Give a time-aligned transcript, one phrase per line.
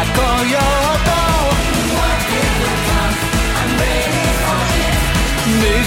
[0.00, 0.06] 向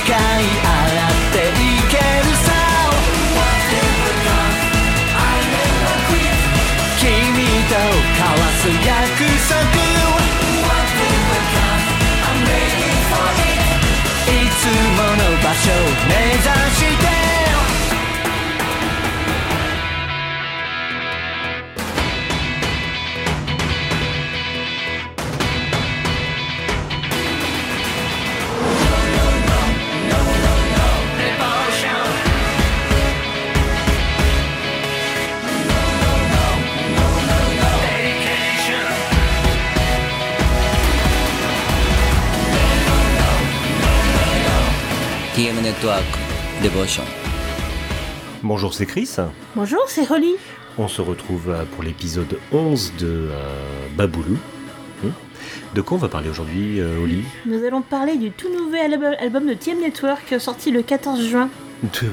[0.06, 2.48] かい合っていけるさ
[7.00, 7.08] 君
[7.70, 7.74] と
[8.14, 8.94] 交わす約
[9.50, 9.83] 束
[45.44, 46.06] TM Network
[46.64, 47.04] Devotion.
[48.44, 49.10] Bonjour, c'est Chris.
[49.58, 50.36] Bonjour, c'est Holly.
[50.78, 54.38] On se retrouve euh, pour l'épisode 11 de euh, Baboulou.
[55.04, 55.10] Hmm.
[55.76, 57.26] De quoi on va parler aujourd'hui, euh, Holly?
[57.46, 61.50] Nous allons parler du tout nouvel album de TM Network sorti le 14 juin.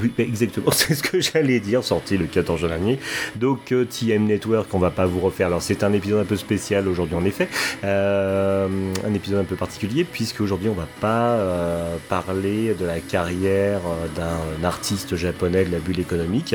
[0.03, 2.99] Oui, exactement, c'est ce que j'allais dire, sorti le 14 juin dernier.
[3.37, 5.47] Donc euh, TM Network, on va pas vous refaire.
[5.47, 7.49] Alors c'est un épisode un peu spécial aujourd'hui en effet,
[7.85, 8.69] euh,
[9.07, 13.81] un épisode un peu particulier puisque aujourd'hui on va pas euh, parler de la carrière
[14.17, 16.55] d'un artiste japonais de la bulle économique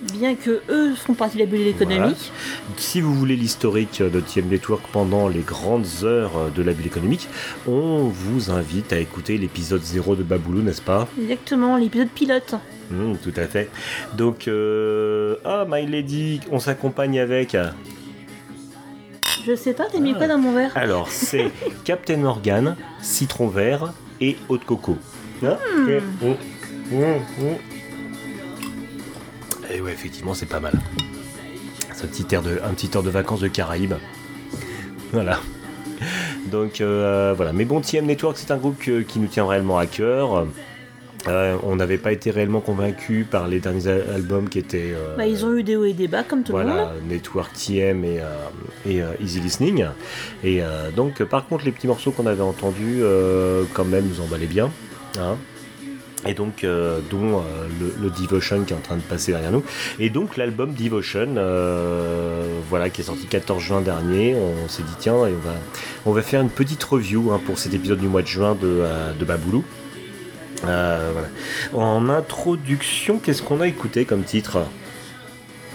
[0.00, 2.30] bien que eux font partie de la bulle économique.
[2.76, 7.28] Si vous voulez l'historique de TM Network pendant les grandes heures de la bulle économique,
[7.66, 11.08] on vous invite à écouter l'épisode 0 de Baboulou, n'est-ce pas?
[11.20, 12.54] Exactement, l'épisode pilote.
[12.90, 13.70] Mmh, tout à fait.
[14.16, 15.36] Donc, euh...
[15.44, 17.56] ah, My Lady, on s'accompagne avec...
[19.46, 20.72] Je sais pas, t'as mis quoi dans mon verre?
[20.74, 21.50] Alors, c'est
[21.84, 24.96] Captain Morgan, citron vert et eau de coco.
[25.44, 25.56] Hein?
[25.76, 26.26] Mmh.
[26.90, 27.75] Mmh,
[29.76, 30.72] et ouais, effectivement, c'est pas mal.
[31.92, 33.94] C'est un petit air de, un petit air de vacances de Caraïbes.
[35.12, 35.38] Voilà.
[36.50, 37.52] Donc euh, voilà.
[37.52, 40.46] Mais bon, TM Network, c'est un groupe qui nous tient réellement à cœur.
[41.28, 44.92] Euh, on n'avait pas été réellement convaincus par les derniers albums qui étaient.
[44.94, 46.72] Euh, bah, ils ont eu des hauts et des bas comme tout le monde.
[46.72, 48.20] Voilà, Network TM et,
[48.88, 49.86] et Easy Listening.
[50.44, 50.60] Et
[50.94, 53.02] donc, par contre, les petits morceaux qu'on avait entendus,
[53.74, 54.70] quand même, nous emballaient bien.
[55.18, 55.36] Hein
[56.26, 57.42] et donc euh, dont euh,
[58.00, 59.62] le, Devotion qui est en train de passer derrière nous
[59.98, 64.94] et donc l'album Devotion euh, voilà qui est sorti 14 juin dernier on s'est dit
[64.98, 65.54] tiens on va
[66.06, 68.84] on va faire une petite review hein, pour cet épisode du mois de juin de,
[69.18, 69.64] de Baboulou
[70.62, 71.28] voilà.
[71.74, 74.60] en introduction qu'est-ce qu'on a écouté comme titre?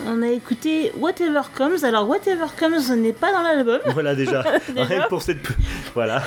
[0.08, 1.84] On a écouté Whatever Comes.
[1.84, 3.80] Alors Whatever Comes n'est pas dans l'album.
[3.94, 4.44] Voilà déjà.
[4.76, 5.04] déjà.
[5.08, 5.38] pour cette
[5.94, 6.24] voilà.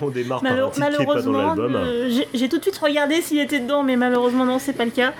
[0.00, 1.74] On démarre par un titre qui pas dans l'album.
[1.74, 4.90] Euh, j'ai tout de suite regardé s'il était dedans, mais malheureusement non, c'est pas le
[4.90, 5.12] cas.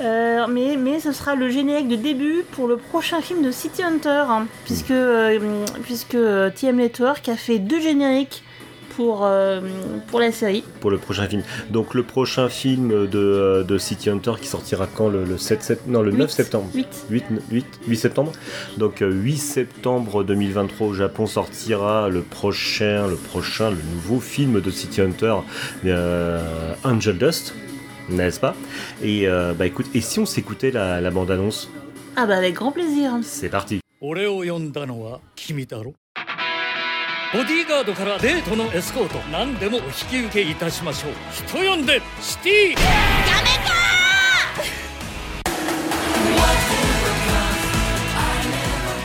[0.00, 3.82] Euh, mais, mais ce sera le générique de début pour le prochain film de City
[3.82, 5.38] Hunter, hein, puisque, euh,
[5.82, 6.16] puisque
[6.54, 8.42] TM Network a fait deux génériques
[8.96, 9.60] pour, euh,
[10.08, 10.62] pour la série.
[10.80, 11.42] Pour le prochain film.
[11.70, 16.12] Donc le prochain film de, de City Hunter qui sortira quand le, 7, non, le
[16.12, 17.06] 9 septembre 8.
[17.10, 18.32] 8, 8, 8 septembre.
[18.76, 24.60] Donc 8 euh, septembre 2023 au Japon sortira le prochain, le prochain, le nouveau film
[24.60, 25.36] de City Hunter,
[25.86, 27.54] euh, Angel Dust,
[28.08, 28.54] n'est-ce pas?
[29.02, 31.70] Et bah écoute, et si on s'écoutait la, la bande-annonce?
[32.16, 33.12] Ah bah avec grand plaisir.
[33.22, 33.80] C'est parti.
[37.32, 41.12] ボディーガードからデートのエスコート何でもお引き受けいたしましょう。
[41.32, 42.74] 人呼んでシティ。
[42.74, 42.92] ダメか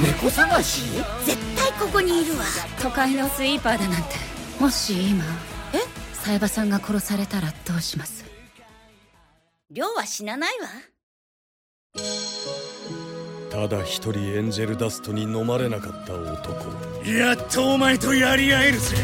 [0.01, 0.81] 猫探し？
[1.25, 2.43] 絶対ここにいるわ。
[2.81, 4.09] 都会のスイーパーだなんて。
[4.59, 5.23] もし今
[5.73, 5.79] え？
[6.13, 8.25] サイバさんが殺されたらどうします？
[9.71, 10.67] 亮は死なないわ
[13.49, 16.53] ただ一人エンジェルダストに飲まれなかった男。
[17.09, 18.97] やっとお前とやり合えるぜ。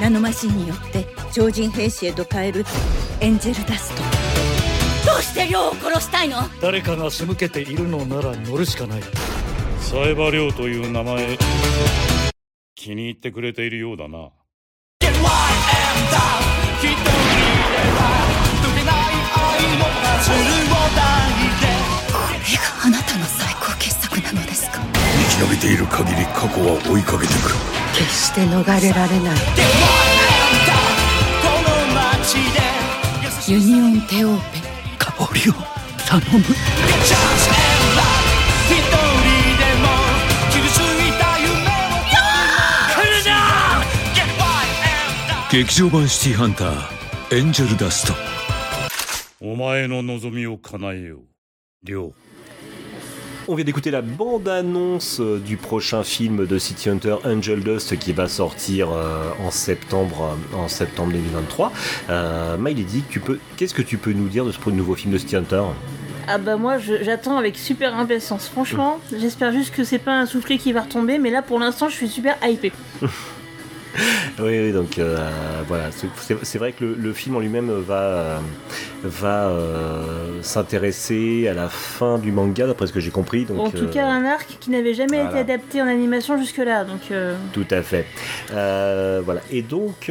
[0.00, 2.64] ナノマシンによって超人兵士へと変える
[3.20, 4.02] エンジェルダスト。
[5.10, 6.42] どうして亮を殺したいの？
[6.60, 9.02] 誰かが仕向けているのなら乗るしかない。
[9.80, 11.38] サエバ亮という名前。
[12.74, 14.18] 気に入ってくれているようだな。
[14.18, 14.32] こ
[22.54, 24.80] れがあなたの最高傑作なのですか？
[25.38, 27.54] 生き延びている限り過去は追いかけてくる。
[27.94, 29.38] 決して逃れられない。
[33.46, 34.60] ユニオンテオーペ。
[34.98, 35.52] 香りを
[36.06, 36.44] 頼む。
[45.52, 48.14] 劇場版シティハンターエンジェルダスト
[49.40, 51.20] お前の望みを叶えよう
[51.84, 52.12] 亮
[53.46, 58.14] On vient d'écouter la bande-annonce euh, du prochain film de City Hunter Angel Dust qui
[58.14, 61.70] va sortir euh, en septembre euh, en septembre 2023.
[62.08, 62.56] Euh,
[63.10, 65.62] tu peux, qu'est-ce que tu peux nous dire de ce nouveau film de City Hunter?
[66.26, 68.48] Ah bah moi j'attends avec super impatience.
[68.48, 71.90] Franchement, j'espère juste que c'est pas un soufflet qui va retomber, mais là pour l'instant
[71.90, 72.72] je suis super hypé.
[74.40, 75.16] Oui, oui, donc euh,
[75.68, 75.84] voilà,
[76.42, 78.38] c'est- vrai que le, le film en lui-même va, euh,
[79.04, 83.44] va euh, s'intéresser à la fin du manga, d'après ce que j'ai compris.
[83.44, 85.30] Donc, en tout euh, cas un arc qui n'avait jamais voilà.
[85.30, 87.00] été adapté en animation jusque-là, donc
[87.52, 88.06] Tout à fait.
[88.50, 89.40] Voilà.
[89.50, 90.10] Et donc,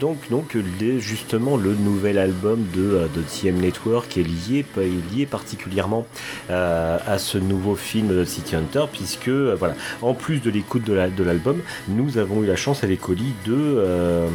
[0.00, 5.26] donc, donc, les- justement, le nouvel album de, de TM Network est lié, est lié
[5.26, 6.06] particulièrement
[6.48, 11.08] à ce nouveau film de City Hunter, puisque, voilà, en plus de l'écoute de la-
[11.08, 13.08] de l'album, nous avons eu la chance avec
[13.46, 14.28] De, euh,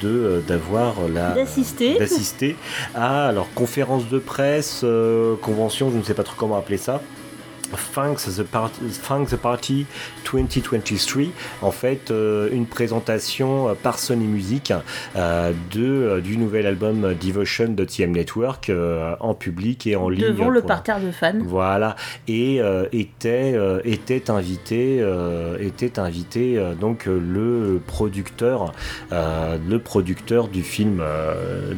[0.00, 1.98] de euh, d'avoir la d'assister.
[1.98, 2.56] d'assister
[2.94, 7.00] à alors conférence de presse, euh, convention, je ne sais pas trop comment appeler ça.
[7.94, 9.86] Thanks the, Party, Thanks the Party
[10.30, 11.24] 2023,
[11.62, 14.72] en fait euh, une présentation euh, par Sony Music
[15.16, 20.22] euh, de, du nouvel album Devotion de TM Network euh, en public et en ligne.
[20.22, 21.32] devant le parterre de fans.
[21.42, 21.96] voilà,
[22.28, 22.60] et
[22.92, 23.54] était,
[23.84, 25.04] était invité,
[25.60, 28.72] était invité donc le producteur,
[29.10, 31.02] le producteur du film,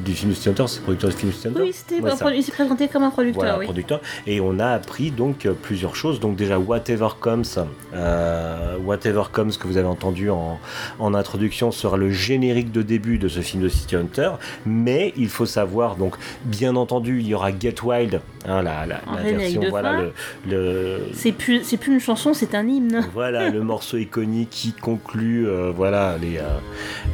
[0.04, 1.60] du film City Hunter, c'est le producteur du film City Hunter?
[1.62, 2.24] Oui, c'était Ouais, un ça.
[2.26, 3.64] produ- il s'est présenté comme un producteur, Voilà, oui.
[3.66, 4.00] producteur.
[4.26, 5.54] Et on a appris donc euh,
[5.84, 6.18] plusieurs choses.
[6.20, 7.44] Donc déjà, Whatever Comes,
[7.92, 10.58] euh, Whatever Comes que vous avez entendu en,
[10.98, 14.30] en introduction sera le générique de début de ce film de City Hunter.
[14.64, 16.16] Mais il faut savoir, donc
[16.46, 18.86] bien entendu, il y aura Get Wild, hein, la,
[19.22, 20.12] version, voilà, le,
[20.48, 23.06] le- C'est plus, c'est plus une chanson, c'est un hymne.
[23.12, 26.42] voilà le morceau iconique qui conclut euh, voilà les, euh,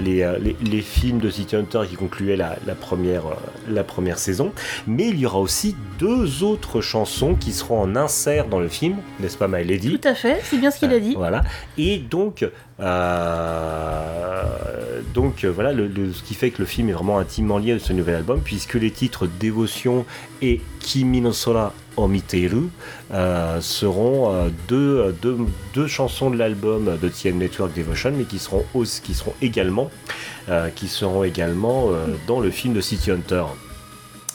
[0.00, 3.22] les, les, les films de City Hunter qui concluaient la, la première,
[3.68, 4.52] la première saison.
[4.86, 8.96] Mais il y aura aussi deux autres chansons qui seront en insert dans le film,
[9.20, 11.14] n'est-ce pas, My Lady Tout à fait, c'est bien ce qu'il a dit.
[11.16, 11.42] Voilà.
[11.78, 12.46] Et donc,
[12.80, 14.44] euh,
[15.14, 17.72] donc euh, voilà, le, le- ce qui fait que le film est vraiment intimement lié
[17.72, 20.04] à ce nouvel album, puisque les titres Dévotion
[20.42, 22.68] et Kimi no Sora Omiteru
[23.12, 25.36] euh, seront euh, deux, deux,
[25.74, 29.90] deux chansons de l'album de TM Network Devotion, mais qui seront, aussi, qui seront également,
[30.74, 31.90] qui seront également
[32.26, 33.44] dans le film de City Hunter.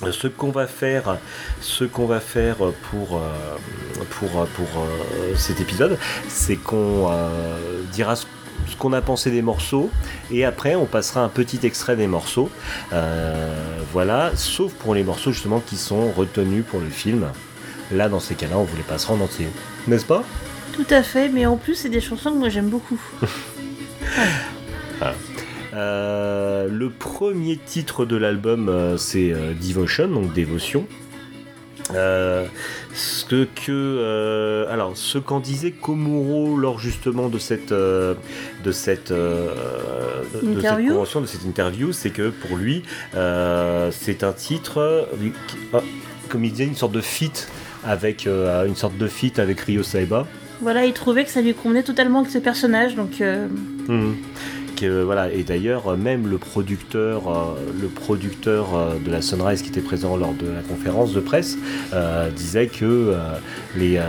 [0.03, 1.18] Euh, Ce qu'on va faire,
[1.62, 2.58] ce qu'on va faire
[2.91, 3.55] pour euh,
[4.20, 8.25] pour pour euh, cet épisode, c'est qu'on euh, dira ce
[8.70, 9.89] ce qu'on a pensé des morceaux
[10.31, 12.50] et après on passera un petit extrait des morceaux.
[12.93, 13.53] Euh,
[13.91, 17.27] voilà sauf pour les morceaux justement qui sont retenus pour le film.
[17.91, 19.48] Là dans ces cas-là on vous les passera en entier.
[19.88, 20.24] N'est-ce pas?
[20.74, 23.00] Tout à fait, mais en plus, c'est des chansons que moi j'aime beaucoup.
[25.77, 26.25] Euh,
[26.69, 30.86] le premier titre de l'album, euh, c'est euh, Devotion, donc dévotion.
[31.93, 32.45] Euh,
[32.95, 38.15] ce que, que euh, alors ce qu'en disait Komuro lors justement de cette euh,
[38.63, 39.50] de cette euh,
[40.34, 42.81] de- cette Interview convention de cette interview c'est que pour lui
[43.15, 45.03] euh, c'est un titre euh,
[46.29, 47.48] comme il disait une sorte de feat
[47.84, 50.25] avec euh, une sorte de feat avec Ryo Saiba
[50.62, 53.48] Voilà, il trouvait que ça lui convenait totalement avec ce personnage, donc euh,
[53.88, 54.15] Mhm.
[54.75, 59.62] Que, voilà, et d'ailleurs, euh, même le producteur, euh, le producteur euh, de la Sunrise
[59.62, 61.58] qui était présent lors de la conférence de presse
[62.36, 63.13] disait que
[63.77, 64.00] les,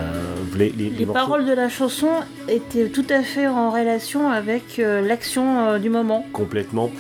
[0.57, 2.09] les, les- les les morceaux- paroles de la chanson
[2.49, 6.27] étaient tout à fait en relation avec l'action du moment.
[6.33, 6.91] complètement,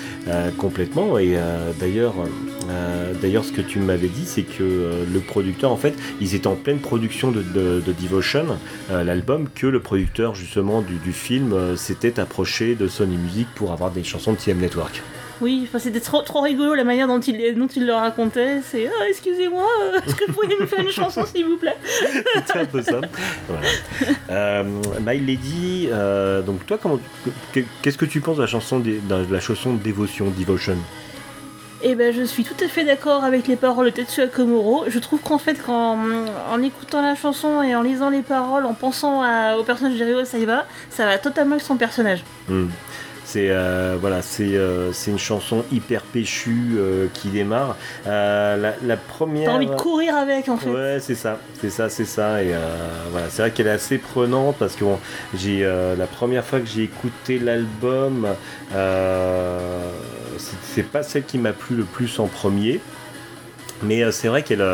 [0.59, 1.19] complètement.
[1.19, 1.37] Et
[1.81, 2.15] d'ailleurs,
[2.71, 6.35] euh, d'ailleurs, ce que tu m'avais dit, c'est que euh, le producteur, en fait, ils
[6.35, 8.47] étaient en pleine production de, de- de Devotion,
[8.91, 13.73] euh, l'album, que le producteur justement du, du film s'était approché de Sony Music pour
[13.73, 15.03] avoir des chansons de TM Network.
[15.41, 18.61] oui, enfin, c'était trop, trop rigolo la manière dont il, dont il le racontait.
[18.63, 21.77] C'est ah, excusez-moi, euh, est-ce que vous pourriez me faire une chanson s'il vous plaît?
[22.47, 23.01] C'est un peu ça.
[23.49, 23.67] Voilà.
[24.31, 24.63] Euh,
[25.05, 27.01] My Lady, euh, donc toi, comment,
[27.83, 30.77] qu'est-ce que tu penses de la chanson, des- de la chanson Dévotion, Devotion?
[31.83, 34.85] Eh ben, je suis tout à fait d'accord avec les paroles de Tetsuya Komuro.
[34.89, 35.99] Je trouve qu'en fait, quand,
[36.51, 40.05] en écoutant la chanson et en lisant les paroles, en pensant à- au personnage de
[40.05, 42.25] Ryo Saiba, ça va totalement avec son personnage.
[42.49, 42.69] Hmm.
[43.27, 47.77] C'est euh, voilà, c'est euh, c'est une chanson hyper péchue euh, qui démarre.
[48.05, 49.47] La, la première.
[49.51, 50.71] T'as envie de courir avec, en fait.
[50.71, 52.41] Ouais, c'est ça, c'est ça, c'est ça.
[52.41, 52.55] Et
[53.11, 55.01] voilà, c'est vrai qu'elle est assez prenante parce que bon,
[55.35, 58.29] j'ai la première fois que j'ai écouté l'album,
[60.39, 62.79] c'est pas celle qui m'a plu le plus en premier,
[63.83, 64.65] mais c'est vrai qu'elle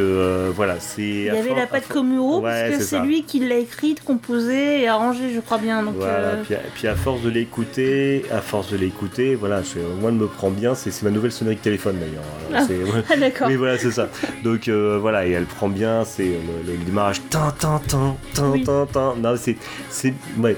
[0.00, 1.02] euh, voilà, c'est.
[1.02, 4.82] Il y avait la patte Komuro, Ouais, parce que c'est lui qui l'a écrite, composée
[4.82, 5.82] et arrangée, je crois bien.
[5.82, 9.62] Donc, Voilà, euh, puis, à- puis à force de l'écouter, à force de l'écouter, voilà,
[9.64, 12.24] c'est- moi elle me prend bien, c'est ma nouvelle sonnerie de téléphone d'ailleurs.
[12.54, 12.66] Ah.
[13.10, 13.48] Ah, d'accord.
[13.48, 14.08] Oui, voilà, c'est ça.
[14.44, 18.50] Donc euh, voilà, et elle prend bien, c'est le, le démarrage, tin, tin, tin, tin,
[18.50, 18.64] Oui.
[18.64, 19.14] tin, tin.
[19.16, 19.56] Non, c'est,
[19.90, 20.56] c'est, ouais,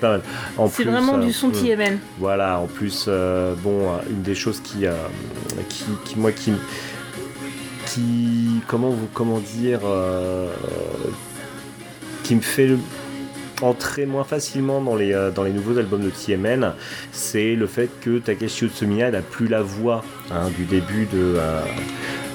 [0.00, 0.22] pas mal.
[0.70, 1.52] C'est vraiment du son mm.
[1.52, 1.98] TMN.
[2.18, 3.08] Voilà, en plus,
[3.62, 4.84] bon, une des choses qui,
[5.68, 6.52] qui, qui moi, qui,
[7.88, 10.48] qui, comment dire, euh,
[12.24, 12.70] qui me fait
[13.62, 16.74] entrer moins facilement dans les, euh, dans les nouveaux albums de TMN,
[17.12, 21.60] c'est le fait que Takeshi Utsumiya n'a plus la voix hein, du début de, euh,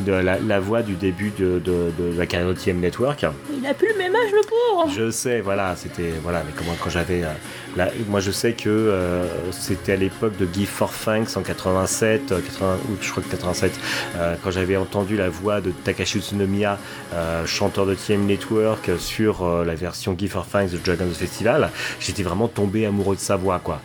[0.01, 3.25] de la, la voix du début de, de- de la carrière de TM Network.
[3.57, 6.75] Il a plus le même âge, le pauvre Je sais, voilà, c'était voilà, mais comment
[6.81, 11.37] quand j'avais, euh, moi je sais que euh, c'était à l'époque de Give for Thanks
[11.37, 13.71] en 87, euh, 80, ou je crois que 87,
[14.17, 16.77] euh, quand j'avais entendu la voix de Takashi Utsunomiya,
[17.13, 21.69] euh, chanteur de TM Network, sur la version Give for Thanks de Dragon's Festival,
[21.99, 23.81] j'étais vraiment tombé amoureux de sa voix, quoi.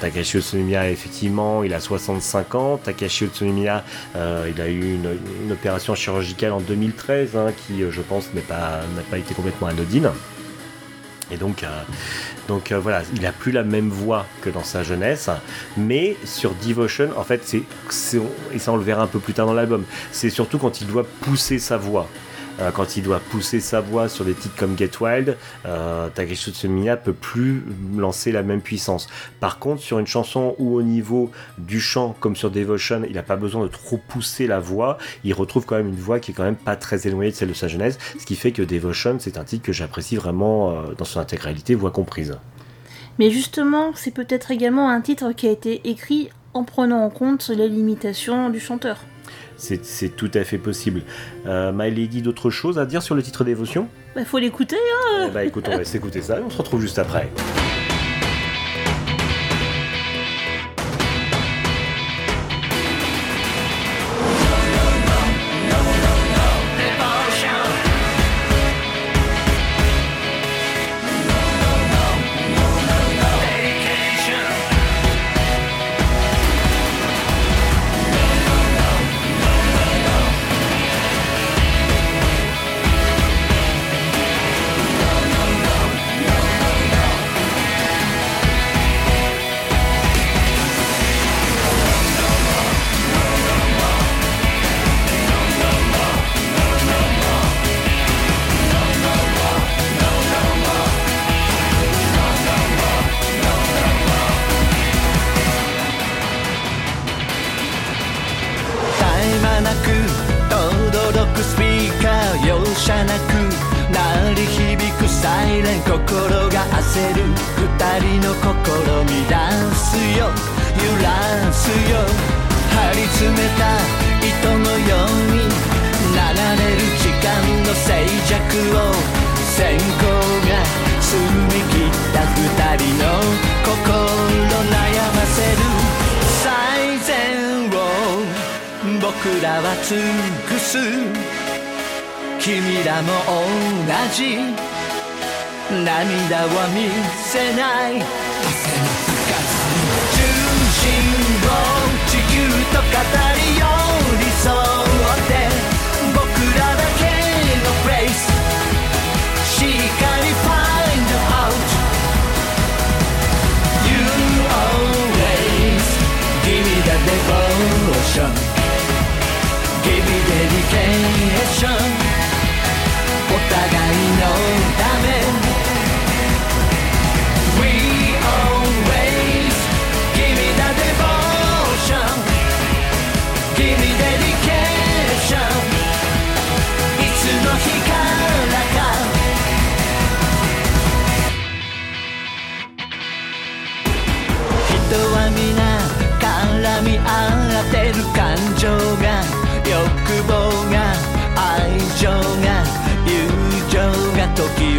[0.00, 2.76] Takashi Utsunomiya, effectivement, il a 65 ans.
[2.82, 3.41] Takashi Utsunomiya,
[4.16, 8.42] euh, il a eu une, opération chirurgicale en 2013, hein, qui, euh, je pense, n'a
[8.42, 10.10] pas été complètement anodine.
[11.30, 11.82] Et donc, euh,
[12.48, 15.30] donc voilà, il a plus la même voix que dans sa jeunesse,
[15.76, 17.62] mais sur Devotion, en fait, c'est-
[18.52, 20.86] et ça on le verra un peu plus tard dans l'album, c'est surtout quand il
[20.86, 22.08] doit pousser sa voix.
[22.60, 26.52] Euh, quand il doit pousser sa voix sur des titres comme Get Wild, euh, Takeshi
[27.02, 27.62] peut plus
[27.96, 29.08] lancer la même puissance.
[29.40, 33.22] Par contre, sur une chanson où au niveau du chant, comme sur Devotion, il n'a
[33.22, 36.34] pas besoin de trop pousser la voix, il retrouve quand même une voix qui est
[36.34, 39.16] quand même pas très éloignée de celle de sa jeunesse, ce qui fait que Devotion,
[39.18, 42.36] c'est un titre que j'apprécie vraiment euh, dans son intégralité, voix comprise.
[43.18, 47.48] Mais justement, c'est peut-être également un titre qui a été écrit en prenant en compte
[47.48, 48.98] les limitations du chanteur.
[49.62, 51.02] C'est tout à fait possible.
[51.46, 53.88] Euh, My Lady, d'autres choses à dire sur le titre Dévotion?
[54.14, 54.76] Bah, faut l'écouter,
[55.14, 57.28] hein Eh Bah écoute, on va s'écouter ça et on se retrouve juste après.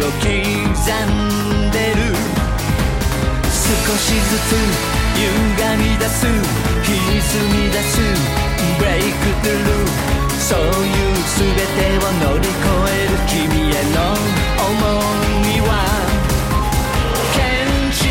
[0.04, 0.28] を刻ん
[1.70, 2.12] でる。
[3.48, 3.62] 少
[3.96, 4.52] しずつ
[5.14, 5.24] 歪
[5.78, 6.26] み出す。
[6.82, 6.92] 歪
[7.48, 7.92] み出す
[8.78, 9.88] ブレイクトゥルー。
[10.38, 10.70] そういう
[11.38, 12.52] 全てを乗り越
[12.92, 13.32] える君
[13.70, 13.98] への
[14.58, 14.62] 想
[15.42, 15.72] いは
[17.32, 17.36] 献
[17.88, 18.02] 身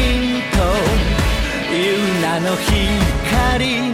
[0.49, 0.57] と
[1.75, 3.93] いう名の光。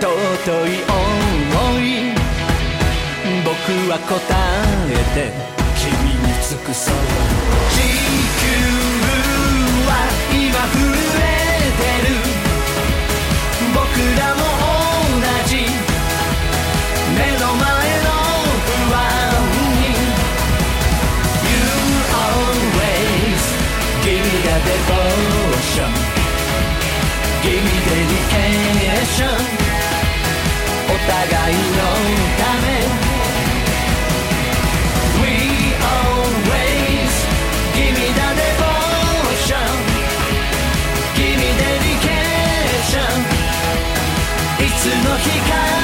[0.00, 0.06] 尊
[0.66, 0.94] い想
[1.80, 2.14] い。
[3.44, 3.50] 僕
[3.90, 4.10] は答
[4.88, 4.94] え
[5.50, 5.59] て。
[6.50, 6.94] 君に尽くそう
[7.70, 8.50] 地球
[9.86, 9.90] は
[10.32, 10.82] 今震
[11.18, 11.30] え
[11.78, 12.18] てる
[13.72, 13.78] 僕
[14.18, 14.42] らも
[14.98, 15.52] 同じ
[17.14, 17.62] 目の前
[18.02, 18.10] の
[18.66, 18.98] 不安
[19.78, 19.94] に
[21.46, 21.62] You
[22.18, 23.42] always
[24.02, 25.90] give me the devotion
[27.42, 29.38] Give me dedication
[30.88, 31.78] お互いの
[32.38, 33.09] ため
[45.44, 45.79] つの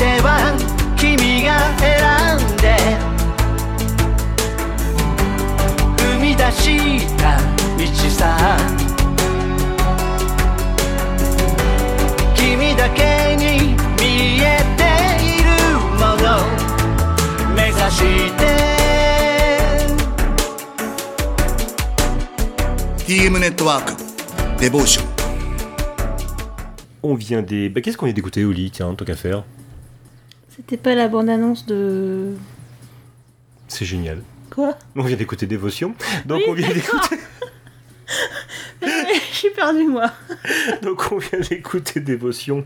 [0.00, 0.56] ては
[0.96, 1.92] 君が選
[2.38, 2.64] んで
[5.98, 7.36] 踏み出した
[7.76, 8.56] 道さ
[12.34, 14.82] 君だけに見えて
[15.22, 15.48] いる
[15.98, 16.24] もの
[17.54, 18.00] 目指し
[18.38, 18.42] て
[23.04, 23.92] TM ネットワーク
[24.58, 25.16] デボーション
[27.02, 27.68] On vient des.
[27.68, 29.44] Bah, qu'est-ce qu'on vient d'écouter au lit, tiens, tant qu'à faire
[30.61, 32.35] C'était pas la bande-annonce de.
[33.67, 34.21] C'est génial.
[34.51, 35.95] Quoi On vient d'écouter Dévotion.
[36.27, 37.17] Donc Oui, on vient d'écouter.
[39.31, 40.11] Suis perdu, moi.
[40.83, 42.63] Donc on vient d'écouter Dévotion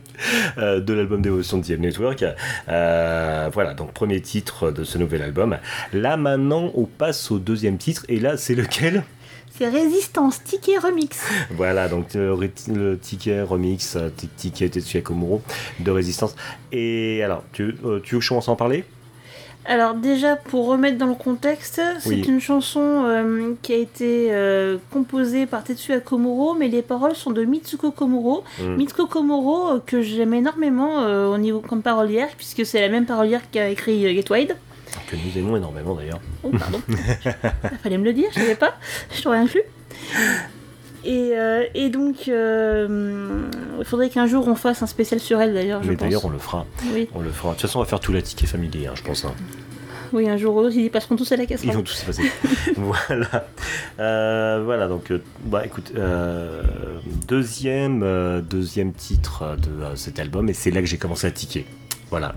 [0.57, 2.25] euh, de l'album Dévotion de TM Network.
[2.67, 5.57] Euh, voilà, donc premier titre de ce nouvel album.
[5.93, 9.03] Là maintenant on passe au deuxième titre et là c'est lequel?
[9.57, 11.17] C'est Résistance, Ticket Remix.
[11.51, 15.41] Voilà, donc le, ré- le ticket remix, euh, ti- ticket Tetsuya Komuro
[15.79, 16.35] de Résistance.
[16.73, 18.83] Et alors, tu, euh, tu veux que je commence à en parler?
[19.67, 22.25] Alors déjà, pour remettre dans le contexte, c'est Oui.
[22.27, 27.31] une chanson euh, qui a été euh, composée par Tetsuya Komuro, mais les paroles sont
[27.31, 28.43] de Mitsuko Komuro.
[28.61, 28.75] Mm.
[28.75, 33.05] Mitsuko Komuro, euh, que j'aime énormément euh, au niveau comme parolière, puisque c'est la même
[33.05, 34.55] parolière qui a écrit euh, Get Wide.
[35.07, 36.19] Que nous aimons énormément d'ailleurs.
[36.43, 36.81] Oh, pardon.
[36.89, 38.77] Il fallait me le dire, je savais pas.
[39.15, 39.61] Je t'aurais inclus.
[41.03, 45.53] Et, euh, et donc, euh, il faudrait qu'un jour on fasse un spécial sur elle
[45.53, 46.65] d'ailleurs, Mais d'ailleurs, on le fera.
[46.93, 47.07] Oui.
[47.13, 47.49] On le fera.
[47.49, 49.23] De toute façon, on va faire tout la ticket familier, hein, je pense.
[49.25, 49.33] hein.
[50.13, 51.75] Oui, un jour ou l'autre, ils y passeront tous à la Ils casserole.
[51.75, 52.23] vont tous y passer.
[52.77, 53.47] voilà.
[53.99, 55.91] Euh, voilà, donc, euh, bah écoute,
[57.27, 61.65] deuxième, deuxième titre de cet album, et c'est là que j'ai commencé à tiquer.
[62.11, 62.35] Voilà,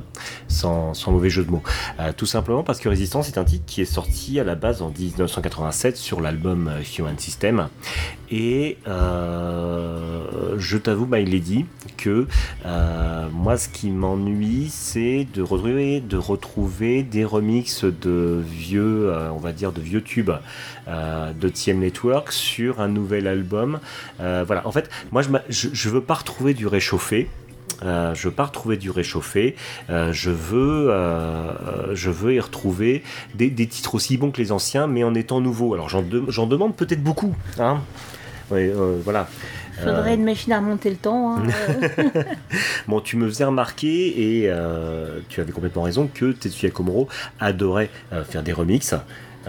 [0.48, 1.62] sans, mauvais jeu de mots.
[2.00, 4.80] Euh, tout simplement parce que Résistance est un titre qui est sorti à la base
[4.80, 7.68] en 1987 sur l'album euh, Human System.
[8.30, 12.26] Et euh, je t'avoue, My Lady, que
[13.32, 19.52] moi, ce qui m'ennuie, c'est de retrouver, de retrouver des remixes de vieux, on va
[19.52, 20.32] dire, de vieux tubes
[20.86, 23.80] de TM Network sur un nouvel album.
[24.18, 27.28] Voilà, en fait, moi, je, je, je veux pas retrouver du réchauffé.
[27.84, 29.54] Euh, je veux pas retrouver du réchauffé.
[29.90, 33.02] Euh, je veux, euh, euh, je veux y retrouver
[33.34, 35.74] des, des titres aussi bons que les anciens, mais en étant nouveaux.
[35.74, 37.80] Alors j'en de- j'en demande peut-être beaucoup, hein.
[38.50, 38.72] Ouais,
[39.04, 39.28] voilà.
[39.84, 41.36] Faudrait une machine à remonter le temps.
[41.36, 41.42] hein.
[42.88, 44.50] Bon, tu me faisais remarquer, et
[45.28, 47.90] tu avais complètement raison, que Tetsuya Komuro adorait
[48.28, 48.94] faire des remixes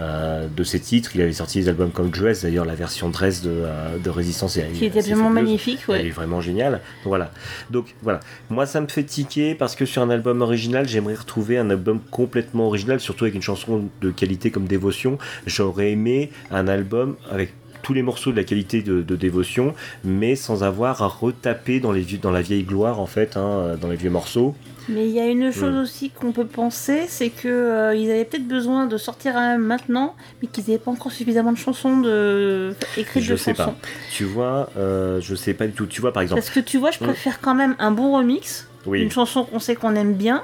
[0.00, 1.10] euh, de ses titres.
[1.14, 4.56] Il avait sorti des albums comme Dress, d'ailleurs la version Dress de, euh, de Résistance
[4.56, 6.00] est Qui était assez absolument magnifique, ouais.
[6.00, 6.80] Elle est vraiment géniale.
[7.04, 7.30] Voilà.
[7.70, 8.20] Donc voilà.
[8.48, 12.00] Moi, ça me fait tiquer parce que sur un album original, j'aimerais retrouver un album
[12.10, 15.18] complètement original, surtout avec une chanson de qualité comme Dévotion.
[15.46, 20.36] J'aurais aimé un album avec tous les morceaux de la qualité de, de dévotion, mais
[20.36, 23.96] sans avoir à retaper dans, les, dans la vieille gloire, en fait, hein, dans les
[23.96, 24.54] vieux morceaux.
[24.92, 28.24] Mais il y a une chose aussi qu'on peut penser, c'est que euh, ils avaient
[28.24, 32.74] peut-être besoin de sortir un maintenant, mais qu'ils n'avaient pas encore suffisamment de chansons de
[32.96, 33.70] écrites Je de sais chansons.
[33.72, 33.76] pas.
[34.10, 35.86] Tu vois, euh, je sais pas du tout.
[35.86, 36.40] Tu vois, par exemple.
[36.40, 37.06] Parce que tu vois, je Mm.
[37.06, 39.00] préfère quand même un bon remix, Oui.
[39.02, 40.42] une chanson qu'on sait qu'on aime bien,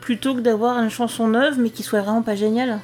[0.00, 2.78] plutôt que d'avoir une chanson neuve mais qui soit vraiment pas géniale.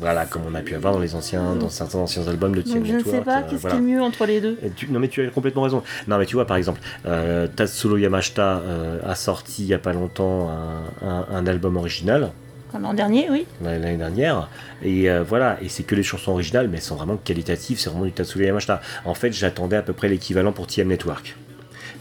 [0.00, 2.74] Voilà, comme on a pu avoir dans les anciens, dans certains anciens albums de TM
[2.74, 4.58] Donc je ne sais Network, pas euh, qu'est-ce qui est mieux entre les deux.
[4.76, 5.82] Tu- non mais tu as complètement raison.
[6.06, 9.78] Non mais tu vois par exemple, euh, Tatsuro Yamashita euh, a sorti il y a
[9.78, 12.30] pas longtemps un, un- un album original
[12.78, 13.46] l'an dernier, oui.
[13.64, 14.50] l'année dernière
[14.82, 17.88] et euh, voilà et c'est que les chansons originales mais elles sont vraiment qualitatives, c'est
[17.88, 18.82] vraiment du Tatsuro Yamashita.
[19.06, 21.34] En fait j'attendais à peu près l'équivalent pour TM Network.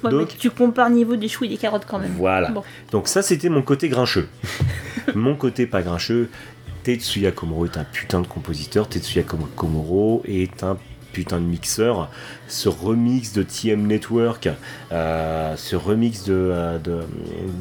[0.04, 2.12] Ouais, Donc- mais tu compares niveau des choux et des carottes quand même.
[2.18, 2.50] Voilà.
[2.52, 2.64] Bon.
[2.92, 4.28] Donc ça c'était mon côté grincheux.
[5.16, 6.30] mon côté pas grincheux,
[6.88, 10.78] Tetsuya Komuro est un putain de compositeur, Tetsuya Kom- Komuro est un
[11.12, 12.10] putain de mixeur.
[12.48, 14.48] Ce remix de TM Network,
[14.94, 16.78] euh, ce remix de, euh,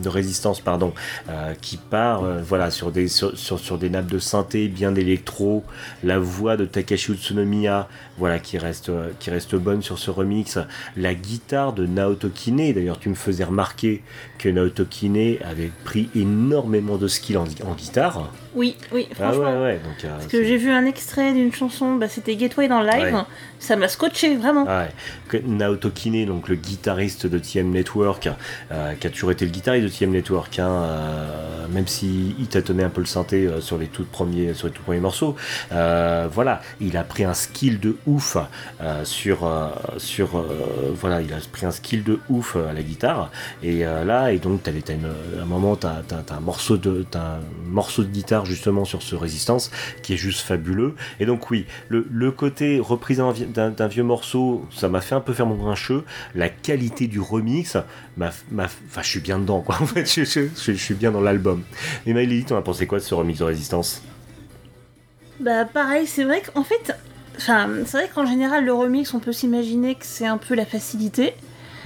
[0.05, 0.93] résistance, pardon,
[1.29, 3.09] euh, qui part voilà, sur des
[3.91, 5.65] nappes de synthé bien d'électro,
[6.05, 10.59] la voix de Takashi Utsunomiya, voilà, qui reste, euh, qui reste bonne sur ce remix,
[10.97, 14.03] la guitare de Naoto Kine, d'ailleurs tu me faisais remarquer
[14.39, 18.31] que Naoto Kine avait pris énormément de skill en, en guitare.
[18.55, 19.43] Oui, oui, Ah franchement.
[19.43, 20.05] ouais, ouais, donc...
[20.05, 23.15] euh, Parce que j'ai vu un extrait d'une chanson, bah, c'était Gateway dans le live,
[23.15, 23.23] Ouais.
[23.59, 24.65] ça m'a scotché vraiment.
[24.69, 24.87] Ah
[25.45, 28.31] Naoto Kine, donc le guitariste de TM Network,
[28.73, 32.47] euh, qui a toujours été le guitariste de TM Network, hein, euh, même s'il il
[32.47, 35.37] tâtonnait un peu le synthé sur les tout premiers, sur les tout premiers morceaux.
[35.71, 38.37] voilà, il a pris un skill de ouf
[38.81, 42.83] euh, sur, euh, sur, euh, voilà, il a pris un skill de ouf à la
[42.83, 43.31] guitare.
[43.63, 47.05] Et là, et donc t'as, t'as à un moment, t'as, t'as- t'as un morceau de,
[47.15, 49.71] un morceau de guitare justement sur ce résistance
[50.03, 50.95] qui est juste fabuleux.
[51.21, 55.01] Et donc oui, le, le côté reprise d'un, vi- d'un- d'un vieux morceau, ça m'a
[55.01, 56.05] fait un peu faire mon grincheux.
[56.35, 57.77] La qualité du remix,
[58.17, 59.77] m'a, m'a- enfin, je suis bien dedans, quoi.
[59.81, 61.63] En fait, je, je- je- suis bien dans l'album.
[62.07, 64.03] Et Maëlie, t'en as pensé quoi de ce remix de Résistance?
[65.41, 66.97] Bah pareil, c'est vrai qu'en fait,
[67.37, 70.67] enfin, c'est vrai qu'en général le remix, on peut s'imaginer que c'est un peu la
[70.67, 71.35] facilité.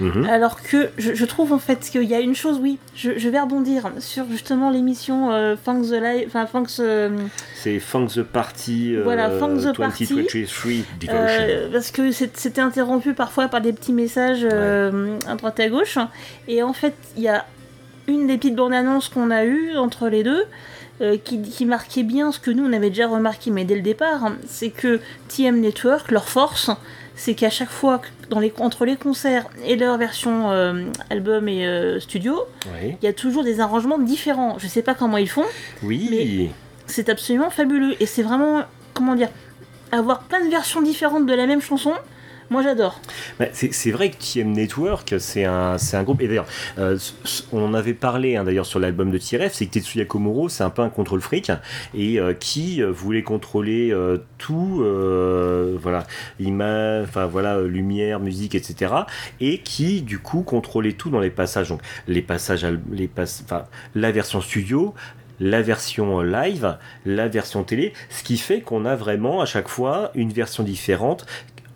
[0.01, 0.25] Mhm.
[0.25, 3.29] Alors que je, je trouve en fait qu'il y a une chose, oui, je, je
[3.29, 7.11] vais rebondir sur justement l'émission euh, Funk the Live, enfin Funk the,
[7.55, 10.07] C'est Funk the Party euh, Voilà, Funk the Party.
[10.07, 11.13] 2023 Devotion.
[11.13, 15.99] Euh, parce que c'était interrompu parfois par des petits messages euh, à droite à gauche.
[16.47, 17.45] Et en fait, il y a
[18.07, 20.45] une des petites bandes annonces qu'on a eues entre les deux
[21.01, 23.81] euh, qui, qui marquait bien ce que nous on avait déjà remarqué, mais dès le
[23.81, 24.99] départ, hein, c'est que
[25.29, 26.69] TM Network, leur force,
[27.15, 31.67] c'est qu'à chaque fois, dans les, entre les concerts et leur version euh, album et
[31.67, 32.95] euh, studio, Oui.
[33.01, 34.57] il y a toujours des arrangements différents.
[34.59, 35.45] Je sais pas comment ils font,
[35.83, 36.49] Oui.
[36.87, 37.95] c'est absolument fabuleux.
[37.99, 38.61] Et c'est vraiment,
[38.93, 39.29] comment dire,
[39.91, 41.93] avoir plein de versions différentes de la même chanson,
[42.51, 42.99] moi j'adore.
[43.53, 46.21] C'est vrai que TM Network, c'est un, un groupe.
[46.21, 46.97] Et d'ailleurs, euh,
[47.53, 50.69] on avait parlé hein, d'ailleurs sur l'album de TRF, c'est que Tetsuya Komuro, c'est un
[50.69, 51.51] peu un contrôle fric
[51.93, 54.83] et euh, qui euh, voulait contrôler euh, tout,
[55.81, 56.05] voilà,
[56.39, 58.93] image, voilà, lumière, musique, etc.
[59.39, 61.69] Et qui du coup contrôlait tout dans les passages.
[61.69, 64.93] Donc les passages, les enfin la version studio,
[65.41, 70.11] la version live, la version télé, ce qui fait qu'on a vraiment à chaque fois
[70.13, 71.25] une version différente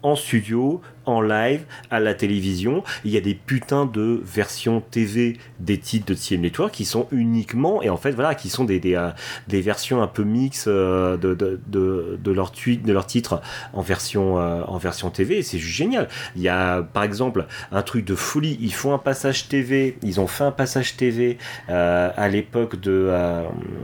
[0.06, 2.84] en studio, en live, à la télévision.
[3.04, 7.08] Il y a des putains de versions TV des titres de TM Network qui sont
[7.12, 9.12] uniquement, et en fait, voilà, qui sont des, des, euh,
[9.48, 13.42] versions un peu mix euh, de, de, de, de leur de leur titre
[13.74, 16.08] en version, euh, en version TV, c'est juste génial.
[16.36, 18.58] Il y a, par exemple, un truc de folie.
[18.62, 21.38] Ils font un passage TV, ils ont fait un passage TV
[21.68, 23.12] à l'époque de.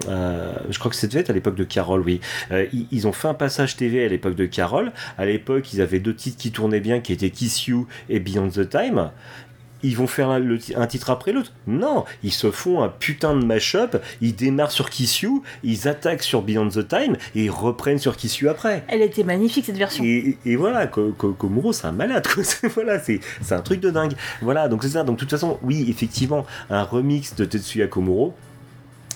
[0.08, 2.22] je crois que être à l'époque de Carole, oui.
[2.52, 4.92] Ils, ils ont fait un passage TV à l'époque de Carole.
[5.18, 8.50] À l'époque, ils avaient deux titres qui tournaient bien, qui étaient Kiss You et Beyond
[8.50, 9.12] the Time.
[9.84, 11.54] Ils vont faire un, le ti- un titre après l'autre.
[11.66, 13.98] Non, ils se font un putain de mash-up.
[14.22, 18.16] Ils démarrent sur Kiss You, ils attaquent sur Beyond the Time et ils reprennent sur
[18.16, 18.84] Kiss You après.
[18.90, 20.04] Elle était magnifique cette version.
[20.04, 22.28] Et, et voilà, Ko- Ko- Komuro, c'est un malade.
[22.28, 22.44] quoi.
[22.76, 23.20] Voilà, c'est
[23.50, 24.14] un truc de dingue.
[24.44, 25.04] Voilà, donc c'est ça.
[25.04, 28.36] Donc de toute façon, oui, effectivement, un remix de Tetsuya Komuro.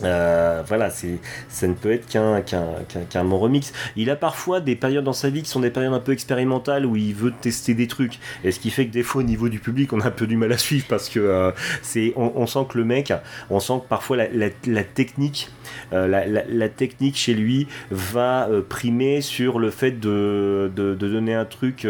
[0.04, 3.72] Euh, voilà, c'est, ça ne peut être qu'un, qu'un, qu'un, qu'un bon remix.
[3.96, 6.86] Il a parfois des périodes dans sa vie qui sont des périodes un peu expérimentales
[6.86, 8.20] où il veut tester des trucs.
[8.44, 10.28] Et ce qui fait que des fois, au niveau du public, on a un peu
[10.28, 13.14] du mal à suivre parce que euh, c'est, on, on sent que le mec,
[13.50, 15.50] on sent que parfois la, la, la technique,
[15.94, 21.08] euh, la, la, technique chez lui va euh, primer sur le fait de, de, de
[21.08, 21.88] donner un truc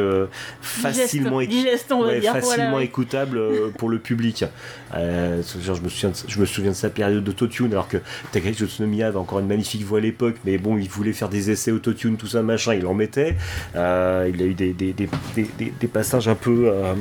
[0.62, 2.86] facilement, éc- ouais, dire, facilement voilà.
[2.86, 3.40] écoutable
[3.78, 4.46] pour le public.
[4.94, 8.32] Genre, je, me souviens de, je me souviens de sa période d'autotune alors que que
[8.32, 11.52] Takashi Tsunomiya avait encore une magnifique voix à l'époque, mais bon, il voulait faire des
[11.52, 13.36] essais autotune, tout ça, machin, il en mettait.
[13.76, 16.94] Euh, il a eu des, passages un peu, euh,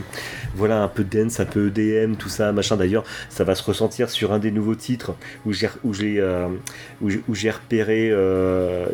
[0.54, 2.76] voilà, un peu dance, un peu EDM, tout ça, machin.
[2.76, 5.14] D'ailleurs, ça va se ressentir sur un des nouveaux titres
[5.46, 5.68] où j'ai
[6.18, 6.48] euh,
[7.00, 8.10] repéré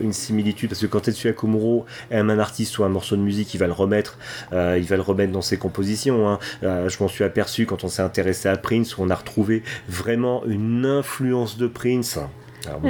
[0.01, 3.55] une similitude parce que quand Tetsuya Komuro aime un artiste ou un morceau de musique,
[3.55, 4.19] il va le remettre,
[4.53, 6.29] il va le remettre dans ses compositions.
[6.29, 6.39] Hein.
[6.63, 10.45] je m'en suis aperçu quand on s'est intéressé à Prince où on a retrouvé vraiment
[10.47, 11.90] une influence de Prince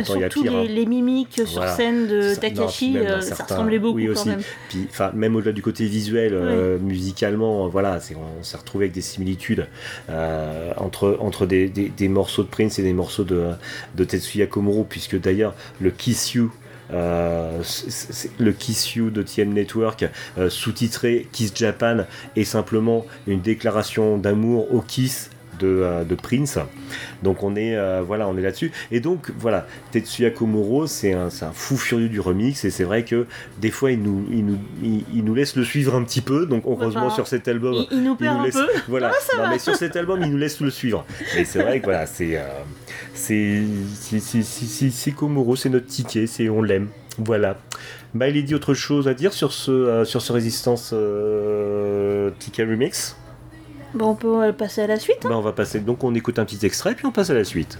[0.04, 0.64] surtout les, hein.
[0.68, 4.28] les, mimiques sur scène de Takashi, euh, ça ressemblait beaucoup oui, aussi.
[4.28, 4.42] même.
[4.68, 7.98] Puis, même au-delà du côté visuel, euh, musicalement, voilà,
[8.40, 9.66] on s'est retrouvé avec des similitudes
[10.08, 13.50] euh, entre, entre des, des, morceaux de Prince et des morceaux de,
[13.94, 16.50] de Tetsuya Komuro, puisque d'ailleurs le Kiss You
[16.92, 20.06] le Kiss You de TM Network,
[20.48, 21.98] sous-titré Kiss Japan,
[22.34, 25.30] est simplement une déclaration d'amour au Kiss
[25.62, 26.58] euh, de, Prince.
[27.22, 28.72] Donc on est euh, voilà, on est là-dessus.
[28.90, 33.04] Et donc voilà, Tetsuya Komuro, c'est un, un, fou furieux du remix et c'est vrai
[33.04, 33.26] que
[33.58, 36.46] des fois il nous, il nous, il, nous laisse le suivre un petit peu.
[36.46, 38.72] Donc heureusement sur cet album, il, nous perd laisse, un peu.
[38.88, 41.04] Voilà, non, mais sur cet album il nous laisse le suivre.
[41.36, 42.42] Et c'est vrai que voilà, c'est euh,
[43.14, 43.62] c'est
[44.90, 46.88] c'est Komuro, c'est notre ticket, c'est on l'aime.
[47.18, 47.58] Voilà.
[48.14, 50.94] Bah, il est dit autre chose à dire sur ce, sur ce Résistance
[52.38, 53.16] ticket remix?
[53.94, 55.18] Bon, on peut passer à la suite.
[55.22, 55.80] Bah, on va passer.
[55.80, 57.78] Donc, on écoute un petit extrait, puis on passe à la suite.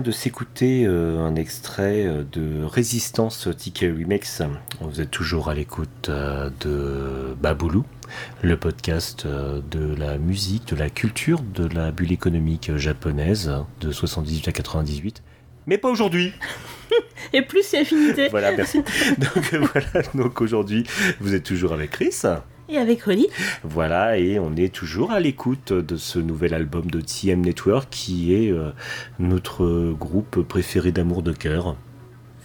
[0.00, 4.42] De s'écouter euh, un extrait euh, de Résistance Ticket Remix.
[4.80, 7.84] Vous êtes toujours à l'écoute euh, de Baboulou,
[8.42, 14.48] le podcast de la musique, de la culture, de la bulle économique japonaise de 78
[14.48, 15.22] à 98.
[15.66, 16.32] Mais pas aujourd'hui
[17.34, 18.82] Et plus c'est affinité Voilà, merci.
[19.18, 20.84] Donc voilà, donc aujourd'hui,
[21.20, 22.14] vous êtes toujours avec Chris
[22.72, 23.28] et avec Rolly.
[23.62, 28.34] Voilà, et on est toujours à l'écoute de ce nouvel album de TM Network qui
[28.34, 28.70] est euh,
[29.18, 31.76] notre groupe préféré d'amour de cœur.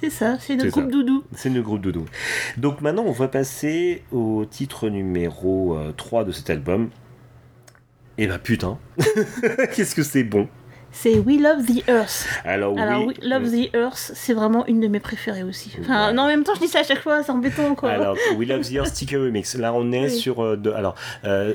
[0.01, 1.23] C'est ça, c'est notre groupe doudou.
[1.33, 2.05] C'est notre groupe doudou.
[2.57, 6.89] Donc maintenant, on va passer au titre numéro 3 euh, de cet album.
[8.19, 8.77] Et eh bah ben, putain,
[9.75, 10.47] qu'est-ce que c'est bon
[11.01, 12.25] c'est We Love the Earth.
[12.43, 15.71] Alors, We Love the Earth, c'est vraiment une de mes préférées aussi.
[15.81, 17.91] Enfin, non, en même temps, je dis ça à chaque fois, c'est embêtant quoi.
[17.91, 19.55] Alors, We Love the Earth Sticker Remix.
[19.55, 20.43] Là, on est sur.
[20.43, 21.53] Euh, de, alors, euh,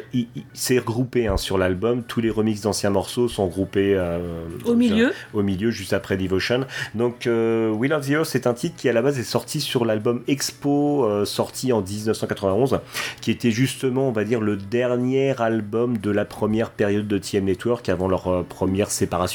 [0.52, 2.04] c'est regroupé hein, sur l'album.
[2.04, 4.20] Tous les remixes d'anciens morceaux sont groupés euh,
[4.64, 5.12] au milieu.
[5.34, 6.64] Au milieu, juste après Devotion.
[6.94, 9.84] Donc, We Love the Earth, c'est un titre qui à la base est sorti sur
[9.84, 12.78] l'album Expo, sorti en 1991,
[13.20, 17.44] qui était justement, on va dire, le dernier album de la première période de TM
[17.44, 19.31] Network avant leur première séparation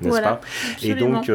[0.00, 0.40] n'est-ce pas?
[0.82, 1.30] Et donc,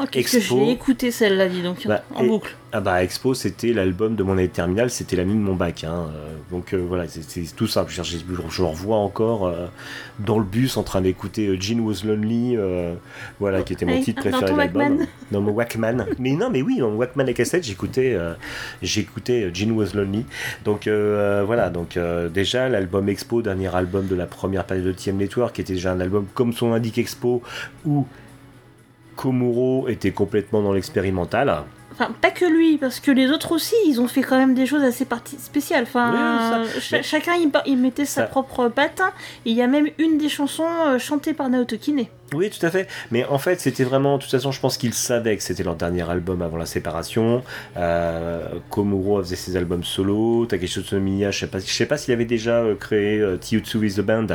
[0.00, 0.58] oh, Expo.
[0.58, 2.56] Que j'ai écouté celle-là, dis donc, bah, en boucle.
[2.72, 5.82] Ah bah Expo c'était l'album de mon année terminale, c'était l'année de mon bac.
[5.82, 6.06] Hein.
[6.14, 7.90] Euh, donc euh, voilà, c'est tout simple.
[7.90, 9.66] Je, je, je, le revois encore euh,
[10.20, 12.56] dans le bus en train d'écouter Jean Was Lonely,
[13.40, 15.06] voilà, qui était mon titre préféré de l'album.
[15.32, 16.06] Dans mon Walkman.
[16.18, 18.16] mais non, mais oui, dans mon Walkman et cassette, j'écoutais
[18.82, 20.24] j'écoutais Jean Was Lonely.
[20.64, 21.98] Donc voilà, donc
[22.32, 25.92] déjà l'album Expo, dernier album de la première période de TM Network, qui était déjà
[25.92, 27.42] un album comme son indique Expo,
[27.84, 28.06] où
[29.20, 31.64] Komuro était complètement dans l'expérimental.
[31.92, 34.64] Enfin, pas que lui, parce que les autres aussi, ils ont fait quand même des
[34.64, 35.06] choses assez
[35.38, 35.82] spéciales.
[35.82, 36.62] Enfin,
[37.02, 37.32] chacun
[37.66, 39.02] il, mettait sa propre patte.
[39.44, 42.06] Il y a même une des chansons euh, chantées par Naoto Kine.
[42.34, 42.88] Oui, tout à fait.
[43.10, 44.16] Mais en fait, c'était vraiment.
[44.16, 47.42] De toute façon, je pense qu'ils savaient que c'était leur dernier album avant la séparation.
[47.76, 50.46] Euh, Komuro faisait ses albums solo.
[50.46, 53.78] Takeshi Tsunomiya, je sais pas, je sais pas s'il avait déjà euh, créé euh, Tiyutsu
[53.78, 54.26] with the Band,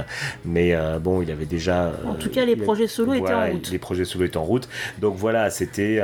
[0.44, 1.92] mais euh, bon, il avait déjà.
[2.06, 3.72] en tout cas, les projets solo étaient en route.
[3.72, 4.68] Les projets solo étaient en route.
[5.00, 6.02] Donc voilà, c'était,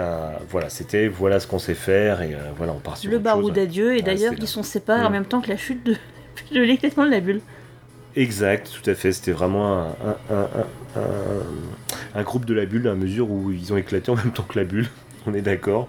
[0.50, 3.12] voilà, c'était, voilà ce qu'on sait faire et voilà, on part sur.
[3.12, 5.14] Le barou d'adieu et d'ailleurs, ils sont séparés en mm.
[5.14, 5.96] même temps que la chute de,
[6.56, 7.42] de l'éclatement de la bulle.
[8.16, 9.14] Exact, tout à fait.
[9.14, 9.96] C'était vraiment
[12.14, 14.60] un, groupe de la bulle à mesure où ils ont éclaté en même temps que
[14.60, 14.90] la bulle.
[15.28, 15.88] On est d'accord.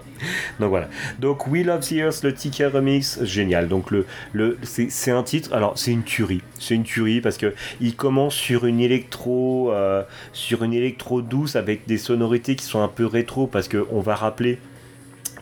[0.59, 0.89] Donc voilà.
[1.19, 3.67] Donc We Love the le ticket remix, génial.
[3.67, 5.51] Donc le, le c'est un titre.
[5.53, 6.43] Alors c'est une tuerie.
[6.59, 11.55] C'est une tuerie parce que il commence sur une électro, euh, sur une électro douce
[11.55, 14.59] avec des sonorités qui sont un peu rétro parce que on va rappeler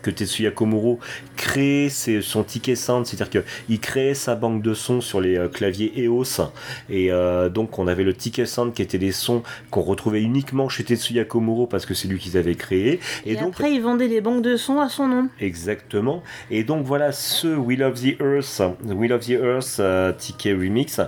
[0.02, 0.98] que Tetsuya Komuro
[1.36, 5.48] crée ses- son ticket sound, c'est-à-dire qu'il créait sa banque de sons sur les euh,
[5.48, 6.50] claviers EOS,
[6.90, 10.68] et euh, donc on avait le ticket sound qui était des sons qu'on retrouvait uniquement
[10.68, 13.80] chez Tetsuya Komuro parce que c'est lui qu'ils avaient créé, Et, et, donc après, il
[13.80, 15.28] vendait des banques de sons à son nom.
[15.40, 16.22] Exactement.
[16.50, 21.00] Et donc voilà, ce We Love the Earth, We Love the Earth euh, Ticket Remix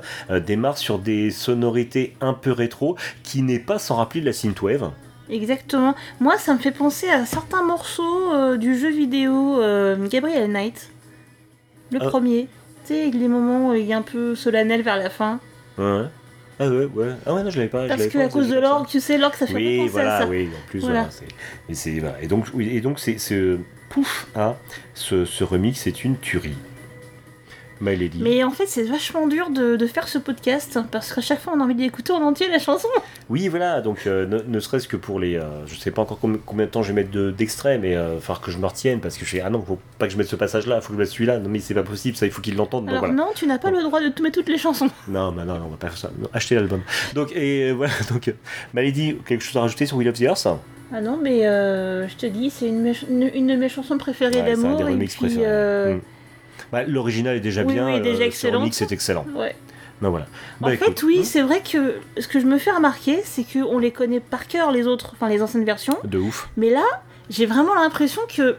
[0.46, 4.90] démarre sur des sonorités un peu rétro, qui n'est pas sans rappeler de la synthwave.
[5.31, 5.95] Exactement.
[6.21, 10.91] Moi, ça me fait penser à certains morceaux euh, du jeu vidéo euh, Gabriel Knight.
[11.91, 12.07] Le Ah.
[12.09, 12.49] premier.
[12.87, 15.41] Tu sais, les moments où il est un peu solennel vers la fin.
[15.79, 16.03] Ouais.
[16.61, 17.09] Ah ouais, ouais.
[17.27, 17.87] Ah ouais, non, je l'avais pas.
[17.89, 19.89] Parce l'avais que pas à cause de l'orgue, tu sais, l'orgue, ça fait Oui, penser
[19.91, 20.29] voilà, à ça.
[20.29, 21.09] oui, en plus, Voilà.
[21.09, 23.57] voilà, c'est- et, et donc, oui, et donc c'est, c'est-
[23.89, 24.55] pouf, hein,
[24.95, 26.55] ce, ce remix, c'est une tuerie.
[27.81, 28.19] My Lady.
[28.23, 31.53] Mais en fait, c'est vachement dur de, de faire ce podcast parce qu'à chaque fois,
[31.57, 32.89] on a envie d'écouter en entier la chanson.
[33.29, 35.37] Oui, voilà, donc euh, ne, ne serait-ce que pour les.
[35.37, 37.91] euh, je sais pas encore com- combien de temps je vais mettre de- d'extraits, mais
[37.93, 40.07] il va falloir que je me retienne parce que je fais Ah non, faut pas
[40.07, 41.39] que je mette ce passage-là, faut que je mette celui-là.
[41.39, 42.85] Non, mais c'est pas possible, ça, il faut qu'ils l'entendent.
[42.85, 43.15] donc Alors voilà.
[43.15, 44.89] non, tu n'as pas le droit de tout mettre toutes les chansons.
[45.09, 46.11] Non, bah non, non, on va pas faire ça.
[46.19, 46.81] Non, achetez l'album.
[47.15, 48.33] Donc, et euh, voilà, donc, euh,
[48.73, 50.47] Malady, quelque chose à rajouter sur Will of the Earth?
[50.93, 54.43] Ah non, mais euh, je te dis, c'est une, une, une de mes chansons préférées
[54.43, 54.89] Ouais, c'est un d'amour.
[54.89, 55.43] et puis, préférés.
[55.47, 56.01] euh, Mm.
[56.75, 58.61] Bah, L'original est déjà Oui, bien, oui, déjà euh, ce excellente.
[58.61, 59.25] remix est excellent.
[59.37, 59.55] ouais.
[60.03, 60.27] Ben voilà.
[60.61, 63.45] En Bah, fait, écoute, oui, c'est vrai que ce que je me fais remarquer, c'est
[63.45, 65.97] qu'on les connaît par cœur, les autres, enfin les anciennes versions.
[66.03, 66.49] De ouf.
[66.57, 66.85] Mais là,
[67.31, 68.57] j'ai vraiment l'impression que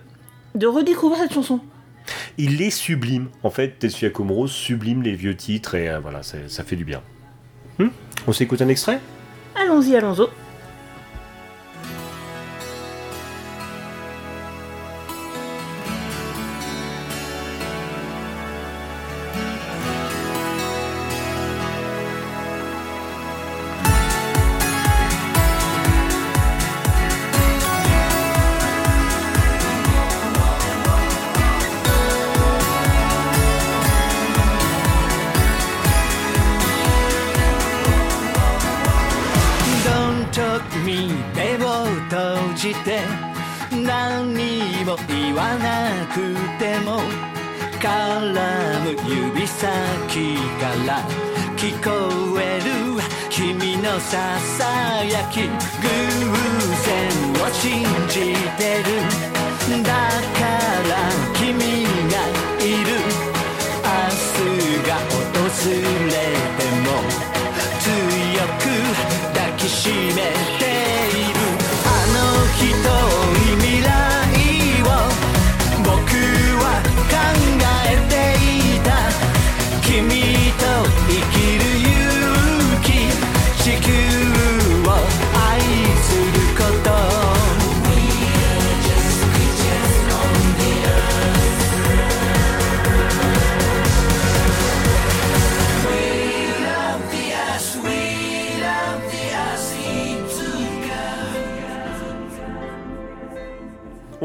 [0.55, 1.59] de redécouvrir cette chanson.
[2.37, 3.27] Il est sublime.
[3.43, 7.01] En fait, Tetsuya Komuro sublime les vieux titres et euh, voilà, ça fait du bien.
[7.79, 7.89] Hmm
[8.27, 8.99] On s'écoute un extrait?
[9.61, 10.27] Allons-y, allons-y.
[57.65, 58.21] 信じ
[58.59, 58.93] てる
[59.81, 60.45] だか
[60.87, 60.93] ら
[61.33, 62.21] 君が
[62.61, 62.93] いる
[63.81, 63.89] 明
[64.23, 64.45] 日
[64.87, 65.25] が訪
[65.73, 66.13] れ
[66.57, 66.87] ても
[67.81, 67.89] 強
[68.61, 68.69] く
[69.33, 70.21] 抱きしめ
[70.59, 70.63] て
[71.09, 71.41] いる
[71.85, 72.17] あの
[72.53, 73.34] 人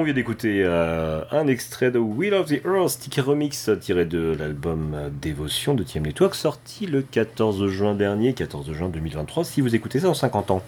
[0.00, 4.34] On vient d'écouter euh, un extrait de Will of the Earth, sticker remix tiré de
[4.38, 9.74] l'album Dévotion de TM Network, sorti le 14 juin dernier, 14 juin 2023, si vous
[9.74, 10.62] écoutez ça en 50 ans.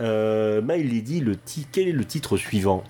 [0.00, 1.36] Euh, My Lady, le
[1.70, 2.82] quel est le titre suivant?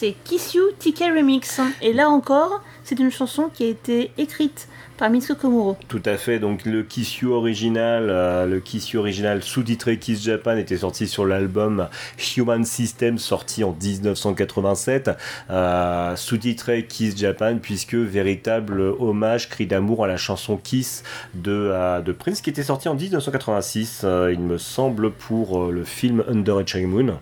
[0.00, 1.60] C'est Kiss You Ticket Remix.
[1.82, 5.76] Et là encore, c'est une chanson qui a été écrite par Mitsuko Komuro.
[5.88, 10.22] Tout à fait, donc le Kiss You original, euh, le Kiss You original sous-titré Kiss
[10.22, 11.86] Japan était sorti sur l'album
[12.34, 15.10] Human System sorti en 1987,
[15.50, 22.00] euh, sous-titré Kiss Japan puisque véritable hommage, cri d'amour à la chanson Kiss de, euh,
[22.18, 26.78] Prince qui était sorti en 1986, euh, il me semble, pour le film Under a
[26.86, 27.18] Moon.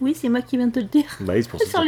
[0.00, 1.04] Oui, c'est moi qui viens de te le dire.
[1.20, 1.82] Bah c'est pour ça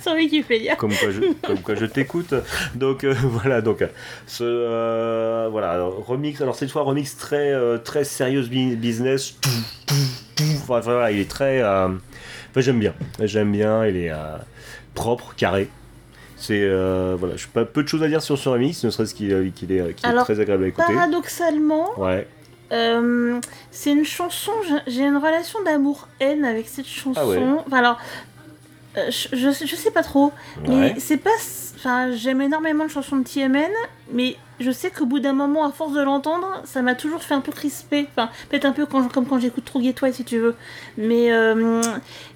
[0.00, 0.76] sur, Wikipédia.
[0.76, 2.34] comme quoi je, comme quoi je t'écoute.
[2.74, 3.88] Donc euh, voilà, donc euh,
[4.26, 6.40] ce euh, voilà alors, remix.
[6.40, 9.34] Alors cette fois remix très euh, très sérieuse business.
[10.62, 11.62] Enfin, voilà, il est très.
[11.62, 11.98] enfin,
[12.56, 13.84] j'aime bien, j'aime bien.
[13.86, 14.12] Il est
[14.94, 15.68] propre, carré.
[16.36, 19.14] C'est euh, voilà, je pas peu de choses à dire sur ce remix, ne serait-ce
[19.14, 20.92] qu'il est, qu'il est Alors, très agréable à écouter.
[20.92, 22.26] Paradoxalement, Ouais.
[22.72, 23.40] Euh,
[23.70, 24.52] c'est une chanson,
[24.86, 27.20] j'ai- une relation d'amour-haine avec cette chanson.
[27.20, 27.38] Ah ouais.
[27.66, 27.98] Enfin, alors,
[28.96, 30.32] euh, je, je, sais- je sais pas trop,
[30.68, 30.94] mais Ouais.
[30.98, 31.30] c'est pas.
[31.76, 33.68] Enfin, j'aime énormément de chansons de TMN,
[34.12, 37.34] mais je sais qu'au bout d'un moment, à force de l'entendre, ça m'a toujours fait
[37.34, 38.06] un peu crisper.
[38.16, 40.54] Enfin, peut-être un peu quand, comme quand j'écoute Trop si tu veux.
[40.96, 41.82] Mais, euh,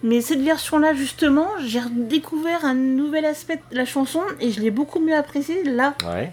[0.03, 4.70] mais cette version-là, justement, j'ai redécouvert un nouvel aspect de la chanson et je l'ai
[4.70, 6.31] beaucoup mieux appréciée là Ouais.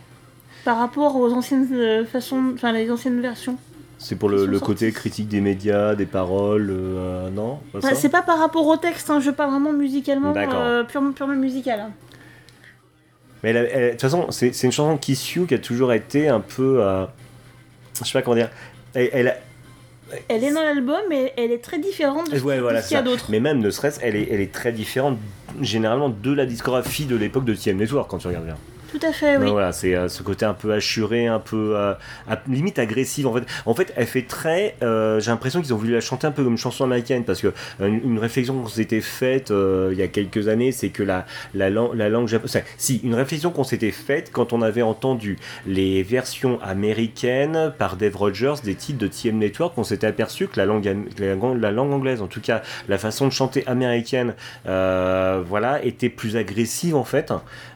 [0.65, 3.57] par rapport aux anciennes façons, enfin les anciennes versions.
[4.07, 7.59] C'est pour le, côté critique des médias, des paroles, euh, non
[7.95, 11.79] c'est pas par rapport au texte, hein, je parle vraiment musicalement, euh, purement, purement musical.
[11.79, 11.91] hein.
[13.41, 16.83] Mais de toute façon, c'est une chanson Kiss You qui a toujours été un peu.
[16.83, 17.05] euh,
[17.99, 18.51] je sais pas comment dire.
[18.93, 19.37] Elle, elle a-
[20.27, 22.99] Elle est dans l'album, mais elle est très différente de ce voilà, qu'il y a
[22.99, 23.01] ça.
[23.01, 23.25] d'autre.
[23.29, 25.17] Mais même ne serait-ce, elle est, elle est très différente
[25.61, 28.57] généralement de la discographie de l'époque de TM Network quand tu regardes bien.
[28.97, 29.49] Tout à fait, oui.
[29.49, 31.93] Voilà, c'est euh, ce côté un peu assuré, un peu euh,
[32.29, 33.25] à- limite agressif.
[33.25, 34.75] En fait, en fait, elle fait très.
[34.83, 37.41] euh, J'ai l'impression qu'ils ont voulu la chanter un peu comme une chanson américaine parce
[37.41, 41.69] que une, réflexion qu'on s'était faite il y a quelques années, c'est que la la,
[41.69, 42.63] la langue japonaise.
[42.77, 45.37] Si une réflexion qu'on s'était faite quand on avait entendu
[45.67, 50.57] les versions américaines par Dave Rogers des titres de TM Network, on s'était aperçu que
[50.57, 50.85] la langue
[51.19, 54.35] la, langue- la langue anglaise, en tout cas la façon de chanter américaine,
[54.65, 57.33] voilà, était plus agressive en fait.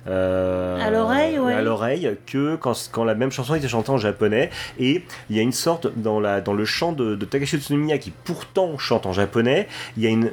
[0.08, 1.54] Euh, À l'oreille, ouais.
[1.54, 4.50] à l'oreille que quand, quand la même chanson était chantée en japonais.
[4.80, 7.98] Et il y a une sorte, dans, la, dans le chant de, de Takashi Tsunomiya,
[7.98, 10.32] qui pourtant chante en japonais, il y a une,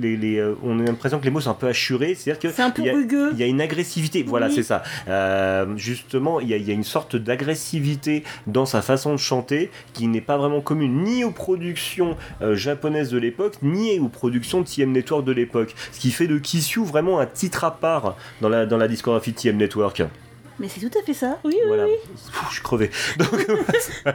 [0.00, 2.50] les, les, euh, on a l'impression que les mots sont un peu assurés, c'est-à-dire que
[2.54, 3.30] C'est un peu il y a- rugueux.
[3.32, 4.82] il y a une agressivité, voilà, c'est ça.
[5.08, 9.18] Euh, justement, il y, a, il y a une sorte d'agressivité dans sa façon de
[9.18, 14.08] chanter qui n'est pas vraiment commune ni aux productions euh, japonaises de l'époque, ni aux
[14.08, 15.74] productions de TM Network de l'époque.
[15.92, 18.88] Ce qui fait de Kiss You vraiment un titre à part dans la, dans la
[18.88, 20.02] discographie de TM Network.
[20.60, 21.38] Mais c'est tout à fait ça.
[21.44, 21.86] Oui, oui, Voilà.
[21.86, 21.92] oui.
[22.04, 22.90] Pff, je suis crevé.
[23.18, 23.46] Donc,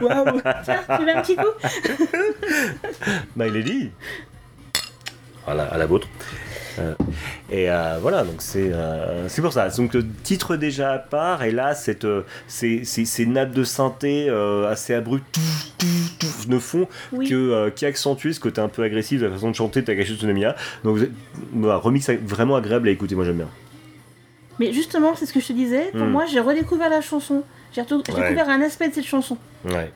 [0.00, 0.40] Waouh.
[0.64, 2.88] Tiens, tu veux un petit coup
[3.36, 3.90] My Lady.
[5.44, 6.06] Voilà, à la vôtre.
[6.78, 6.94] Euh,
[7.50, 9.68] et euh, voilà, donc c'est euh, c'est pour ça.
[9.70, 13.64] Donc le titre déjà à part, et là, cette, euh, ces, ces, ces nappes de
[13.64, 15.38] synthé euh, assez abruptes
[16.46, 17.28] ne font Oui.
[17.28, 19.86] que, euh, qui accentuent ce côté un peu agressif de la façon de chanter de
[19.86, 20.54] Takashi Tsunomiya.
[20.84, 20.98] Donc
[21.52, 23.48] voilà, remix vraiment agréable à écouter, moi j'aime bien.
[24.58, 25.90] Mais justement, c'est ce que je te disais.
[25.92, 26.10] Pour Hmm.
[26.10, 27.42] moi, j'ai redécouvert la chanson.
[27.72, 28.22] J'ai retou- j'ai Ouais.
[28.22, 29.36] découvert un aspect de cette chanson.
[29.64, 29.92] Ouais.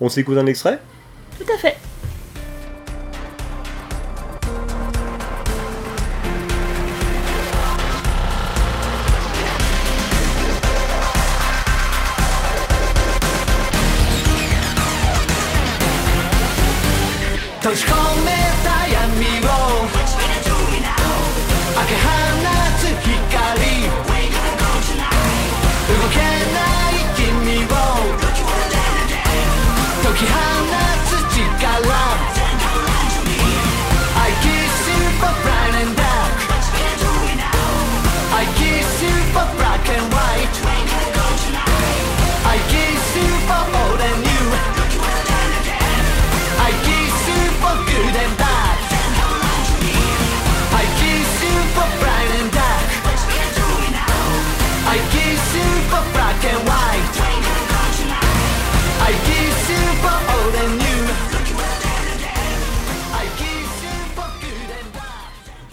[0.00, 0.78] On s'écoute un extrait?
[1.38, 1.76] Tout à fait.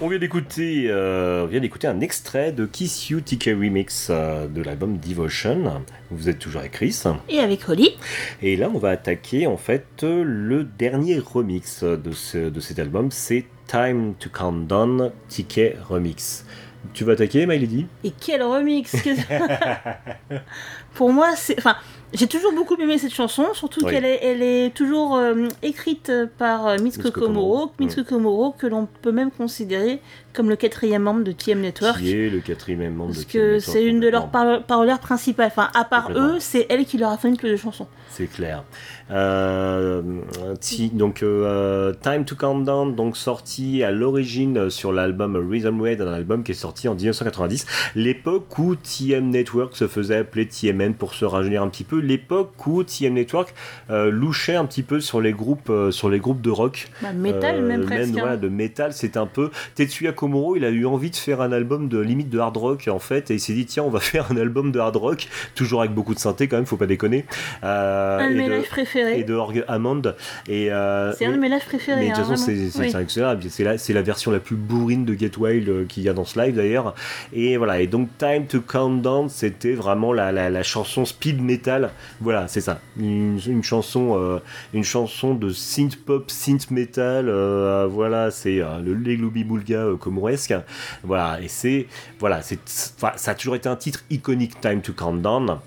[0.02, 4.48] On vient d'écouter, euh, on vient d'écouter un extrait de Kiss You TK Remix euh,
[4.48, 5.84] de l'album Devotion.
[6.10, 7.04] Vous êtes toujours avec Chris.
[7.28, 7.90] Et avec Holly.
[8.42, 13.12] Et là, on va attaquer en fait le dernier remix de, ce- de cet album.
[13.12, 16.46] C'est Time to Count Down TK Remix.
[16.94, 19.10] Tu vas attaquer, My Lady Et quel remix que-
[20.94, 21.58] Pour moi, c'est.
[21.58, 21.76] Enfin,
[22.14, 23.92] j'ai toujours beaucoup aimé cette chanson, surtout Oui.
[23.92, 27.72] qu'elle est, elle est toujours euh, écrite par euh, Mitsuko Komoro.
[27.80, 30.02] Mitsuko Komoro, que l'on peut même considérer
[30.34, 32.00] comme le quatrième membre de TM Network.
[32.00, 34.64] Qui est le quatrième membre Parce de que TM c'est Network, une de leurs par
[34.64, 35.48] parolières principales.
[35.48, 37.88] Enfin, à part eux, c'est elle qui leur a fait une plus de chansons.
[38.10, 38.64] C'est clair.
[39.12, 40.02] Euh,
[40.94, 46.14] donc euh, Time to Count Down, donc sorti à l'origine sur l'album Rhythm Red, un
[46.14, 47.66] album qui est sorti en 1990.
[47.96, 50.48] L'époque où TM Network se faisait appeler
[50.98, 52.00] Pour se rajeunir un petit peu.
[52.00, 53.54] L'époque où TM Network
[53.90, 56.88] euh, louchait un petit peu sur les groupes, euh, sur les groupes de rock.
[57.02, 58.10] Bah, métal, Euh, même presque.
[58.16, 58.20] hein.
[58.20, 59.50] voilà, de métal, c'est un peu.
[59.76, 62.88] Tetsuya Komuro, il a eu envie de faire un album de limite de hard rock
[62.90, 65.28] en fait, et il s'est dit tiens, on va faire un album de hard rock,
[65.56, 67.26] toujours avec beaucoup de synthé quand même, faut pas déconner.
[67.62, 69.20] Un de et mes de- lives préférés.
[69.20, 70.02] Et de Orgue Hammond.
[70.46, 72.00] C'est un de mes lives préférés.
[72.02, 73.78] mais de toute hein, façon, c'est Oui.
[73.80, 76.56] c'est la, version la plus bourrine de Get Wild qu'il y a dans ce live
[76.56, 76.96] d'ailleurs.
[77.34, 77.80] Et voilà.
[77.82, 81.92] Et donc, Time to Count Down, c'était vraiment la, la, la chanson speed metal.
[82.22, 82.80] Voilà, c'est ça.
[82.98, 84.40] Une, chanson, euh,
[84.74, 87.28] une chanson de synth pop, synth metal.
[87.28, 90.54] euh, voilà, c'est euh, le Leglobi Bulga euh, comouresque.
[91.04, 91.42] Voilà.
[91.42, 91.88] Et c'est,
[92.20, 95.58] voilà, c'est, ça a toujours été un titre iconique, Time to Count Down.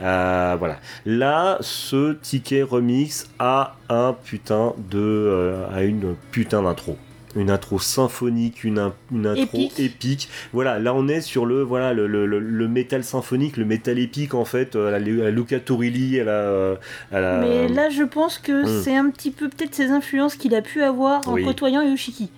[0.00, 0.78] Euh, voilà.
[1.06, 6.96] Là, ce ticket remix a un putain de, euh, a une putain d'intro.
[7.36, 9.78] Une intro symphonique, une, une intro Épique.
[9.78, 10.28] épique.
[10.52, 14.44] Voilà, là on est sur le voilà le, le, métal symphonique, le métal épique en
[14.44, 16.76] fait, euh, à la, à Luca Turilli, à la, euh,
[17.12, 18.82] à la- Mais là, je pense que Hmm.
[18.82, 21.44] c'est un petit peu peut-être ses influences qu'il a pu avoir en Oui.
[21.44, 22.30] côtoyant Yoshiki.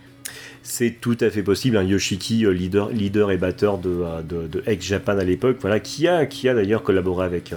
[0.63, 1.77] C'est tout à fait possible.
[1.77, 6.09] Un Yoshiki, leader, leader et batteur de, de, de Ex Japan à l'époque, voilà, qui
[6.09, 7.55] a, qui a d'ailleurs collaboré avec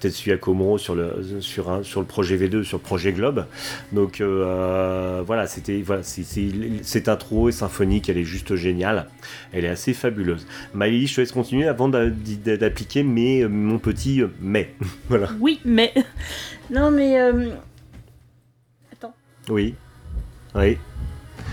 [0.00, 3.46] Tetsuya Komuro sur le, sur, un, sur le projet V2, sur le projet Globe.
[3.92, 9.08] Donc voilà, c'était voilà, cette intro symphonique, elle est juste géniale.
[9.52, 10.46] Elle est assez fabuleuse.
[10.74, 14.74] Maïli, je te laisse continuer avant d'appliquer mon petit mais.
[15.08, 15.30] voilà.
[15.40, 15.92] Oui, mais.
[16.70, 17.18] Non, mais.
[18.92, 19.14] Attends.
[19.48, 19.74] Oui.
[20.54, 20.76] Oui.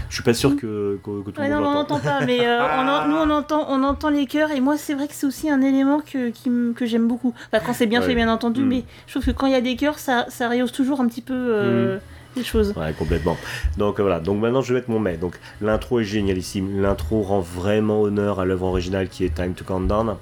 [0.09, 2.59] Je suis pas sûr que, que, tout le monde non, on n'entend pas, mais euh,
[3.07, 5.61] nous on entend, on entend les chœurs et moi c'est vrai que c'est aussi un
[5.61, 6.31] élément que,
[6.73, 7.33] que j'aime beaucoup.
[7.47, 8.67] Enfin, quand c'est bien fait, bien entendu, mm.
[8.67, 11.07] mais je trouve que quand il y a des chœurs, ça, ça rehausse toujours un
[11.07, 11.99] petit peu euh, mm.
[12.37, 12.73] les choses.
[12.75, 13.37] Ouais, complètement.
[13.77, 14.19] Donc voilà.
[14.19, 15.17] Donc maintenant je vais mettre mon mais.
[15.17, 16.81] Donc l'intro est génialissime.
[16.81, 20.15] L'intro rend vraiment honneur à l'œuvre originale qui est Time to Count Down.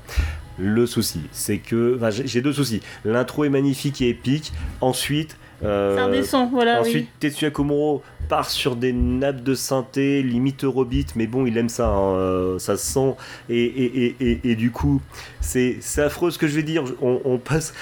[0.60, 2.82] Le souci, c'est que, enfin, j'ai deux soucis.
[3.06, 4.52] L'intro est magnifique et épique.
[4.82, 6.82] Ensuite, euh, ça voilà.
[6.82, 11.70] Ensuite, Tetsuya Komuro part sur des nappes de synthé, limite Eurobeat, mais bon, il aime
[11.70, 13.16] ça, hein, euh, ça se sent.
[13.50, 15.02] Et, et, et, et, du coup,
[15.42, 16.84] c'est affreux ce que je vais dire.
[17.02, 17.74] On, passe,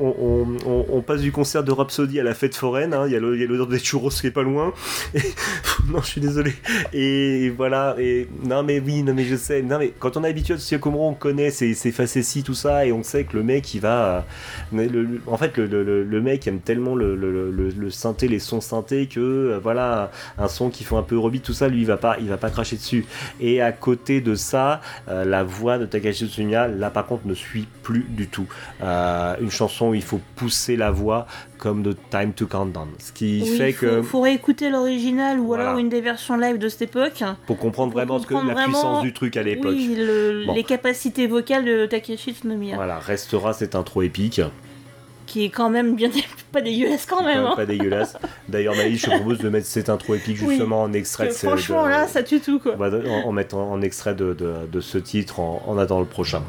[0.00, 2.94] on, passe du concert de Rhapsody à la fête foraine.
[2.94, 3.04] Hein.
[3.06, 4.72] Il y a l'odeur des churros qui est pas loin.
[5.88, 6.54] non, je suis désolé.
[6.92, 7.96] Et voilà.
[7.98, 9.62] Et non, mais oui, non, mais je sais.
[9.62, 12.86] Non, mais quand on est habitué à Komuro, on connaît ses, ses facéties, tout ça,
[12.86, 14.26] et on sait que le mec, il va.
[15.26, 19.58] en fait, le, le, le, mec aime tellement le, synthé, les sons synthés que euh,
[19.92, 22.28] voilà un son qui fait un peu Eurobeat, tout ça, lui, il va pas, il
[22.28, 23.04] va pas cracher dessus.
[23.40, 27.34] Et à côté de ça, euh, la voix de Takashi Tsunya, là par contre, ne
[27.34, 28.46] suit plus du tout.
[28.82, 31.26] Euh, une chanson où il faut pousser la voix
[31.58, 32.88] comme de Time to Countdown.
[32.98, 33.98] Ce qui fait que.
[33.98, 37.22] Il faut réécouter l'original ou alors une des versions live de cette époque.
[37.46, 39.74] Pour comprendre vraiment ce que la puissance du truc à l'époque.
[39.76, 39.96] Oui,
[40.54, 42.76] les capacités vocales de Takeshi Tsunomiya.
[42.76, 44.40] Voilà, restera cette intro épique
[45.32, 46.10] qui est quand même bien
[46.52, 47.44] pas dégueulasse quand même.
[47.56, 47.64] Pas, hein.
[47.64, 48.18] dégueulasse.
[48.50, 51.28] D'ailleurs, Maïs, je te propose de mettre cette intro épique justement en extrait.
[51.28, 52.76] De, franchement, là, ça tue tout quoi.
[52.76, 54.36] en, mettant en extrait de,
[54.70, 56.42] de, ce titre en, en attendant le prochain.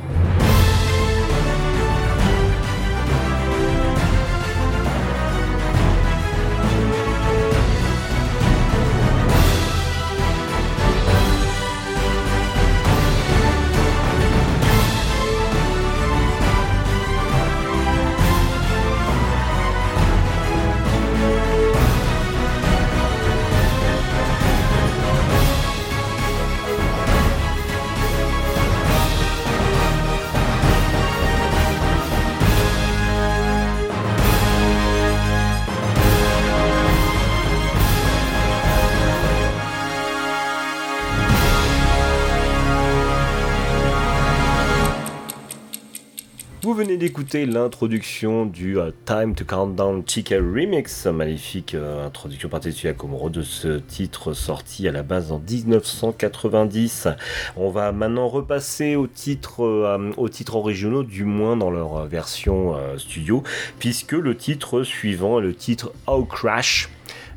[47.04, 53.30] D'écouter l'introduction du euh, Time to Countdown Chica Remix, magnifique euh, introduction par Tetsuya Komuro
[53.30, 57.10] de ce titre sorti à la base en 1990.
[57.58, 62.78] On va maintenant repasser aux titres, euh, aux titres originaux, du moins dans leur version
[62.97, 63.43] studio,
[63.80, 66.89] puisque le titre suivant est le titre How Crash.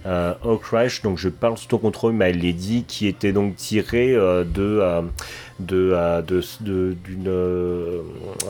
[0.06, 4.12] Euh, Crash, donc je parle sous ton contrôle, mais elle dit, qui était donc tiré
[4.12, 4.80] de
[5.72, 6.22] euh,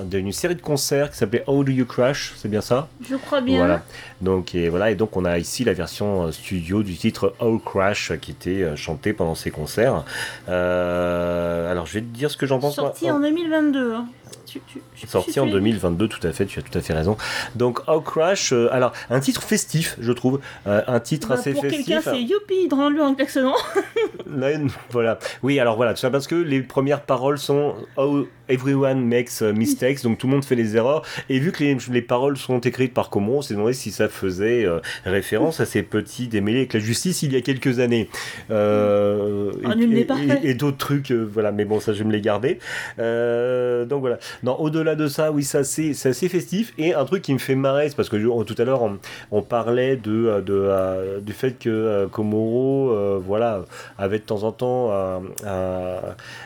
[0.04, 2.88] d'une série de concerts qui s'appelait How Do You Crash, c'est bien ça?
[3.08, 3.58] Je crois bien.
[3.58, 3.82] Voilà.
[4.20, 7.58] Donc, et voilà, et donc on a ici la version euh, studio du titre How
[7.58, 10.04] Crash qui était euh, chanté pendant ces concerts.
[10.48, 12.74] alors je vais te dire ce que j'en pense.
[12.74, 13.94] Sorti en 2022.
[13.94, 14.06] Hein.
[15.06, 17.16] Sorti en 2022, tout à fait, tu as tout à fait raison.
[17.54, 21.70] Donc, How Crash, alors un titre festif, je trouve, un titre bah, assez festif.
[21.70, 23.54] Pour quelqu'un, c'est youpi, dans un klaxonnant.
[24.90, 25.18] voilà.
[25.42, 30.02] Oui, alors voilà, tout ça parce que les premières paroles sont How everyone makes mistakes,
[30.02, 31.02] donc tout le monde fait des erreurs.
[31.28, 34.64] Et vu que les, paroles sont écrites par Comron, on s'est demandé si ça faisait
[34.64, 38.08] euh, référence à ces petits démêlés avec la justice il y a quelques années.
[38.50, 39.52] Euh,
[40.42, 42.58] et, d'autres trucs, euh, voilà, mais bon, ça je vais me les garder.
[42.98, 44.18] donc voilà.
[44.42, 46.72] Non, au-delà de ça, oui, ça c'est assez festif.
[46.78, 48.82] Et un truc qui me fait marrer, c'est parce que tout à l'heure
[49.30, 53.64] on, parlait de, de du fait que Komoro, voilà,
[53.98, 54.92] avait de temps en temps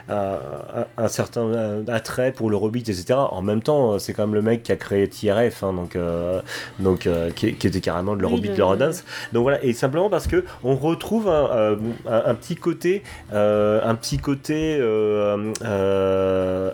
[0.08, 3.14] un, certain attrait pour le Robit, etc.
[3.14, 6.40] En même temps, c'est quand même le mec qui a créé TRF, hein, donc, euh,
[6.78, 9.04] donc euh, qui, était carrément de l'Eurobeat, de Rodance.
[9.32, 11.76] Donc voilà, et simplement parce que on retrouve un, euh,
[12.06, 14.80] un, petit côté, un petit côté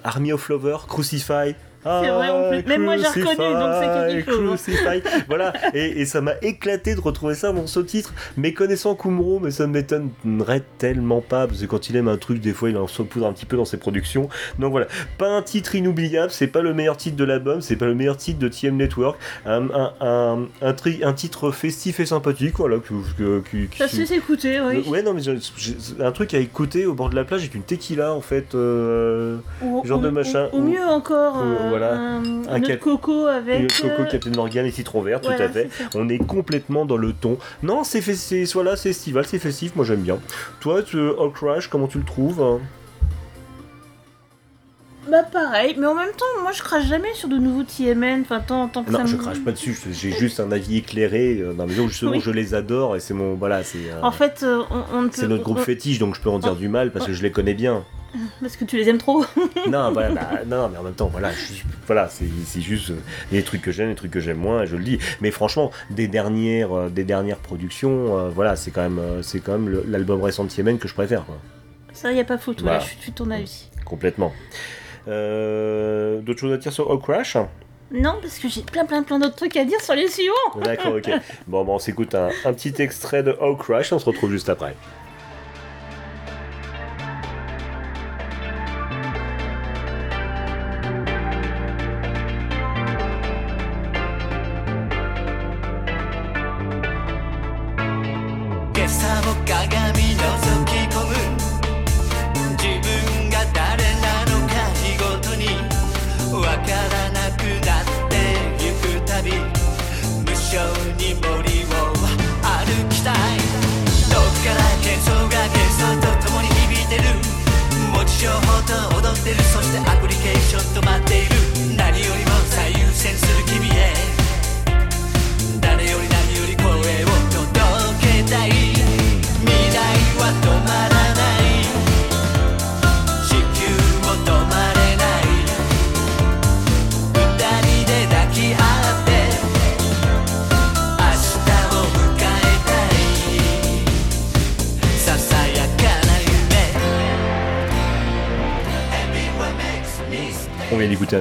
[0.05, 1.55] Army of Lover, Crucify,
[2.03, 2.65] C'est vrai, en plus.
[2.67, 4.63] Même moi, j'ai reconnu, donc c'est quelque chose.
[4.63, 5.03] Crucify.
[5.29, 8.13] voilà, et, et ça m'a éclaté de retrouver ça dans ce titre.
[8.37, 12.17] Mais connaissant Kumuro, mais ça ne m'étonnerait tellement pas, parce que quand il aime un
[12.17, 14.29] truc, des fois, il en saupoudre un petit peu dans ses productions.
[14.59, 14.87] Donc voilà,
[15.19, 18.17] pas un titre inoubliable, c'est pas le meilleur titre de l'album, c'est pas le meilleur
[18.17, 19.19] titre de TM Network.
[19.45, 22.77] Un, un, un, un, tri- un titre festif et sympathique, voilà.
[22.79, 24.85] Que, que- que- Ça se laisse écouter, oui.
[24.89, 25.23] Ouais, non, mais
[26.05, 28.55] un truc à écouter au bord de la plage avec une tequila, en fait.
[28.55, 30.49] euh, Ou- genre ou- de machin.
[30.53, 31.41] Ou, mieux encore, ou-
[31.75, 31.95] euh, voilà.
[31.95, 33.61] un, Un un autre cap- coco avec.
[33.63, 35.69] le Coco, euh, Captain Morgan et Citron Vert, tout à fait.
[35.95, 37.39] On est complètement dans le ton.
[37.63, 38.01] Non, c'est
[38.55, 40.19] voilà, c'est estival, c'est festif, moi j'aime bien.
[40.61, 42.61] Toi, tu, All Crash, comment tu le trouves hein?
[45.11, 48.41] Bah pareil, mais en même temps, moi je crache jamais sur de nouveaux TMN, enfin
[48.41, 51.39] tant, tant que ça Non, je me- crache pas dessus, j'ai juste un avis éclairé
[51.41, 52.21] euh, dans la mesure où justement Oui.
[52.21, 53.35] je les adore et c'est mon.
[53.35, 53.79] Voilà, c'est.
[53.79, 55.15] euh, En fait, euh, on, on ne peut.
[55.17, 57.23] c'est notre groupe on- fétiche, donc je peux en dire du mal parce que je
[57.23, 57.85] les connais bien.
[58.41, 59.25] Parce que tu les aimes trop.
[59.69, 62.95] non, voilà, bah, non, mais en même temps, voilà, je- voilà, c'est c'est juste euh,
[63.31, 64.99] des trucs que j'aime, des trucs que j'aime moins, et je le dis.
[65.21, 69.39] Mais franchement, des dernières, euh, des dernières productions, euh, voilà, c'est quand même, euh, c'est
[69.41, 71.37] quand même le- l'album récent de Yemen que je préfère, quoi.
[71.93, 72.79] ça, y a pas photo, Voilà.
[72.79, 73.69] là, je suis je suis de ton avis.
[73.85, 74.33] complètement.
[75.09, 77.37] Euh, D'autres choses à dire sur All Crash
[77.91, 80.61] Non, parce que j'ai plein, plein, plein d'autres trucs à dire sur les suivants.
[80.63, 81.11] D'accord, ok.
[81.47, 84.49] Bon, bon, on s'écoute un, un petit extrait de All Crash, on se retrouve juste
[84.49, 84.75] après.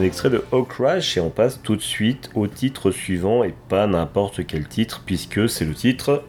[0.06, 3.88] Extrait de All Crash et on passe tout de suite au titre suivant et pas
[3.88, 6.24] n'importe quel titre puisque c'est le titre.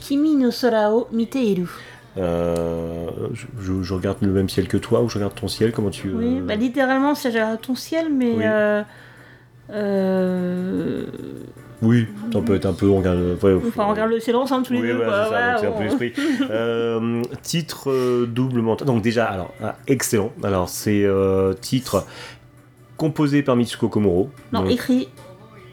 [0.00, 1.66] Kimi no Sorao Miteiru.
[2.18, 5.72] euh, je, je- je regarde le même ciel que toi ou je regarde ton ciel
[5.72, 6.10] Comment tu.
[6.12, 8.32] Oui, bah littéralement, c'est ton ciel, mais.
[8.34, 8.42] Oui.
[8.44, 8.82] euh,
[9.70, 11.04] euh,
[11.82, 12.86] Oui, ça peut être un peu.
[12.88, 14.94] On regarde, ouais, Enfin, on regarde le ciel ensemble tous les Oui, deux.
[14.96, 16.12] voilà, c'est voilà, un peu l'esprit.
[16.50, 18.76] Euh, titre euh, doublement.
[18.76, 20.32] Donc déjà, alors ah, excellent.
[20.42, 22.06] Alors c'est euh, titre
[23.04, 24.30] composé par Mitsuko Komuro.
[24.52, 25.08] Non, Donc, écrit.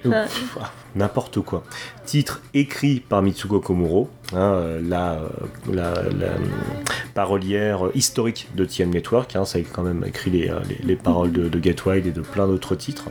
[0.05, 0.25] Ah,
[0.95, 1.63] N'importe quoi.
[2.05, 5.29] Titre écrit par Mitsuko Komuro, hein, euh, la, euh,
[5.71, 6.37] la, la, euh,
[7.13, 9.33] parolière euh, historique de TM Network.
[9.37, 12.05] Hein, ça a quand même écrit les, euh, les, les paroles de, de Get Wild
[12.05, 13.05] et de plein d'autres titres.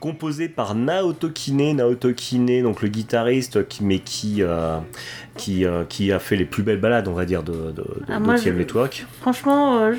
[0.00, 4.78] Composé par Naoto Kine, Naoto Kine, donc le guitariste, qui, mais qui, euh,
[5.36, 7.84] qui, euh, qui a fait les plus belles balades, on va dire, de, de, de-
[8.08, 9.06] Ah, de moi, TM je- Network.
[9.20, 9.94] Franchement, euh,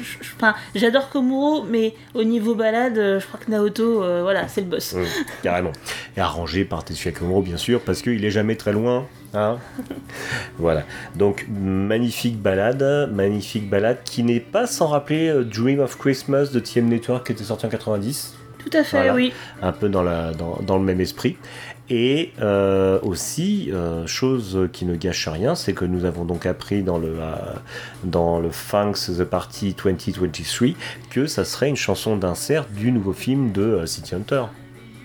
[0.74, 4.94] j'adore Komuro, mais au niveau balade, je crois que Naoto, euh, voilà, c'est le boss.
[4.96, 5.04] Mmh,
[5.44, 5.72] carrément.
[6.18, 9.06] Et arrangé par Tetsuya Komuro, bien sûr, parce qu'il est jamais très loin.
[9.34, 9.60] Hein
[10.58, 10.84] voilà.
[11.16, 16.88] Donc, magnifique balade, magnifique balade qui n'est pas sans rappeler Dream of Christmas de TM
[16.90, 18.36] Network qui était sorti en 90.
[18.64, 19.14] Tout à fait, Voilà.
[19.14, 19.34] oui.
[19.62, 21.38] Un peu dans, la, dans, dans le même esprit.
[21.90, 26.84] Et euh, aussi, euh, chose qui ne gâche rien, c'est que nous avons donc appris
[26.84, 27.36] dans le, euh,
[28.06, 30.70] dans le Thanks the Party 2023
[31.10, 34.44] que ça serait une chanson d'insert du nouveau film de City Hunter.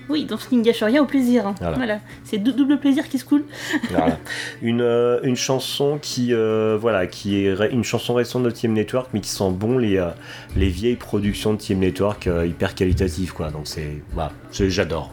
[0.08, 1.46] Oui, donc ce qui ne gâche rien au plaisir.
[1.48, 1.54] hein.
[1.60, 1.76] Voilà.
[1.76, 2.00] Voilà.
[2.24, 3.44] C'est dou- double plaisir qui se coule.
[3.90, 4.18] Voilà.
[4.62, 9.08] Une, euh, une chanson qui, euh, voilà, qui est une chanson récente de Team Network,
[9.12, 10.10] mais qui sent bon les, euh,
[10.56, 13.50] les vieilles productions de Team Network hyper qualitatives, quoi.
[13.50, 15.12] Donc c'est, voilà, j'adore.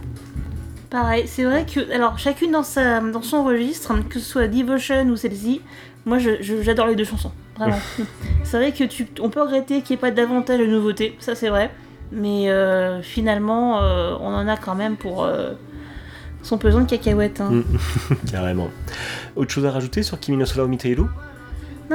[0.89, 5.07] Pareil, c'est vrai que, alors, chacune dans, sa, dans son registre, que ce soit Devotion
[5.07, 5.61] ou celle-ci,
[6.05, 7.31] moi j'adore les deux chansons.
[7.57, 7.77] Vraiment.
[8.43, 11.33] c'est vrai que tu, on peut regretter qu'il n'y ait pas davantage de nouveautés, ça
[11.33, 11.71] c'est vrai.
[12.13, 15.53] Mais euh, finalement, euh, on en a quand même pour euh,
[16.43, 17.41] son pesant de cacahuètes.
[17.41, 17.49] hein.
[17.51, 17.63] Mm.
[18.31, 18.69] Carrément.
[19.35, 20.77] Autre chose à rajouter sur Kimi no Sora Non,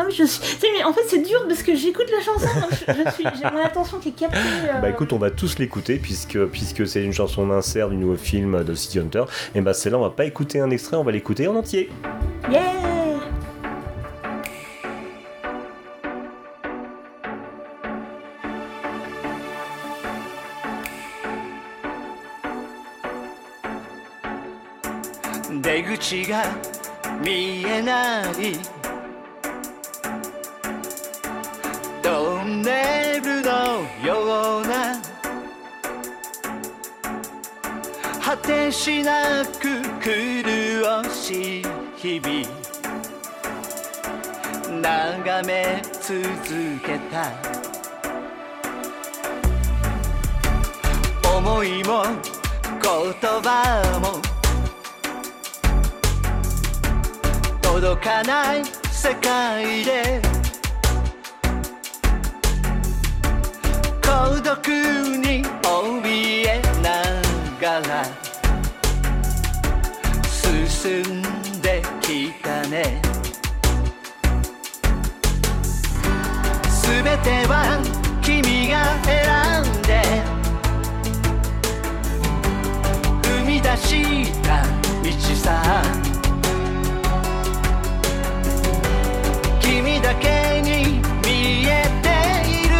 [0.06, 0.40] mais je suis.
[0.40, 3.10] tu sais, mais en fait, c'est dur parce que j'écoute la chanson, donc je, je
[3.14, 3.24] suis.
[3.36, 4.38] J'ai mon attention qui est captée.
[4.68, 8.16] euh, Bah écoute, on va tous l'écouter puisque, puisque c'est une chanson d'insert du nouveau
[8.16, 9.24] film de City Hunter.
[9.54, 11.90] Et bah celle-là, on va pas écouter un extrait, on va l'écouter en entier.
[12.50, 13.47] Yeah!「
[25.78, 26.44] 出口が
[27.22, 28.58] 見えない。
[32.02, 35.00] トンネルのような。
[38.20, 41.66] 果てしなく苦しい
[41.96, 42.44] 日々。
[44.80, 46.24] 眺め続
[46.84, 47.30] けた。
[51.36, 52.12] 思いも言
[53.42, 54.27] 葉も
[57.80, 60.20] 届かない世界で。
[64.02, 67.04] 孤独に怯えな
[67.60, 68.04] がら
[70.26, 71.22] 進ん
[71.62, 73.00] できたね。
[76.82, 77.78] 全ては
[78.22, 80.02] 君が選んで。
[83.22, 85.06] 踏み出した道
[85.36, 86.07] さ
[89.98, 92.06] 君だけに見えて
[92.48, 92.74] いる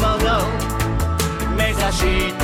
[0.00, 0.26] もの。
[1.56, 2.02] 目指し
[2.34, 2.42] て。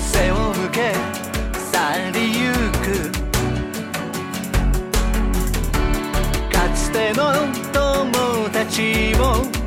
[0.00, 0.94] 背を向け
[1.72, 2.46] 去りゆ
[2.80, 2.86] く。
[6.50, 7.22] かつての
[7.72, 9.57] 友達も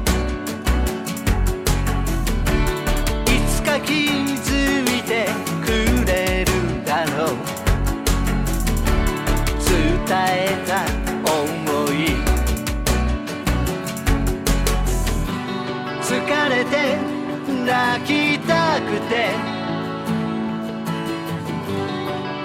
[17.65, 19.61] 泣きたくて。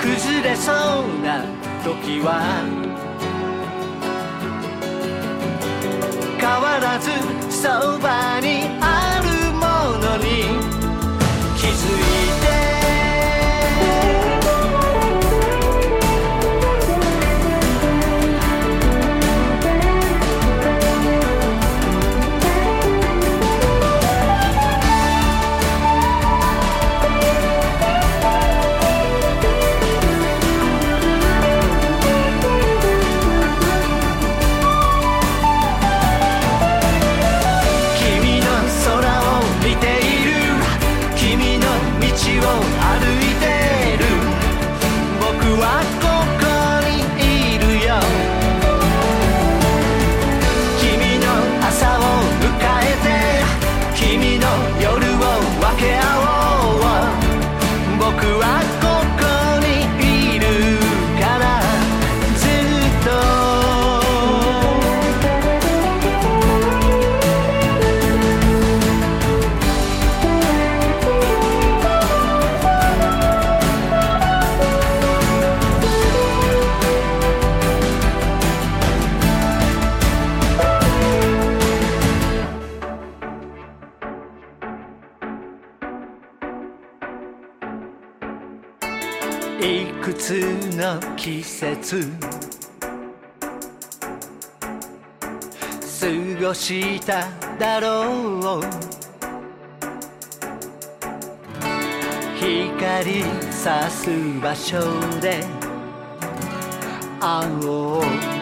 [0.07, 0.75] 崩れそう
[1.21, 1.43] な
[1.83, 2.63] 時は
[6.39, 7.11] 変わらず
[7.51, 10.45] そばにあるものに
[11.57, 12.26] 気づいて
[96.39, 98.61] 過ごしただろう。
[102.39, 104.11] 光さす
[104.41, 104.79] 場所
[105.21, 105.43] で
[107.21, 108.36] 会おう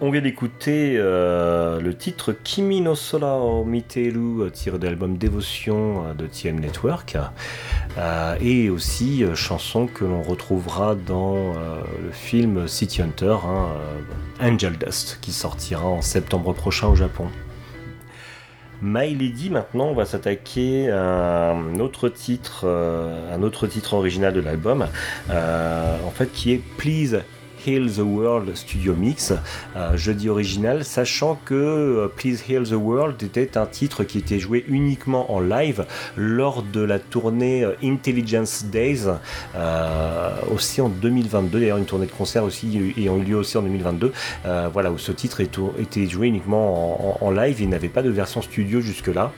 [0.00, 5.16] On vient d'écouter euh, le titre Kimi no Sora o Miteru, euh, tiré de l'album
[5.16, 7.16] Dévotion euh, de TM Network,
[8.40, 13.68] et aussi chanson que l'on retrouvera dans le film City Hunter, hein,
[14.40, 17.28] Angel Dust, qui sortira en septembre prochain au Japon.
[18.82, 24.40] My Lady, maintenant, on va s'attaquer à un autre titre, un autre titre original de
[24.40, 24.88] l'album,
[25.30, 27.22] en fait, qui est Please
[27.66, 29.32] Heal the World Studio Mix,
[29.94, 35.32] jeudi original, sachant que Please Heal the World était un titre qui était joué uniquement
[35.32, 35.84] en live
[36.16, 39.06] lors de la tournée Intelligence Days,
[40.52, 44.12] aussi en 2022, d'ailleurs une tournée de concert aussi ayant eu lieu aussi en 2022,
[44.72, 48.42] voilà, où ce titre était joué uniquement en, en live, il n'avait pas de version
[48.42, 49.32] studio jusque-là.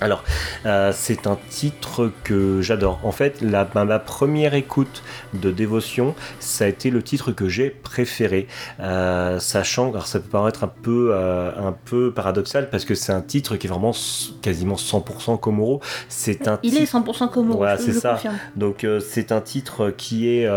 [0.00, 0.24] Alors,
[0.64, 3.00] euh, c'est un titre que j'adore.
[3.02, 5.02] En fait, la, ma première écoute
[5.34, 8.46] de Dévotion, ça a été le titre que j'ai préféré.
[8.80, 13.12] Euh, sachant, alors ça peut paraître un peu, euh, un peu paradoxal parce que c'est
[13.12, 13.92] un titre qui est vraiment
[14.40, 15.80] quasiment 100% Komoro.
[16.08, 17.58] C'est un Il est 100% Komoro.
[17.58, 18.18] Voilà, c'est ça.
[18.56, 20.48] Donc c'est un titre qui est,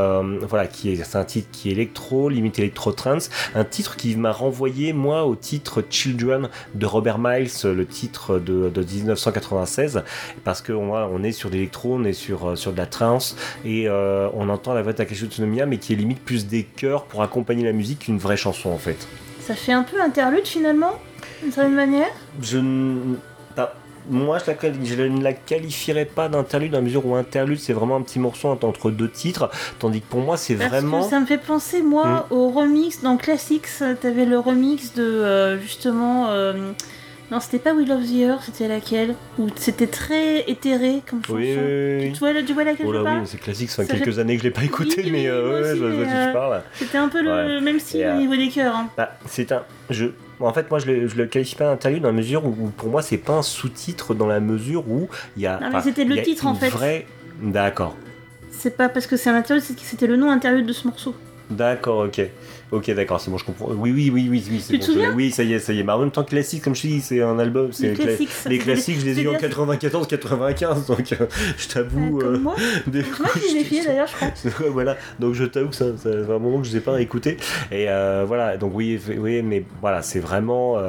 [0.47, 4.15] voilà, qui est, c'est un titre qui est électro, limite électro trance, un titre qui
[4.15, 10.03] m'a renvoyé moi au titre Children de Robert Miles, le titre de, de 1900 96
[10.43, 13.87] parce qu'on on est sur l'électro, on est sur, euh, sur de la trance et
[13.87, 17.05] euh, on entend la voix de Takeshi Tsunomiya mais qui est limite plus des chœurs
[17.05, 19.07] pour accompagner la musique qu'une vraie chanson en fait.
[19.41, 20.93] Ça fait un peu interlude finalement,
[21.41, 22.07] d'une certaine manière?
[22.41, 22.59] Je
[24.09, 27.95] moi, je, la, ne la qualifierais pas d'interlude dans la mesure où interlude, c'est vraiment
[27.95, 31.07] un petit morceau entre deux titres, tandis que pour moi, c'est vraiment.
[31.07, 32.33] ça me fait penser, moi, hmm.
[32.33, 33.67] au remix dans Classics.
[34.01, 36.27] T'avais le remix de euh, justement.
[37.33, 41.39] Non, c'était pas We Love the Earth, c'était laquelle Où c'était très étéré comme chanson.
[41.39, 44.19] Oui, oui, Tu, vois, tu vois laquelle oh là, oui, c'est classique, ça fait quelques
[44.19, 46.61] années que je l'ai pas écouté, mais euh, ouais, je vois tu parles.
[46.75, 48.75] C'était un peu le même style au niveau des chœurs.
[48.75, 48.89] Hein.
[48.95, 49.63] Bah, c'est un.
[49.89, 50.05] Je,
[50.39, 52.89] en fait, moi, je le, je le qualifie pas d'interlude dans la mesure où, pour
[52.89, 55.59] moi, c'est pas un sous-titre dans la mesure où il y a.
[55.59, 56.69] Non, mais c'était le titre en fait.
[56.69, 57.07] Vrai...
[57.41, 57.95] D'accord.
[58.51, 61.15] C'est pas parce que c'est un interlude, c'était le nom interlude de ce morceau.
[61.49, 62.21] D'accord, ok.
[62.73, 63.67] Ok, d'accord, c'est bon, je comprends.
[63.69, 65.15] Oui, oui, oui, oui, oui, c'est bon.
[65.15, 65.83] oui, ça y est, ça y est.
[65.83, 67.71] Mais en même temps, classique, comme je dis, c'est un album.
[67.71, 71.67] C'est les classiques, les classiques je les ai eu en 94, 95, donc euh, je
[71.67, 72.21] t'avoue.
[72.21, 72.55] Euh, moi,
[72.87, 74.69] des moi je les ai d'ailleurs, je crois.
[74.71, 76.83] voilà, donc je t'avoue que ça, ça fait un moment que je ne les ai
[76.83, 77.37] pas écoutés.
[77.71, 80.81] Et euh, voilà, donc oui, oui, mais voilà, c'est vraiment.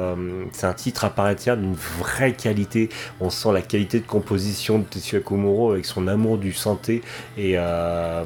[0.53, 2.89] c'est un titre à part entière d'une vraie qualité.
[3.19, 7.03] On sent la qualité de composition de Tetsuya Komuro avec son amour du santé
[7.37, 7.57] et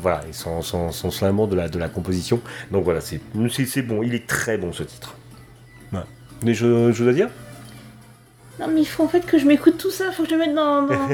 [0.02, 2.40] voilà, et son, son, son, son, amour de la, de la composition.
[2.72, 5.16] Donc voilà, c'est c'est bon, il est très bon ce titre.
[5.92, 6.00] Ouais.
[6.42, 7.30] Des choses, à dire
[8.60, 10.40] Non, mais il faut en fait que je m'écoute tout ça, faut que je le
[10.40, 11.08] mette dans, dans...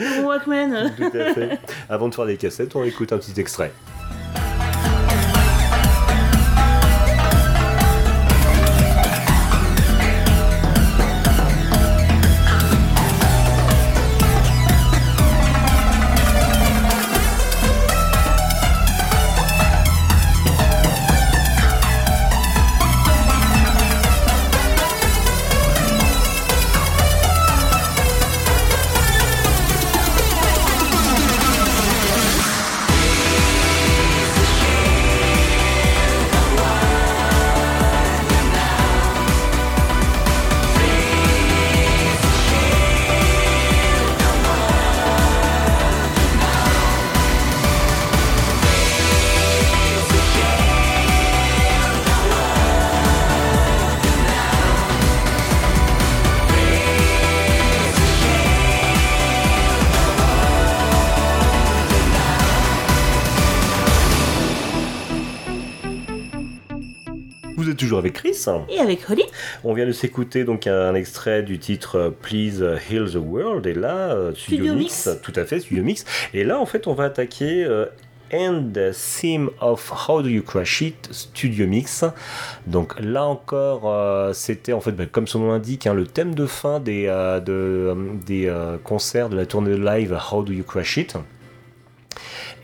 [0.00, 0.92] mon Walkman.
[0.96, 1.58] Tout à fait.
[1.88, 3.72] Avant de faire des cassettes, on écoute un petit extrait.
[67.98, 68.36] Avec Chris.
[68.68, 69.24] Et avec Holly.
[69.64, 73.66] On vient de s'écouter donc un extrait du titre euh, Please Heal the World.
[73.66, 76.04] Et là, euh, Studio, Mix, tout à fait, Studio Mix.
[76.34, 77.86] Et là, en fait, on va attaquer euh,
[78.32, 82.04] And Theme of How Do You Crash It Studio Mix.
[82.66, 86.46] Donc là encore, c'était en fait, bah, comme son nom l'indique, hein, le thème de
[86.46, 87.06] fin des,
[87.44, 91.16] de, des concerts de la tournée live How Do You Crash It.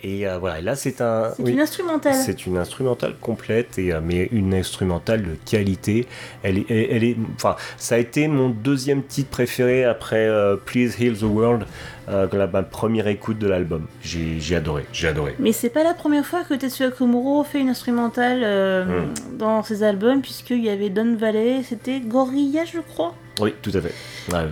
[0.03, 1.33] Et euh, voilà, là c'est un.
[1.37, 2.15] C'est une instrumentale.
[2.15, 6.07] C'est une instrumentale complète, et, euh, mais une instrumentale de qualité.
[6.43, 11.01] Elle est, elle, est, enfin, ça a été mon deuxième titre préféré après euh, Please
[11.01, 11.67] Heal the World,
[12.09, 13.87] la, ma première écoute de l'album.
[14.03, 15.35] J'ai adoré, j'ai adoré.
[15.39, 19.37] Mais c'est pas la première fois que Tetsuya Komuro fait une instrumentale hmm.
[19.39, 23.15] dans ses albums, puisqu'il y avait Don Valley, c'était Gorilla, je crois.
[23.41, 23.95] Oui, tout à fait.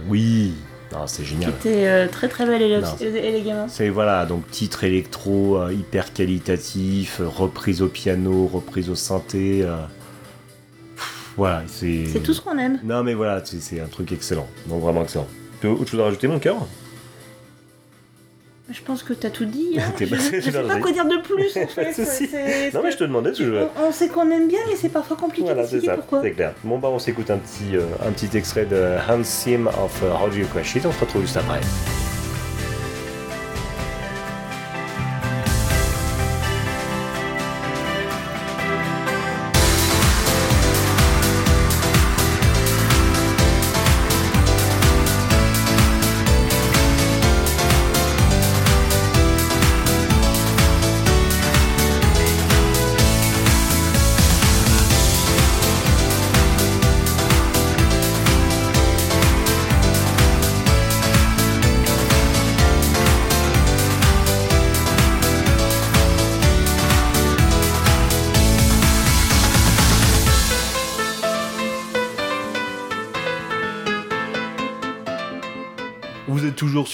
[0.08, 0.54] oui
[1.06, 1.52] c'est génial.
[1.60, 3.66] C'était euh, très très belle élégamment.
[3.68, 9.62] C'est voilà, donc titre électro euh, hyper qualitatif, reprise au piano, reprise au synthé.
[9.62, 9.76] Euh,
[11.36, 12.06] voilà, c'est.
[12.12, 12.78] C'est tout ce qu'on aime.
[12.84, 15.28] Non mais voilà, c'est un truc excellent, donc vraiment excellent.
[15.60, 16.56] Tu as autre chose à rajouter, mon cœur?
[18.74, 19.78] Je pense que tu as tout dit.
[19.78, 19.92] Hein.
[19.98, 22.72] je, ne sais pas quoi dire de plus en fait.
[22.74, 23.30] non mais je te demandais.
[23.80, 26.54] On, sait qu'on aime bien, mais c'est parfois compliqué voilà, c'est ça, C'est clair.
[26.64, 30.06] Bon bah on s'écoute un petit, euh, un petit extrait de Hans Sim of uh,
[30.06, 30.86] How Do You Crash It.
[30.86, 31.60] On se retrouve juste après.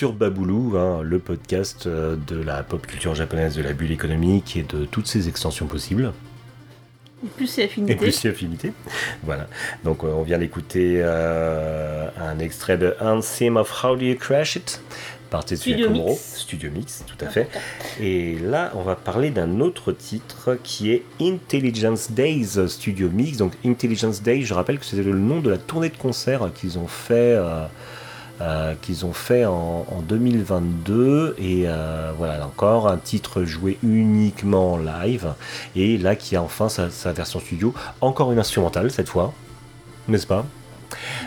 [0.00, 4.56] Sur Baboulou, hein, le podcast euh, de la pop culture japonaise, de la bulle économique
[4.56, 6.14] et de toutes ses extensions possibles.
[7.22, 7.92] Et plus c'est affinité.
[7.92, 8.72] Et plus c'est affinité.
[9.24, 9.46] Voilà.
[9.84, 14.56] Donc euh, on vient d'écouter euh, un extrait de Anthem of How Do You Crash
[14.56, 14.80] It
[15.28, 16.10] par Tetsuya Studio Komuro.
[16.12, 16.34] Mix.
[16.38, 17.50] Studio Mix, tout à fait.
[18.00, 23.36] Et là, on va parler d'un autre titre qui est Intelligence Days Studio Mix.
[23.36, 26.78] Donc Intelligence Days, je rappelle que c'était le nom de la tournée de concert qu'ils
[26.78, 27.34] ont fait.
[27.36, 27.66] euh,
[28.40, 34.72] euh, qu'ils ont fait en, en 2022 et euh, voilà encore un titre joué uniquement
[34.72, 35.34] en live.
[35.76, 37.74] Et là qui a enfin sa, version studio.
[38.00, 39.34] Encore une instrumentale cette fois.
[40.08, 40.46] N'est-ce pas?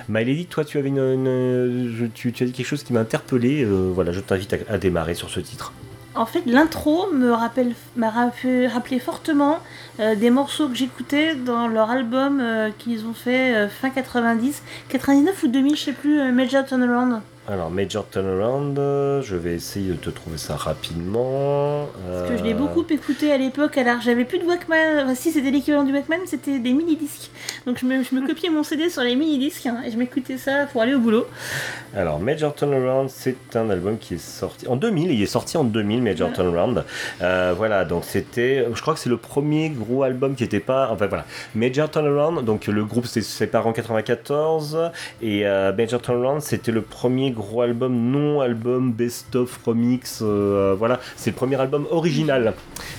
[0.09, 3.63] Maëlady, toi tu avais une, tu, as dit quelque chose qui m'a interpellé.
[3.63, 5.71] Euh, voilà je t'invite à démarrer sur ce titre
[6.15, 9.57] En fait, l'intro me rappelle, m'a rappelé, fortement
[9.99, 14.61] euh, des morceaux que j'écoutais dans leur album euh, qu'ils ont fait euh, fin 90,
[14.89, 17.21] 99 ou 2000, je sais plus, Major Turnaround.
[17.49, 22.43] Alors Major Turnaround euh, je vais essayer de te trouver ça rapidement Parce que je
[22.43, 25.83] l'ai Euh, beaucoup écouté à l'époque, alors j'avais plus de Walkman, enfin si c'était l'équivalent
[25.83, 27.31] du Walkman, c'était des mini-disques.
[27.65, 30.37] Donc je me, je me copiais mon CD sur les mini-disques hein, et je m'écoutais
[30.37, 31.25] ça pour aller au boulot.
[31.95, 35.11] Alors, Major Turnaround, c'est un album qui est sorti en 2000.
[35.11, 36.33] Il est sorti en 2000, Major Ouais.
[36.33, 36.83] Turnaround.
[37.21, 40.89] Euh, voilà, donc c'était, je crois que c'est le premier gros album qui était pas.
[40.91, 42.43] Enfin voilà, Major Turnaround.
[42.45, 44.91] Donc le groupe s'est séparé en 94
[45.21, 50.19] et euh, Major Turnaround, c'était le premier gros album non album best of remix.
[50.21, 52.53] euh, voilà, c'est le premier album original,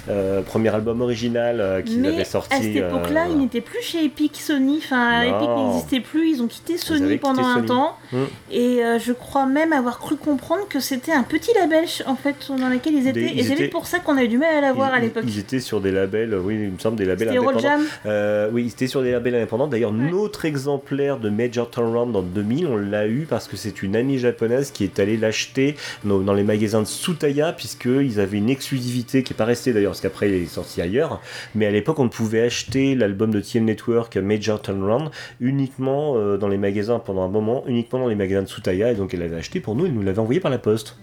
[0.08, 2.54] Euh, premier album original euh, qu'ils avaient sorti.
[2.54, 5.22] à cette euh, époque-là, ils n'étaient plus chez Epic Sony, enfin.
[5.22, 7.66] Epic n'existait plus, ils ont quitté Sony quitté pendant un Sony.
[7.66, 7.96] temps.
[8.12, 8.24] Hmm.
[8.52, 12.36] Et euh, je crois même avoir cru comprendre que c'était un petit label en fait
[12.48, 13.12] dans lequel ils étaient.
[13.20, 14.92] Des- et ils c'est étaient- peut-être pour ça qu'on a eu du mal à l'avoir
[14.92, 15.24] à l'époque.
[15.26, 17.58] Ils étaient sur des labels, oui, il me semble, des labels indépendants.
[17.60, 17.80] Jam.
[18.06, 19.66] Euh, oui, ils étaient sur des labels indépendants.
[19.66, 23.96] D'ailleurs, notre exemplaire de Major Turnaround en 2000, on l'a eu parce que c'est une
[23.96, 28.50] amie japonaise qui est allée l'acheter dans, dans les magasins de Sutaya, puisqu'ils avaient une
[28.50, 31.20] exclusivité qui n'est pas restée d'ailleurs, parce qu'après il est sorti ailleurs.
[31.54, 35.10] Mais à l'époque, on pouvait acheter l'album de TM Network Major Turnaround
[35.40, 38.92] uniquement euh, dans les magasins pendant un moment, uniquement dans les magasins de Sutaya.
[38.92, 40.96] Et donc, elle l'avait acheté pour nous, elle nous l'avait envoyé par la poste.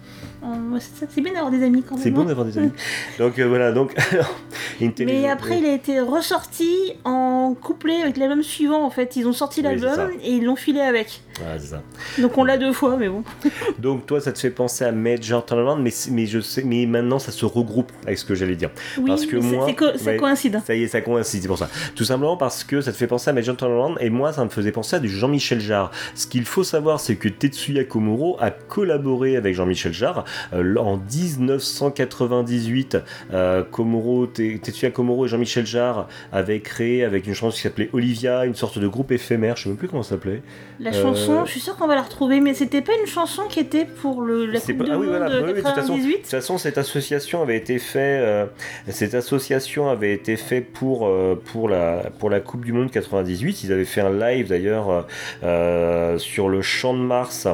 [0.43, 0.47] Oh,
[0.79, 2.03] c'est bien d'avoir des amis quand même.
[2.03, 2.25] C'est bon hein.
[2.25, 2.71] d'avoir des amis.
[3.19, 3.95] donc euh, voilà, donc.
[4.99, 9.15] Mais après, il a été ressorti en couplet avec l'album suivant en fait.
[9.15, 11.21] Ils ont sorti l'album et ils l'ont filé avec.
[11.45, 11.83] Ah, ça.
[12.19, 13.10] Donc on l'a deux fois, mais bon.
[13.79, 17.19] Donc toi, ça te fait penser à Major Turnaround, mais, mais je sais, mais maintenant
[17.19, 18.69] ça se regroupe avec ce que j'allais dire.
[18.97, 20.61] Oui, parce que moi, ça coïncide.
[20.65, 21.69] Ça y est, ça coïncide, c'est pour ça.
[21.95, 24.49] Tout simplement parce que ça te fait penser à Major Turnaround, et moi, ça me
[24.49, 25.91] faisait penser à du Jean-Michel Jarre.
[26.15, 30.97] Ce qu'il faut savoir, c'est que Tetsuya Komuro a collaboré avec Jean-Michel Jarre euh, en
[30.97, 32.97] 1998.
[33.33, 37.89] euh, Komuro, Te- Tetsuya Komuro et Jean-Michel Jarre avaient créé avec une chanson qui s'appelait
[37.93, 40.41] Olivia, une sorte de groupe éphémère, je sais même plus comment ça s'appelait.
[40.79, 43.43] La Euh, chanson, je suis sûre qu'on va la retrouver, mais c'était pas une chanson
[43.49, 45.49] qui était pour le, la Coupe pas- du ah oui, Monde voilà, de oui, oui,
[45.53, 46.11] de toute façon, 98.
[46.11, 48.45] de toute façon, cette association avait été fait, euh,
[48.89, 53.63] cette association avait été fait pour euh, pour la pour la Coupe du Monde 98.
[53.63, 55.05] Ils avaient fait un live d'ailleurs
[55.43, 57.47] euh, sur le Champ de Mars,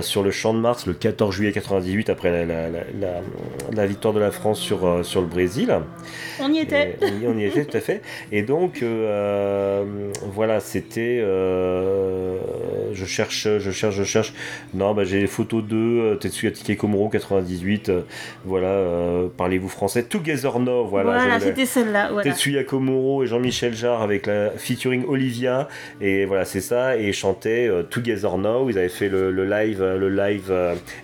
[0.00, 3.20] sur le Champ de Mars le 14 juillet 98 après la, la, la, la-
[3.72, 5.74] la victoire de la France sur sur le Brésil.
[6.42, 6.96] On y était.
[7.02, 8.02] Et on y- était tout à fait.
[8.32, 8.82] Et donc,
[10.32, 11.18] voilà, c'était.
[11.20, 14.32] je cherche, je cherche, je cherche.
[14.74, 17.88] Non, bah, j'ai les photos de euh, Tetsuya Komuro 98.
[17.88, 18.02] euh,
[18.44, 20.04] voilà, euh, parlez-vous français?
[20.04, 21.10] Together Now, voilà.
[21.18, 22.10] Voilà, c'était celle-là.
[22.12, 22.30] Voilà.
[22.30, 25.68] Tetsuya Komuro et Jean-Michel Jarre avec la featuring Olivia
[26.00, 29.44] et voilà c'est ça et ils chantaient euh, Together Now ils avaient fait le, le
[29.44, 30.52] live le live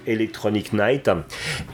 [0.07, 1.11] Electronic Night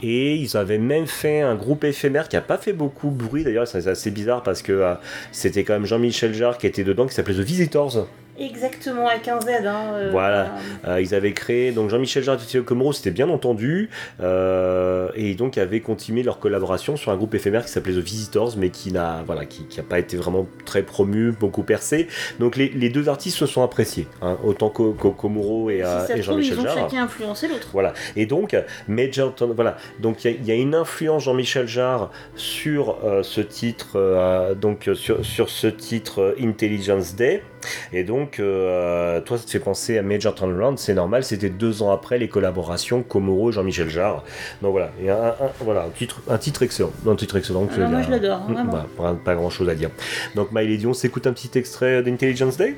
[0.01, 3.43] et ils avaient même fait un groupe éphémère qui a pas fait beaucoup de bruit
[3.43, 4.83] d'ailleurs c'est assez bizarre parce que
[5.31, 8.07] c'était quand même Jean-Michel Jarre qui était dedans qui s'appelait The Visitors
[8.39, 9.47] Exactement, avec un Z.
[9.65, 10.55] Hein, euh, voilà,
[10.87, 13.89] Euh, ils avaient créé donc Jean-Michel Jarre et Komuro, c'était bien entendu,
[14.21, 18.53] euh, et donc avaient continué leur collaboration sur un groupe éphémère qui s'appelait The Visitors,
[18.57, 22.07] mais qui n'a voilà, qui, qui a pas été vraiment très promu, beaucoup percé.
[22.39, 26.53] Donc les, les deux artistes se sont appréciés, hein, autant que, et, Si et Jean-Michel
[26.55, 26.89] ils ont Jarre.
[26.89, 27.67] chacun influencé l'autre.
[27.71, 27.93] Voilà.
[28.15, 28.55] Et donc,
[28.87, 29.77] Major voilà.
[29.99, 34.89] Donc, il y a- il y, a une influence Jean-Michel Jarre sur ce titre, donc
[34.95, 37.43] sur, sur ce titre Intelligence Day.
[37.91, 41.23] Et donc, euh, toi, ça te fait penser à Major Turnaround, c'est normal.
[41.23, 44.23] C'était deux ans après les collaborations Komoro et Jean-Michel Jarre.
[44.61, 44.91] Donc voilà.
[45.01, 46.91] Et un, un- voilà, un titre, un titre excellent.
[47.07, 47.67] Un titre excellent.
[47.75, 48.41] Alors, moi, je l'adore.
[48.47, 49.89] Voilà, pas, pas grand chose à dire.
[50.35, 52.75] Donc, Miley Dion s'écoute un petit extrait d'Intelligence Day?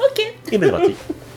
[0.00, 0.22] Ok.
[0.52, 0.96] Et ben, c'est parti.「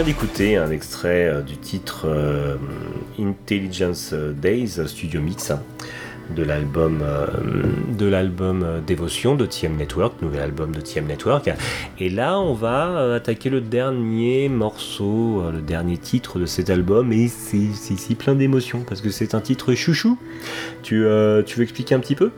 [0.00, 2.56] vient d'écouter un extrait euh, du titre euh,
[3.18, 5.60] Intelligence Days Studio Mix hein,
[6.34, 7.26] de l'album euh,
[7.98, 11.50] de l'album euh, Dévotion de TM Network, nouvel album de TM Network.
[11.98, 16.70] Et là, on va euh, attaquer le dernier morceau, euh, le dernier titre de cet
[16.70, 20.16] album, et c'est ici plein d'émotions parce que c'est un titre chouchou.
[20.82, 22.30] Tu, euh, tu veux expliquer un petit peu?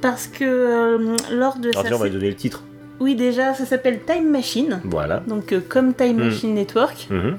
[0.00, 2.62] Parce que euh, lors de Alors sa tiens, on va donner le titre.
[3.00, 4.80] Oui, déjà, ça s'appelle Time Machine.
[4.84, 5.22] Voilà.
[5.26, 6.24] Donc, euh, comme Time Mm.
[6.24, 7.06] Machine Network.
[7.10, 7.38] Mhm.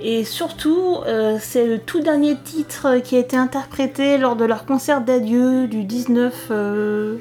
[0.00, 4.66] Et surtout, euh, c'est le tout dernier titre qui a été interprété lors de leur
[4.66, 6.48] concert d'adieu du 19.
[6.50, 7.16] euh,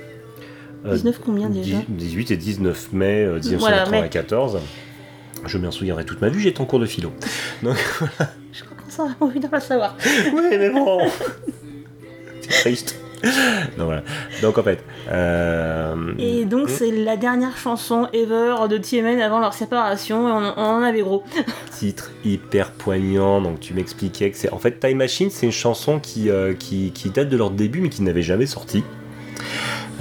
[0.85, 4.01] Euh, 19 combien déjà 10 18 et 19 mai euh, Voilà, mai.
[4.01, 4.59] 1994.
[5.45, 7.11] Je m'en souviendrai toute ma vie, j'étais en cours de philo.
[7.63, 7.77] Donc,
[8.51, 9.95] Je commence à avoir envie de le savoir.
[10.33, 10.99] oui, mais bon
[12.41, 12.99] C'est triste.
[13.77, 14.03] Donc voilà.
[14.41, 14.83] Donc en fait.
[15.11, 20.53] euh, Et donc, c'est la dernière chanson ever de TMN avant leur séparation, et on,
[20.61, 21.23] on en avait gros.
[21.71, 23.41] titre hyper poignant.
[23.41, 24.51] Donc tu m'expliquais que c'est.
[24.51, 27.81] En fait, Time Machine, c'est une chanson qui, euh, qui, qui date de leur début,
[27.81, 28.83] mais qui n'avait jamais sorti.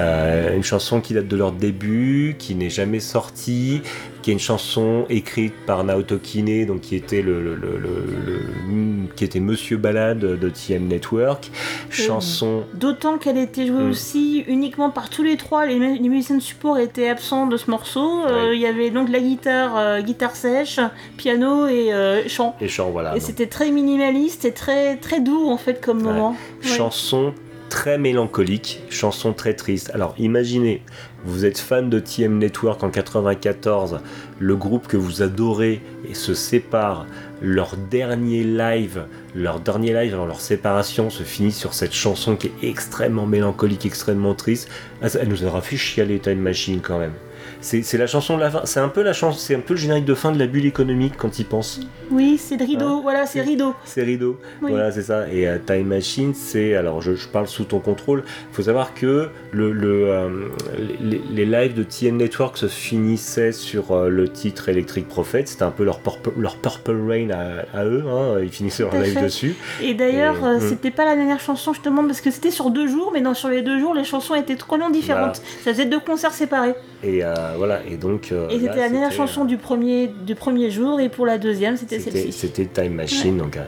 [0.01, 3.83] Euh, une chanson qui date de leur début, qui n'est jamais sortie,
[4.23, 8.05] qui est une chanson écrite par Naoto Kine, donc qui était le, le- le- le-
[8.27, 11.51] le- qui était Monsieur Balade de TM Network.
[11.91, 13.91] Chanson D'autant qu'elle était jouée Mm.
[13.91, 15.67] aussi uniquement par tous les trois.
[15.67, 18.25] Les, mu- les musiciens de support étaient absents de ce morceau.
[18.25, 20.81] Euh, Il y avait donc la guitare, euh, guitare sèche,
[21.19, 22.57] piano et euh, chant.
[22.61, 23.15] et chant, voilà.
[23.17, 26.05] et c'était très minimaliste et très, très doux en fait comme Ouais.
[26.05, 26.31] moment.
[26.63, 26.69] Ouais.
[26.69, 27.35] Chanson
[27.73, 29.91] très mélancolique, chanson très triste.
[29.95, 30.83] Alors imaginez,
[31.25, 34.01] vous êtes fan de TM Network en 94,
[34.39, 37.07] le groupe que vous adorez et se sépare.
[37.41, 42.49] Leur dernier live, leur dernier live avant leur séparation se finit sur cette chanson qui
[42.49, 44.69] est extrêmement mélancolique, extrêmement triste.
[45.01, 47.15] Ah, Elle nous aura fait chialer Time Machine quand même.
[47.63, 48.61] C'est la chanson de la fin.
[48.65, 50.67] C'est un peu la chanson, c'est un peu le générique de fin de la bulle
[50.67, 51.81] économique quand il pense.
[52.11, 52.87] Oui, c'est rideau.
[52.87, 53.75] Hein voilà, c'est rideau.
[53.85, 54.39] C'est rideau.
[54.61, 54.73] Oui.
[54.73, 55.29] Voilà, c'est ça.
[55.33, 56.75] Et euh, Time Machine, c'est.
[56.75, 58.25] Alors, je, je parle sous ton contrôle.
[58.51, 60.29] Il faut savoir que le, le, euh,
[61.01, 65.45] les, les lives de TN Network se finissaient sur euh, le titre Electric Prophet.
[65.47, 68.05] C'était un peu leur Purple, leur purple Rain à, à eux.
[68.09, 68.41] hein.
[68.43, 69.23] Ils finissaient leur live fait.
[69.23, 69.55] dessus.
[69.83, 70.61] Et d'ailleurs, euh, Mm.
[70.69, 73.49] c'était pas la dernière chanson justement parce que c'était sur deux jours, mais non, sur
[73.49, 75.37] les deux jours, les chansons étaient totalement différentes.
[75.65, 76.75] Ça faisait deux concerts séparés.
[77.05, 77.81] Et euh, voilà.
[77.91, 78.31] Et donc.
[78.33, 81.39] euh, et c'était la dernière c'était, chanson du premier, du premier jour, et pour la
[81.39, 82.33] deuxième, c'était C'était celle-ci.
[82.33, 83.65] c'était Time Machine, donc euh,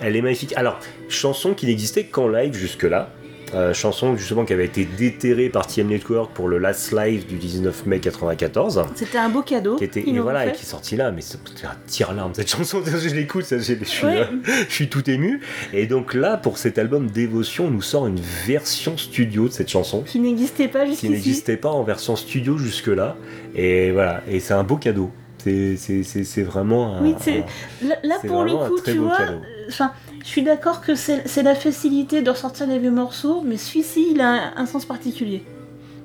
[0.00, 0.52] elle est magnifique.
[0.56, 3.10] Alors, chanson qui n'existait qu'en live jusque-là.
[3.54, 7.36] Euh, chanson justement qui avait été déterrée par TM Network pour le Last Live du
[7.36, 8.84] 19 mai 94.
[8.94, 9.76] C'était un beau cadeau.
[9.76, 12.80] Qui était, et voilà, et qui est sorti là, mais c'est un tire-larme cette chanson,
[12.86, 14.20] je l'écoute, ça, je, suis, Ouais.
[14.20, 14.26] euh,
[14.68, 15.40] je suis tout ému.
[15.74, 19.68] Et donc là, pour cet album Dévotion, on nous sort une version studio de cette
[19.68, 21.10] chanson Qui n'existait pas qui jusqu'ici.
[21.12, 23.16] n'existait pas en version studio jusque-là.
[23.54, 25.10] Et voilà, et c'est un beau cadeau.
[25.44, 27.02] C'est- vraiment un.
[27.02, 29.38] Oui, un- Là, là, pour le coup, tu vois, euh,
[29.68, 29.90] enfin,
[30.22, 34.20] je suis d'accord que c'est la facilité de ressortir les vieux morceaux, mais celui-ci, il
[34.20, 35.42] a un, sens particulier.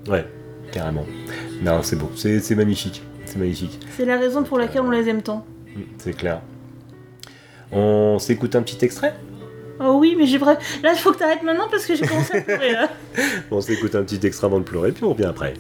[0.07, 0.25] Ouais,
[0.71, 1.05] carrément.
[1.61, 3.03] Non, c'est beau, c'est magnifique.
[3.25, 3.79] C'est magnifique.
[3.95, 5.45] C'est la raison pour laquelle on euh, les aime tant.
[5.75, 6.41] Mm, c'est clair.
[7.71, 9.13] On s'écoute un petit extrait?
[9.79, 10.57] Oh oui, mais j'ai vrai.
[10.81, 12.89] Là, il faut que t'arrêtes maintenant parce que j'ai commencé à pleurer là.
[13.51, 15.53] on s'écoute un petit extrait avant de pleurer, puis on revient après.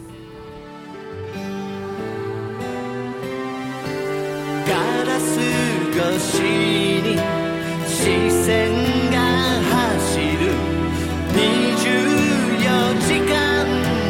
[8.47, 8.71] 線
[9.11, 9.19] が
[9.75, 10.55] 走る。
[11.35, 11.43] 24
[13.05, 13.35] 時間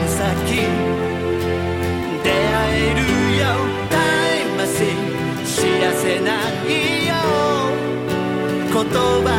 [0.06, 0.62] 先。
[2.24, 3.02] 出会える
[3.42, 3.44] よ。
[3.90, 3.98] タ
[4.36, 4.96] イムマシン
[5.44, 6.30] 知らせな
[6.68, 6.70] い
[7.08, 7.12] よ。
[8.74, 8.86] 言
[9.26, 9.37] 葉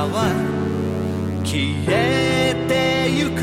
[0.00, 0.30] は
[1.44, 3.42] 消えてゆく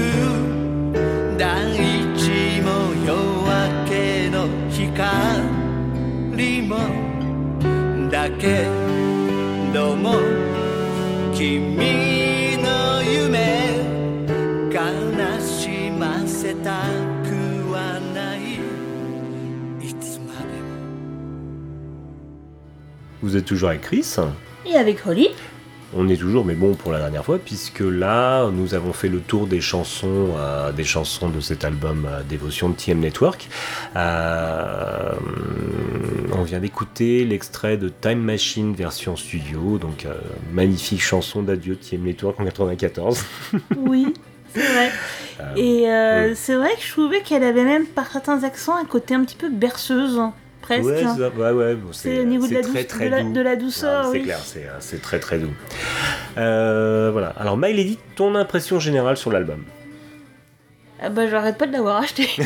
[1.38, 1.73] 大
[2.18, 6.77] 地も夜明けの光も
[8.10, 8.65] だけ
[9.73, 10.14] ども
[11.34, 13.39] 君の夢
[14.69, 14.80] 悲
[15.39, 16.84] しませた
[17.23, 18.55] くはない
[19.88, 20.64] いつまでも
[23.22, 24.19] Vous êtes toujours avec Chris
[24.65, 25.30] Et avec Holly,
[25.94, 29.20] On est toujours, mais bon, pour la dernière fois, puisque là, nous avons fait le
[29.20, 33.48] tour des chansons, euh, des chansons de cet album euh, Dévotion de TM Network.
[33.97, 35.12] Euh,
[36.32, 40.06] on vient d'écouter l'extrait de Time Machine version studio, donc
[40.52, 43.24] magnifique chanson d'adieu de TM Network en 94.
[43.77, 44.12] Oui,
[44.55, 44.90] c'est vrai.
[45.56, 46.35] Et oui.
[46.35, 49.36] c'est vrai que je trouvais qu'elle avait même par certains accents un côté un petit
[49.36, 50.20] peu berceuse,
[50.69, 50.85] presque.
[50.85, 51.28] Ouais, c'est ça.
[51.31, 53.32] ouais, ouais, bon, C'est au niveau de la, très, douce- très de la- doux.
[53.32, 54.23] de la douceur, Ah, C'est oui.
[54.24, 55.53] clair, c'est euh, c'est très très doux.
[56.36, 57.28] Euh, voilà.
[57.39, 59.65] Alors, My Lady, ton impression générale sur l'album?
[61.01, 62.28] Ah bah j'arrête pas de l'avoir acheté.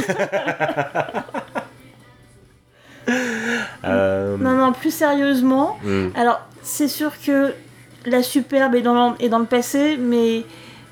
[3.85, 5.77] Euh, non, non, plus sérieusement.
[5.83, 7.53] hmm, Alors, c'est sûr que
[8.07, 10.45] la superbe est dans, le- est dans le passé, mais,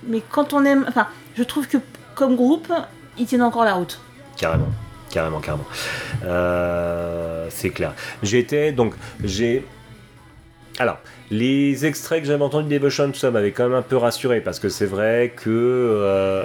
[0.06, 0.84] mais quand on aime.
[0.88, 1.76] Enfin, je trouve que
[2.16, 2.72] comme groupe,
[3.16, 4.00] ils tiennent encore la route.
[4.36, 4.66] Carrément,
[5.10, 5.66] carrément, carrément.
[6.24, 7.94] Euh, c'est clair.
[8.22, 9.64] J'étais donc j'ai.
[10.78, 10.98] Alors,
[11.30, 14.40] les extraits que j'avais entendus de Devotion, tout ça m'avait quand même un peu rassuré
[14.40, 16.42] parce que c'est vrai que euh,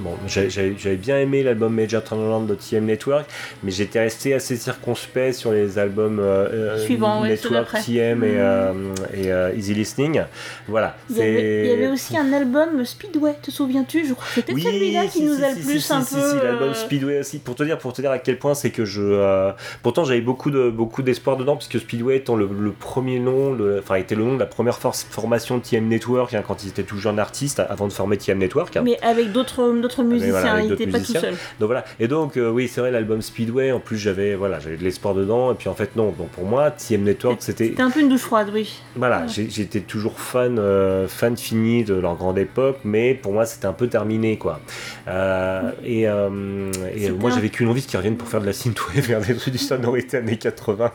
[0.00, 3.26] bon, j'avais bien aimé l'album Major Turnaround de TM Network,
[3.62, 6.48] mais j'étais resté assez circonspect sur les albums euh,
[6.88, 7.68] euh, ouais, Network.
[7.84, 8.94] TM et, Mhm.
[9.24, 10.22] euh, et, Easy Listening.
[10.66, 10.96] Voilà.
[11.10, 14.04] Il y, avait, il y c'est- avait aussi un album Speedway, te souviens-tu?
[14.06, 15.98] Je crois que c'était oui, celui-là qui si, nous si, a le si, plus un
[16.00, 16.04] peu.
[16.04, 17.38] si, l'album Speedway aussi.
[17.38, 19.52] Pour te dire, pour te dire à quel point c'est que je.
[19.82, 23.94] Pourtant, j'avais beaucoup de beaucoup d'espoir dedans, puisque Speedway étant le, le premier nom, enfin,
[24.08, 26.82] était le nom de la première for- formation de TM Network hein, quand ils étaient
[26.82, 28.76] tout jeunes artistes, avant de former TM Network.
[28.76, 28.82] hein.
[28.84, 29.68] Mais avec d'autres
[30.02, 31.34] Mais musiciens, voilà, avec il n'était pas tout seul.
[31.60, 31.84] Donc voilà.
[32.00, 33.70] Et donc euh, oui, c'est vrai l'album Speedway.
[33.72, 35.52] En plus, j'avais voilà, j'avais de l'espoir dedans.
[35.52, 36.10] Et puis en fait non.
[36.12, 38.80] Donc pour moi, TM Network, c'était C'était un peu une douche froide, oui.
[38.96, 43.66] voilà, j'étais toujours fan, euh, fan fini de leur grande époque, mais pour moi c'était
[43.66, 44.60] un peu terminé quoi.
[45.06, 49.00] Euh, et euh, et moi j'avais qu'une envie qu'ils reviennent pour faire de la synthwave
[49.08, 50.92] vers des trucs du sonorité années 80.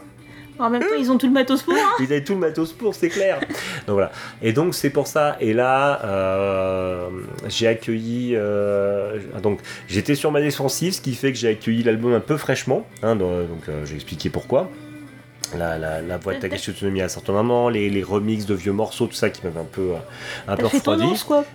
[0.59, 1.73] En même temps, ils ont tout le matos pour.
[1.73, 3.39] Hein Ils avaient tout le matos pour, c'est clair.
[3.87, 4.11] donc voilà.
[4.41, 5.35] Et donc c'est pour ça.
[5.39, 7.09] Et là, euh,
[7.47, 8.33] j'ai accueilli.
[8.35, 12.37] euh, donc j'étais sur ma défensive, ce qui fait que j'ai accueilli l'album un peu
[12.37, 12.85] fraîchement.
[13.01, 14.69] hein, donc donc, euh, j'ai expliqué pourquoi.
[15.57, 18.71] La, la, la voix de Takashi Tsunomi à certains moments, les, les remixes de vieux
[18.73, 19.95] morceaux, tout ça qui m'avait un peu, euh,
[20.47, 21.01] un peu refroidi.
[21.03, 21.45] tendance, quoi.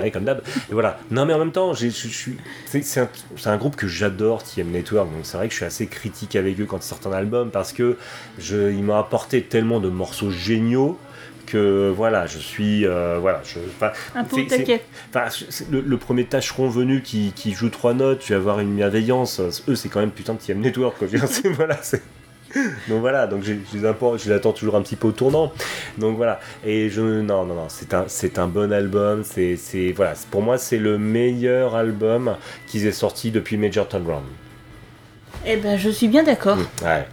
[0.00, 0.42] Ouais, comme d'hab.
[0.70, 0.98] Et voilà.
[1.10, 2.36] Non, mais en même temps, j'ai- je je suis.
[2.66, 3.08] C'est un,
[3.46, 5.10] un groupe que j'adore, TM Network.
[5.10, 7.50] Donc c'est vrai que je suis assez critique avec eux quand ils sortent un album
[7.50, 7.96] parce que
[8.38, 10.98] je, ils m'ont apporté tellement de morceaux géniaux
[11.46, 12.84] que voilà, je suis.
[12.86, 13.58] euh, voilà, je,
[14.16, 14.36] Un peu
[15.70, 19.40] le, le premier tâcheron venu qui, qui joue trois notes, tu vas avoir une bienveillance.
[19.68, 20.98] Eux, c'est quand même putain de TM Network.
[20.98, 21.06] Quoi.
[21.54, 22.02] Voilà, c'est-
[22.88, 25.12] donc voilà, donc je, je les apporte- je les attends toujours un petit peu au
[25.12, 25.52] tournant.
[25.98, 29.22] Donc voilà, et je non non non, c'est un c'est un bon album.
[29.24, 32.36] C'est c'est voilà, pour moi c'est le meilleur album
[32.66, 34.22] qu'ils aient sorti depuis Major Tom Brown.
[35.44, 36.58] Eh ben, je suis bien d'accord.
[36.82, 37.06] Ouais.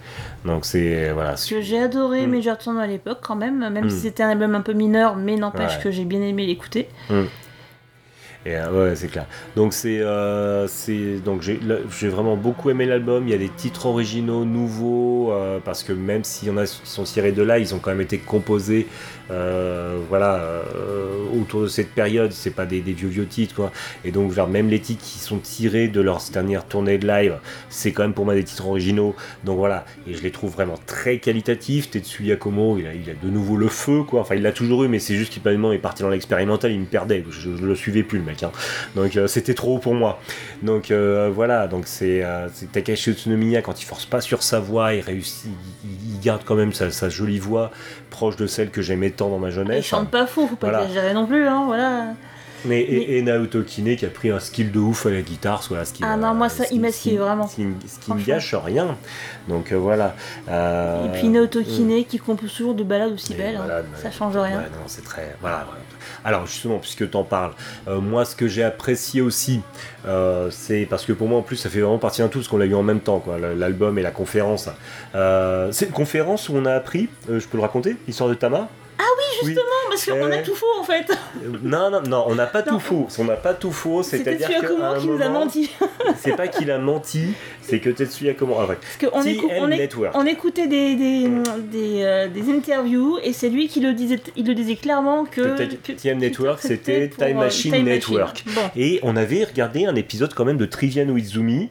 [0.46, 1.30] Donc c'est voilà.
[1.30, 2.32] Parce que j'ai adoré Mm.
[2.36, 3.90] Major Tom à l'époque quand même, même Mm.
[3.90, 5.84] si c'était un album un peu mineur, mais n'empêche Ouais.
[5.84, 6.88] que j'ai bien aimé l'écouter.
[8.46, 9.26] Et, euh, ouais, c'est clair.
[9.56, 10.68] Donc c'est, euh,
[11.24, 13.28] donc j'ai, vraiment beaucoup aimé l'album.
[13.28, 16.66] Il y a des titres originaux, nouveaux, euh, parce que même s'il y en a
[16.66, 18.88] qui sont tirés de là, ils ont quand même été composés,
[20.10, 20.62] voilà,
[21.40, 22.32] autour de cette période.
[22.34, 23.72] C'est pas des, vieux vieux titres, quoi.
[24.04, 27.38] Et donc même les titres qui sont tirés de leur dernière tournée de live,
[27.70, 29.16] c'est quand même pour moi des titres originaux.
[29.44, 31.90] Donc voilà, et je les trouve vraiment très qualitatifs.
[31.90, 34.22] Tetsuya Komo, il a, il a de nouveau le feu, quoi.
[34.22, 36.86] Enfin, il l'a toujours eu, mais c'est juste qu'il est parti dans l'expérimental, il me
[36.86, 37.24] perdait.
[37.30, 38.33] Je, je le suivais plus, le mec.
[38.42, 38.52] Hein.
[38.96, 40.20] Donc euh, c'était trop pour moi.
[40.64, 44.94] Donc euh, voilà, donc c'est euh, Takashi Utsunomiya quand il force pas sur sa voix,
[44.96, 45.52] il réussit,
[45.84, 47.70] il, il garde quand même sa, sa jolie voix
[48.10, 49.86] proche de celle que j'aimais tant dans ma Il jeunesse.
[49.86, 50.84] chante pas faux, faut pas Voilà.
[50.86, 52.14] exagérer non plus, hein, voilà.
[52.66, 55.64] Mais, et, et Naoto Kine qui a pris un skill de ouf à la guitare,
[55.64, 57.48] soit ce qui Ah non, moi, ça, il m'a vraiment.
[57.48, 58.24] Ce qui, me- Franchement.
[58.26, 58.98] gâche rien.
[59.48, 60.16] Donc euh, voilà.
[60.50, 61.64] Euh, Et puis Naoto mm.
[61.64, 63.64] Kine qui compose toujours de balades aussi belles, hein.
[63.66, 64.58] voilà, ça change rien.
[64.58, 65.36] Ouais, non, c'est très.
[65.42, 65.68] Voilà.
[66.24, 67.54] Alors justement, puisque t'en parles,
[67.88, 69.62] euh, moi ce que j'ai apprécié aussi,
[70.52, 72.58] c'est parce que pour moi en plus ça fait vraiment partie d'un tout, parce qu'on
[72.58, 74.70] l'a eu en même temps, quoi, l'album et la conférence.
[75.14, 78.70] C'est une conférence où on a appris, je peux le raconter, l'histoire de Tama?
[79.00, 81.10] Ah oui, justement, parce qu'on Eh a tout faux en fait.
[81.44, 83.08] Euh, Non, non, non, on n'a pas tout faux.
[83.20, 85.70] On n'a pas tout faux, c'est-à-dire Tetsuya qu'à Komo un qui nous a moment- menti.
[86.18, 88.56] C'est pas qu'il a menti, c'est que Tetsuya Komo.
[88.60, 88.78] Ah, ouais.
[89.00, 89.50] Parce qu'on écou-
[90.14, 91.28] on écoutait des, des,
[91.72, 95.42] des, euh, des interviews et c'est lui qui le disait, il le disait clairement que,
[95.58, 98.44] Que que- TM Network, c'était Time euh, Machine Network.
[98.76, 101.70] Et on avait regardé un épisode quand même de Trivian Izumi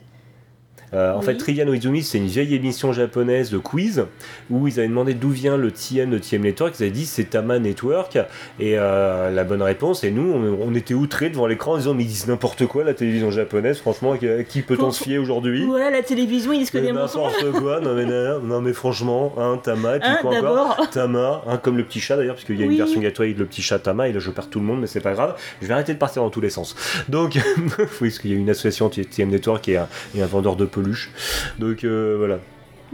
[0.94, 4.04] Euh, en fait, Trivia no Izumi, c'est une vieille émission japonaise de quiz
[4.50, 6.74] où ils avaient demandé d'où vient le TM de TM Network.
[6.78, 8.16] Ils avaient dit c'est Tama Network.
[8.60, 11.94] Et euh, la bonne réponse, et nous, on, on était outrés devant l'écran en disant
[11.94, 13.78] mais ils disent n'importe quoi la télévision japonaise.
[13.78, 15.64] Franchement, à qui peut-on se fier aujourd'hui?
[15.66, 16.92] Voilà, la télévision, ils disent que des.
[16.92, 20.90] N'importe quoi, non mais, non, mais franchement, hein, Tama, et puis Hein, quoi encore?
[20.90, 22.72] Tama, hein, comme le petit chat d'ailleurs, parce qu'il y a Oui.
[22.72, 24.80] une version Gateway de le petit chat Tama, et là je perds tout le monde,
[24.80, 26.74] mais c'est pas grave, je vais arrêter de partir dans tous les sens.
[27.08, 27.38] Donc,
[27.78, 30.64] oui, parce qu'il y a une association TM Network et un, et un vendeur de
[31.58, 32.38] Donc euh, voilà.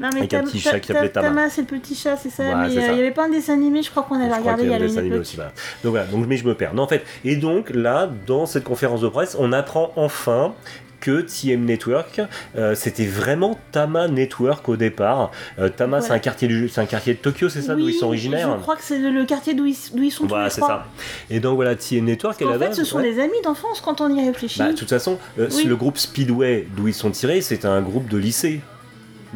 [0.00, 1.28] Non, mais Avec un petit chat qui s'appelait Ta- Tama.
[1.34, 2.44] Tama, c'est le petit chat, c'est ça.
[2.44, 4.62] Mais euh, il n'y avait pas un dessin animé, je crois qu'on avait Je regardé
[4.62, 5.22] qu'il il y y a a un dessin une animé époque.
[5.26, 5.50] aussi, voilà.
[5.82, 6.72] Donc voilà, donc, mais je me perds.
[6.74, 10.54] Non, en fait, et donc là, dans cette conférence de presse, on apprend enfin
[11.00, 12.20] que TM Network,
[12.56, 15.30] euh, c'était vraiment Tama Network au départ.
[15.58, 17.94] Euh, Tama, c'est un quartier du, c'est un quartier de Tokyo, c'est ça, d'où ils
[17.94, 18.54] sont originaires.
[18.56, 20.86] Je crois que c'est le quartier d'où ils, ils sont Voilà, c'est ça.
[21.30, 23.14] Et donc voilà, TM Network, Parce la fait, base, ce sont ouais.
[23.14, 24.58] des amis d'enfance quand on y réfléchit.
[24.58, 25.64] Bah, de toute façon, euh, Oui.
[25.64, 28.60] le groupe Speedway, d'où ils sont tirés, c'est un groupe de lycée.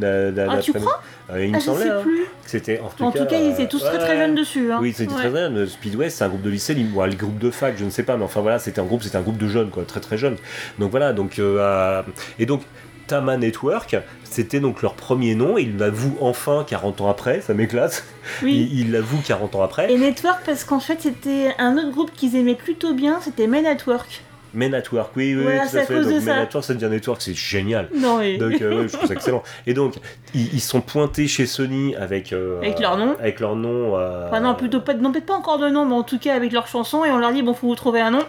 [0.03, 1.03] Ah, tu crois?
[1.31, 2.11] Il me Ah, je semblait hein, que
[2.51, 2.81] c'était.
[2.81, 4.17] En tout En cas, tout cas, ils euh, étaient tous très très ouais.
[4.19, 4.71] jeunes dessus.
[4.73, 4.79] hein.
[4.81, 5.19] Oui, c'était Ouais.
[5.21, 5.55] très jeune.
[5.55, 8.03] Le Speedway, c'est un groupe de lycée, bon, le groupe de fac, je ne sais
[8.03, 10.19] pas, mais enfin voilà, c'était un groupe, c'était un groupe de jeunes, quoi, très très
[10.19, 10.37] jeunes.
[10.79, 12.03] Donc voilà, donc euh, euh,
[12.39, 12.63] et donc
[13.07, 15.59] Tama Network, c'était donc leur premier nom.
[15.59, 18.05] Ils l'avouent enfin 40 ans après, ça m'éclate.
[18.43, 18.69] Oui.
[18.73, 19.93] Ils ils l'avouent 40 ans après.
[19.93, 23.65] Et Network, parce qu'en fait, c'était un autre groupe qu'ils aimaient plutôt bien, c'était Men
[23.67, 24.23] at Work.
[24.55, 25.95] Mais Network, oui, oui, Voilà, oui, tout à fait.
[25.95, 26.37] Donc, Mais ça.
[26.41, 27.89] Network, ça devient Network, c'est génial.
[27.97, 29.43] Non, mais- Donc, euh, ouais, je trouve ça excellent.
[29.67, 29.95] Et donc,
[30.35, 32.33] ils, ils sont pointés chez Sony avec.
[32.33, 33.15] euh, Avec leur nom.
[33.19, 33.97] Avec leur nom.
[33.99, 36.35] euh, Enfin, non, plutôt pas, non, peut-être pas encore de nom, mais en tout cas
[36.35, 38.23] avec leur chanson, et on leur dit, bon, faut vous trouver un nom.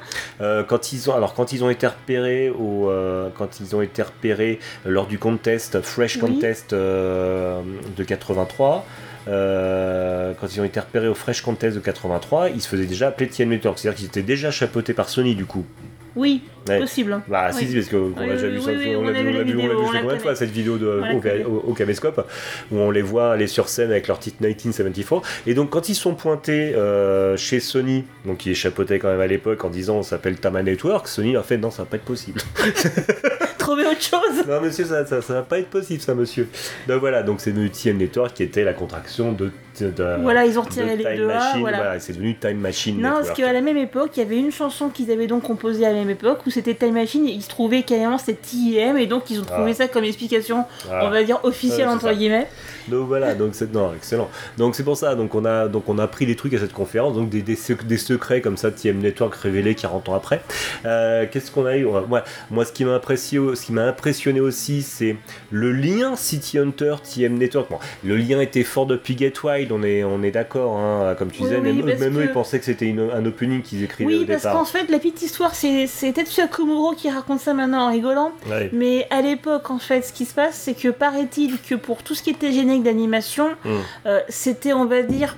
[0.68, 2.90] Quand ils ont alors quand ils ont été repérés au
[3.38, 6.22] quand ils ont été repérés lors du contest Fresh Oui.
[6.22, 8.86] Contest de 83
[9.28, 13.08] euh, quand ils ont été repérés au Fresh Contest de 83 ils se faisaient déjà
[13.08, 15.66] appeler TM Network c'est à dire qu'ils étaient déjà chapeautés par Sony du coup
[16.16, 16.80] Oui, Ouais.
[16.80, 17.22] possible.
[17.28, 17.66] Bah Oui.
[17.68, 19.12] si, parce qu'on Oui, a déjà vu ça, on on l'a a vu, on l'a
[19.12, 21.16] la vu, l'a la combien de fois cette vidéo de, la
[21.48, 22.26] au, au- au caméscope,
[22.72, 25.24] où on les voit aller sur scène avec leur titre 1974.
[25.48, 29.28] Et donc quand ils sont pointés euh, chez Sony, donc qui échappotait quand même à
[29.28, 32.06] l'époque en disant on s'appelle Tama Network, Sony a fait non ça va pas être
[32.06, 32.40] possible.
[33.58, 34.46] Trouver autre chose.
[34.48, 36.48] non monsieur ça, ça, ça va pas être possible ça monsieur.
[36.88, 39.52] Donc voilà, donc c'est devenu TM Network qui était la contraction de...
[39.80, 42.00] de- de- Voilà, ils ont de retiré les Time deux A, voilà.
[42.00, 44.90] c'est devenu Time Machine Non, parce qu'à la même époque, il y avait une chanson
[44.90, 47.50] qu'ils avaient donc composée à la même époque où c'était Time Machine et il se
[47.50, 49.76] trouvait carrément c'était TIM et donc ils ont trouvé Ah.
[49.76, 51.02] ça comme explication, Ah.
[51.06, 52.14] on va dire officielle entre ça.
[52.14, 52.48] guillemets.
[52.88, 54.30] Donc voilà, donc c'est non, excellent.
[54.58, 56.74] Donc c'est pour ça, donc on a donc on a pris des trucs à cette
[56.74, 60.42] conférence, donc des, des, des secrets comme ça, TM Network révélés 40 ans après.
[60.86, 61.86] Euh, Qu'est-ce qu'on a eu?
[61.86, 65.16] Ouais, Moi, moi, ce qui m'a impressionné, ce qui m'a impressionné aussi, c'est
[65.52, 67.70] le lien City Hunter TM Network.
[67.70, 71.32] Bon, le lien était fort depuis Get Wild, on est on est d'accord, hein, comme
[71.32, 71.60] tu disais.
[71.60, 74.66] oui, même eux, ils pensaient que c'était un opening qu'ils écrivaient Oui, au parce qu'en
[74.66, 78.32] fait, la petite histoire, c'est c'est Tetsuya Komuro qui raconte ça maintenant en rigolant.
[78.50, 78.70] Ouais.
[78.74, 82.16] Mais à l'époque, en fait, ce qui se passe, c'est que paraît-il que pour tout
[82.16, 83.70] ce qui était générique d'animation, Mm.
[84.08, 85.36] euh, c'était, on va dire,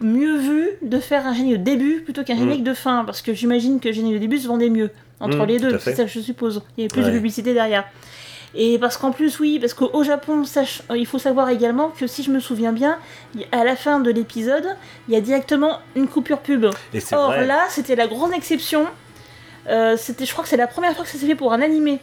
[0.00, 2.38] mieux vu de faire un générique de début plutôt qu'un Mm.
[2.40, 3.04] générique de fin.
[3.06, 4.90] Parce que j'imagine que le générique de début se vendait mieux
[5.20, 6.60] entre Mm, les deux, ça que je suppose.
[6.76, 7.10] Il y avait plus Ouais.
[7.10, 7.84] de publicité derrière.
[8.56, 12.06] Et parce qu'en plus, oui, parce qu'au Japon, sache- euh, il faut savoir également que
[12.06, 12.98] si je me souviens bien,
[13.50, 14.66] à la fin de l'épisode,
[15.08, 16.66] il y a directement une coupure pub.
[16.92, 17.46] Et Or vrai.
[17.46, 18.86] là, c'était la grande exception.
[19.68, 21.62] Euh, c'était, je crois que c'est la première fois que ça s'est fait pour un
[21.62, 21.98] animé.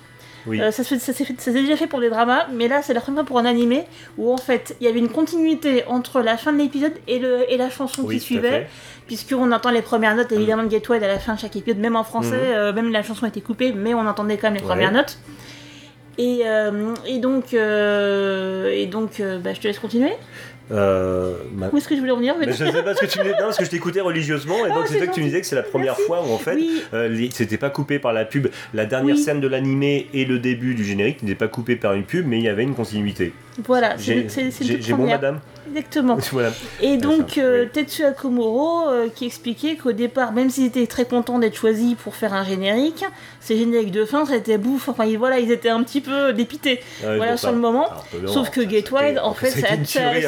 [0.48, 0.60] Oui.
[0.62, 3.38] Euh, ça, s'est déjà fait pour des dramas, mais là c'est la première fois pour
[3.40, 3.84] un animé
[4.18, 7.46] où en fait il y avait une continuité entre la fin de l'épisode et, le,
[7.52, 8.68] et la chanson Oui, qui suivait,
[9.08, 11.80] puisqu'on entend les premières notes évidemment de Get Wild à la fin de chaque épisode,
[11.80, 12.54] même en français, Mhm.
[12.56, 14.68] euh, même la chanson était coupée, mais on entendait quand même les Ouais.
[14.68, 15.18] premières notes.
[16.18, 20.12] Et, euh, et donc, et donc bah, je te laisse continuer.
[20.72, 23.06] Euh, ma- Où est-ce que je voulais en venir Mais je sais pas ce que
[23.06, 23.30] tu me dis.
[23.32, 25.26] Non, parce que je t'écoutais religieusement et Ah, donc c'est c'est ça que tu me
[25.26, 26.04] disais que c'est la première Merci.
[26.06, 26.82] fois où en fait Oui.
[26.94, 28.48] euh, c'était pas coupé par la pub.
[28.74, 29.22] La dernière Oui.
[29.22, 32.38] scène de l'animé et le début du générique n'était pas coupé par une pub, mais
[32.38, 33.34] il y avait une continuité.
[33.66, 35.40] Voilà, J'ai c'est j'ai- bon, madame?
[35.70, 36.18] Exactement.
[36.32, 36.52] Voilà.
[36.82, 41.40] Et donc euh, Tetsuya Komuro euh, qui expliquait qu'au départ, même s'ils étaient très contents
[41.40, 43.06] d'être choisis pour faire un générique,
[43.40, 44.90] ces génériques de fin, ça était bouffe.
[44.90, 46.82] Enfin ils- voilà, ils étaient un petit peu dépités.
[47.04, 47.88] Ouais, voilà sur le moment.
[48.28, 49.68] Sauf que c'était- Wild, en fait, c'était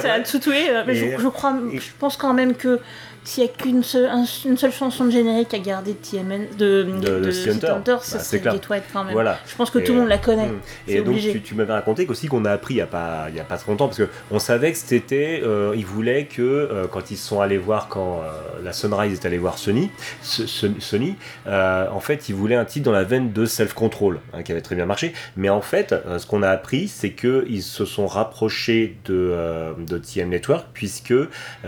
[0.02, 0.70] ça, a tout tué.
[0.70, 2.80] euh, mais je crois, je pense quand même que
[3.24, 6.48] s'il y a qu'une seule, un- une seule chanson de générique à garder de TMN,
[6.58, 7.68] de, De- de City Hunter.
[7.68, 8.54] Hunter, Bah, ça c'est serait clair.
[8.70, 9.14] Wild quand même.
[9.14, 9.40] Voilà.
[9.48, 10.44] Je pense que Et, tout le monde la connaît.
[10.50, 10.60] hum.
[10.88, 11.32] C'est Et donc obligé.
[11.34, 13.44] tu, tu m'avais raconté qu'aussi qu'on a appris il y a pas il y a
[13.44, 17.12] pas très longtemps parce que on savait que c'était euh, ils voulaient que euh, quand
[17.12, 19.90] ils sont allés voir quand euh, la Sunrise est allé voir Sony
[20.22, 21.16] ce- ce- Sony
[21.48, 24.52] euh, en fait ils voulaient un titre dans la veine de Self Control hein, qui
[24.52, 27.64] avait très bien marché mais en fait euh, ce qu'on a appris c'est que ils
[27.64, 31.28] se sont rapprochés de euh, de TM Network puisque euh,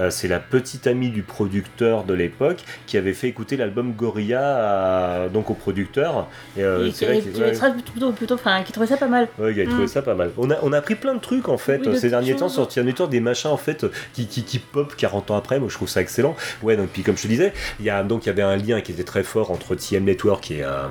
[0.10, 2.58] c'est la petite amie du producteur de l'époque
[2.88, 6.28] qui avait fait écouter l'album Gorilla à- donc au producteur.
[6.58, 7.82] Et, euh, Et c'est qui, vrai qui, qu'il- ouais.
[7.92, 9.28] plutôt, plutôt, enfin, qui trouvait ça pas mal.
[9.40, 9.88] Il a trouvé Mm.
[9.88, 10.32] ça pas mal.
[10.38, 12.68] On a, on a appris plein de trucs en fait Oui, ces derniers temps sur
[12.68, 15.60] Tier Network, des machins en fait qui, qui, qui pop 40 ans après.
[15.60, 16.36] Moi je trouve ça excellent.
[16.64, 18.56] Ouais, donc puis comme je te disais, il y a donc il y avait un
[18.58, 20.84] lien qui était très fort entre TM Network et euh,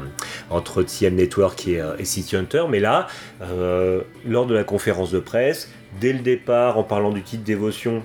[0.50, 2.64] entre TM Network et, euh, et City Hunter.
[2.68, 3.06] Mais là,
[3.42, 5.70] euh, lors de la conférence de presse,
[6.00, 8.02] dès le départ, en parlant du titre Dévotion.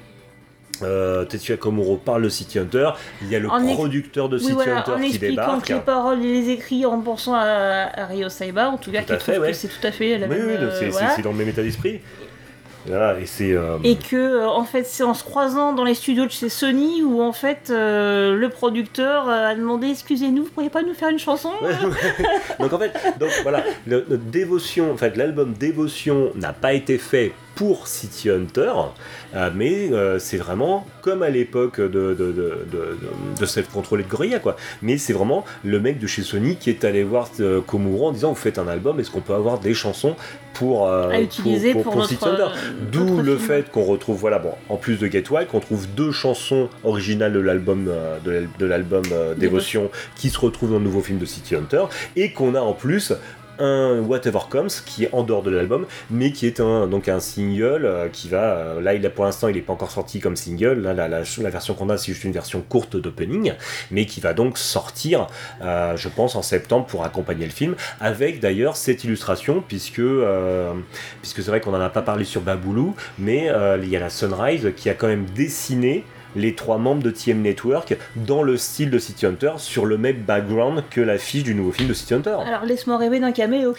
[0.81, 2.91] Euh, Tetsuya Komuro parle de City Hunter,
[3.21, 5.65] il y a le En producteur de Oui, City voilà, Hunter qui débarque.
[5.67, 9.01] que les paroles et les écrits en pensant à, à Ryo Saiba, en tout cas,
[9.01, 9.51] Tout qui trouve ouais.
[9.51, 10.47] que c'est tout à fait la Oui, même.
[10.47, 11.17] oui, euh, c'est- voilà.
[11.23, 11.99] dans le même état d'esprit.
[12.87, 16.47] Et euh, Et que, en fait, c'est en se croisant dans les studios de chez
[16.49, 21.09] Sony où, en fait, euh, le producteur a demandé Excusez-nous, vous pourriez pas nous faire
[21.09, 21.51] une chanson
[22.59, 26.97] donc en fait, donc voilà, le, le Dévotion, en fait, l'album Dévotion n'a pas été
[26.97, 28.71] fait pour City Hunter,
[29.35, 32.31] euh, mais euh, c'est vraiment comme à l'époque de, de, de,
[32.71, 32.97] de,
[33.37, 34.55] de Gorilla, quoi.
[34.81, 38.11] Mais c'est vraiment le mec de chez Sony qui est allé voir euh, Komuro en
[38.13, 40.15] disant Vous faites un album, est-ce qu'on peut avoir des chansons
[40.53, 40.89] pour,
[41.21, 42.47] utiliser pour City Hunter?
[42.93, 46.69] D'où le fait qu'on retrouve, voilà, bon, en plus de Wild, qu'on trouve deux chansons
[46.85, 47.89] originales de l'album
[48.23, 49.03] de l'al- de l'album
[49.35, 51.83] Dévotion qui se retrouvent dans le nouveau film de City Hunter,
[52.15, 53.11] et qu'on a en plus
[53.59, 57.19] un Whatever Comes qui est en dehors de l'album mais qui est un donc un
[57.19, 60.19] single euh, qui va euh, là il a pour l'instant il n'est pas encore sorti
[60.19, 63.53] comme single la, la, la version qu'on a c'est juste une version courte d'opening
[63.91, 65.27] mais qui va donc sortir
[65.61, 70.01] euh, je pense en septembre pour accompagner le film avec d'ailleurs cette illustration puisque
[71.21, 74.09] puisque c'est vrai qu'on en a pas parlé sur Baboulou mais il y a la
[74.09, 76.03] Sunrise qui a quand même dessiné
[76.35, 80.17] les trois membres de TM Network dans le style de City Hunter sur le même
[80.17, 82.37] background que l'affiche du nouveau film de City Hunter.
[82.45, 83.73] Alors, laisse-moi rêver d'un caméo.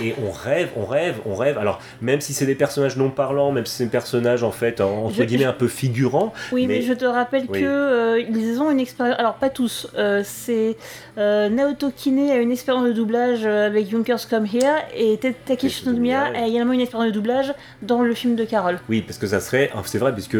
[0.00, 1.58] Et on rêve, on rêve, on rêve.
[1.58, 4.80] Alors, même si c'est des personnages non parlants, même si c'est des personnages en fait,
[4.80, 6.32] en- entre Je- guillemets, un peu figurants.
[6.52, 7.60] Oui, mais, je te rappelle Oui.
[7.60, 9.18] que euh, ils ont une expérience.
[9.18, 9.86] Alors pas tous.
[9.96, 10.76] euh, c'est
[11.18, 16.32] euh, Naoto Kine a une expérience de doublage avec Junkers Come Here et Takeshi Nomiya
[16.34, 18.78] a également une expérience de doublage dans le film de Carol.
[18.88, 20.36] Oui, parce que ça serait, ah, c'est vrai, puisque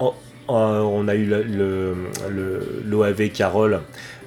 [0.00, 0.14] en-
[0.48, 1.94] on a eu le- le-
[2.30, 3.80] le- l'OAV Carole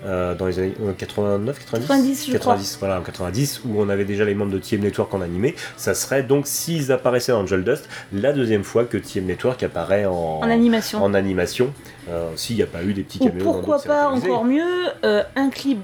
[0.06, 3.90] euh, dans les années euh, 89, 90, 90, je 90, voilà, en 90, où on
[3.90, 5.56] avait déjà les membres de TM Network en animé.
[5.76, 10.06] Ça serait donc, s'ils apparaissaient dans Angel Dust, la deuxième fois que TM Network apparaît
[10.06, 11.04] en, En animation.
[11.04, 11.74] En animation,
[12.10, 13.44] euh, s'il n'y a pas eu des petits Ou caméos.
[13.44, 14.64] pourquoi pas encore mieux
[15.04, 15.80] euh, un clip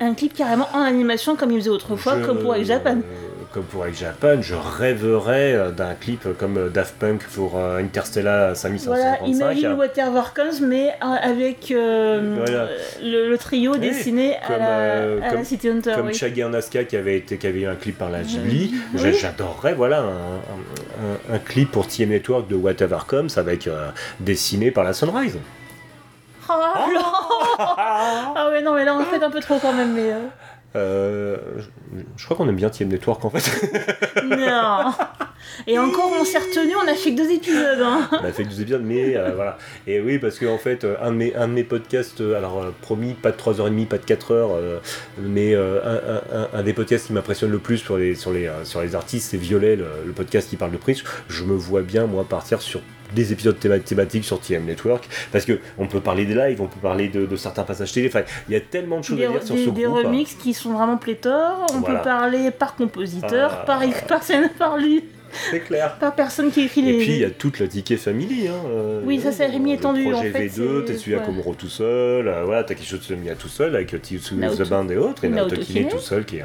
[0.00, 2.96] un, clip carrément en animation comme ils faisaient autrefois, Je- comme pour Japan.
[3.52, 7.80] Comme pour Egg Japan, je rêverais euh, d'un clip comme euh, Daft Punk pour euh,
[7.80, 8.88] Interstellar 5555.
[8.88, 12.68] Voilà, imagine Whatever Comes, mais avec euh, Voilà.
[13.02, 15.92] le, le trio Oui, dessiné à, la, euh, à la comme- City Hunter.
[15.94, 16.14] Comme oui.
[16.14, 19.12] Shaggy and Asuka qui avait, été, qui avait eu un clip par la Ghibli, Oui.
[19.20, 23.90] J'adorerais voilà, un, un- un- un clip pour TM Network de Whatever Comes avec euh,
[24.18, 25.36] dessiné par la Sunrise.
[26.48, 26.52] Oh,
[26.94, 27.00] non
[27.58, 30.10] ah ouais, non, mais là on fait un peu trop quand même, mais.
[30.10, 30.18] euh,
[30.74, 33.68] Euh, je, je crois qu'on aime bien TM Network en fait.
[34.24, 34.92] Non
[35.66, 37.80] Et encore, on s'est retenu, on a fait que deux épisodes.
[37.82, 38.08] Hein.
[38.12, 39.58] On a fait 12 épisodes, mais euh, voilà.
[39.86, 42.64] Et oui, parce que en fait, euh, un de mes, un de mes podcasts, alors
[42.80, 44.78] promis, pas de 3h30, pas de 4h, euh,
[45.20, 48.80] mais un, un- un- des podcasts qui m'impressionne le plus sur les, sur les, sur
[48.80, 51.02] les artistes, c'est Violet, le, le podcast qui parle de Prince.
[51.28, 52.80] Je me vois bien, moi, partir sur
[53.14, 56.66] des épisodes théma- thématiques sur TM Network, parce que on peut parler des lives, on
[56.66, 59.26] peut parler de, de certains passages télé, enfin, il y a tellement de choses Des,
[59.26, 59.98] à dire sur des- ce des groupe.
[59.98, 60.02] hein.
[60.08, 61.66] remixes qui sont vraiment pléthores.
[61.74, 61.98] On Voilà.
[61.98, 63.64] peut parler par compositeur, Ah.
[63.66, 65.04] par, par, scène- par, lui,
[65.50, 65.96] C'est clair.
[65.98, 66.98] par personne qui écrit Et les.
[66.98, 68.48] puis il y a toute la Ticket Family.
[68.48, 71.24] Hein, euh, Oui, ça, c'est Rémi étendu, projet en fait, V2, c'est- Tetsuya ouais.
[71.24, 75.24] Komuro tout seul, euh, voilà, Takeshi Tsumiya tout seul, avec Naoto- The Band et autres,
[75.24, 76.44] et Naoto Kine tout seul, qui est,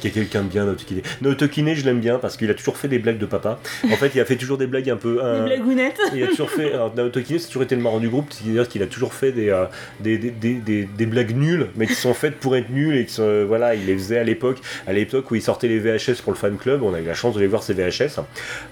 [0.00, 1.02] qui est quelqu'un de bien, Naoto Kine.
[1.22, 3.58] Naoto Kine, je l'aime bien parce qu'il a toujours fait des blagues de papa.
[3.84, 5.14] En fait, il a fait toujours des blagues un peu.
[5.16, 6.00] Des un- blagounettes.
[6.14, 6.72] il a toujours fait.
[6.72, 9.32] Alors, Naoto Kine, c'est toujours été le marrant du groupe, c'est-à-dire qu'il a toujours fait
[9.32, 9.64] des, euh,
[10.00, 13.06] des, des, des, des- des blagues nulles, mais qui sont faites pour être nulles et
[13.06, 15.78] qui sont, euh, voilà, il les faisait à l'époque, à l'époque où il sortait les
[15.78, 18.20] VHS pour le fan club, on a eu la chance de les voir ces VHS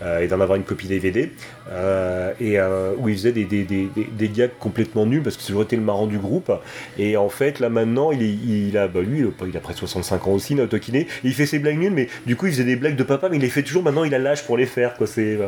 [0.02, 1.30] euh, et d'en avoir une copie DVD,
[1.72, 5.36] euh, et euh, où il faisait des, des, des, des, des gags complètement nuls parce
[5.36, 6.52] que c'est toujours été le marrant du groupe.
[6.98, 8.22] Et en fait, là maintenant, il,
[8.68, 11.34] il a, bah, lui, il a près de 65 ans aussi, Naoto Kine, et il
[11.34, 13.42] fait ses blagues nulles, mais du coup, il faisait des blagues de papa, mais il
[13.42, 15.06] les fait toujours maintenant, il a l'âge pour les faire, quoi.
[15.06, 15.38] C'est,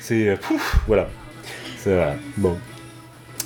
[0.00, 1.08] c'est, euh, pouf, voilà.
[1.78, 2.16] C'est voilà.
[2.36, 2.58] Bon.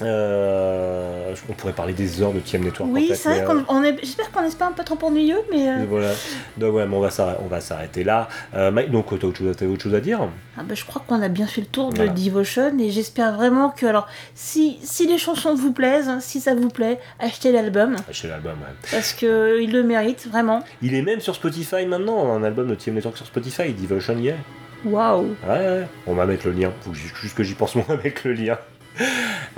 [0.02, 2.90] Euh, on pourrait parler des heures de TM Network.
[2.90, 3.96] en Oui, fait, c'est vrai qu'on euh, on est.
[4.00, 5.68] J'espère qu'on n'est pas un peu trop ennuyeux, mais.
[5.68, 6.10] euh, voilà.
[6.56, 8.28] Donc, ouais, mais on va s'arrêter, on va s'arrêter là.
[8.54, 10.20] Euh, donc, t'as autre, chose t'as autre chose à dire?
[10.58, 12.06] Ah bah, je crois qu'on a bien fait le tour de.
[12.06, 16.54] Devotion et j'espère vraiment que alors si, si les chansons vous plaisent, hein, si ça
[16.54, 18.52] vous plaît, achetez l'album Achetez l'album.
[18.52, 18.74] ouais.
[18.90, 20.62] parce que il le mérite vraiment.
[20.82, 24.28] Il est même sur Spotify maintenant, un album de TM Network sur Spotify, Devotion y
[24.28, 24.36] est.
[24.84, 25.34] Waouh.
[25.46, 26.72] Ouais, ouais, on va mettre le lien.
[26.82, 28.56] Faut juste que j'y pense, moi, à mettre le lien.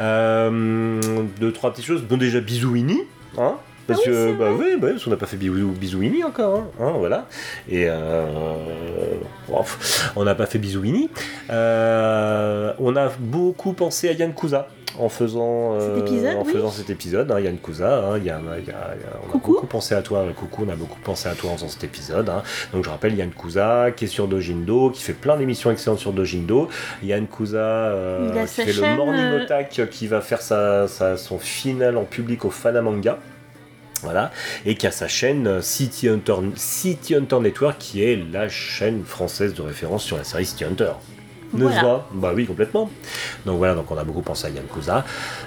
[0.00, 1.00] Euh,
[1.40, 2.02] deux, trois petites choses.
[2.02, 3.00] Bon, déjà, bisouini.
[3.36, 3.56] Hein
[3.88, 6.22] parce Ah oui, que, c'est bah oui, bah, parce qu'on n'a pas fait bisou, bisouini
[6.22, 7.26] encore, hein, hein, voilà.
[7.70, 8.26] Et euh,
[10.14, 11.08] on n'a pas fait bisouini.
[11.50, 16.52] Euh, on a beaucoup pensé à Yann Kuza en faisant, euh, Cet épisode, en oui.
[16.52, 17.30] faisant cet épisode.
[17.30, 19.52] hein, hein, y a- il y a- il y a- on Coucou.
[19.52, 21.84] a beaucoup pensé à toi, coucou, on a beaucoup pensé à toi en faisant cet
[21.84, 22.28] épisode.
[22.28, 22.42] hein.
[22.72, 26.12] Donc je rappelle Yann Kuza qui est sur Dojindo, qui fait plein d'émissions excellentes sur
[26.12, 26.68] Dojindo.
[27.02, 31.16] Yann Kuza euh, qui fait chaîne, le Morning euh, Otak qui va faire sa, sa-
[31.16, 33.18] son final en public au Fanamanga.
[34.04, 34.30] Voilà,
[34.64, 39.02] et qui a sa chaîne euh, City Hunter, City Hunter Network, qui est la chaîne
[39.04, 40.92] française de référence sur la série City Hunter.
[41.54, 42.04] N'est-ce Voilà.
[42.12, 42.90] Bah oui, complètement.
[43.46, 45.04] Donc voilà, donc on a beaucoup pensé à Yann Kuza.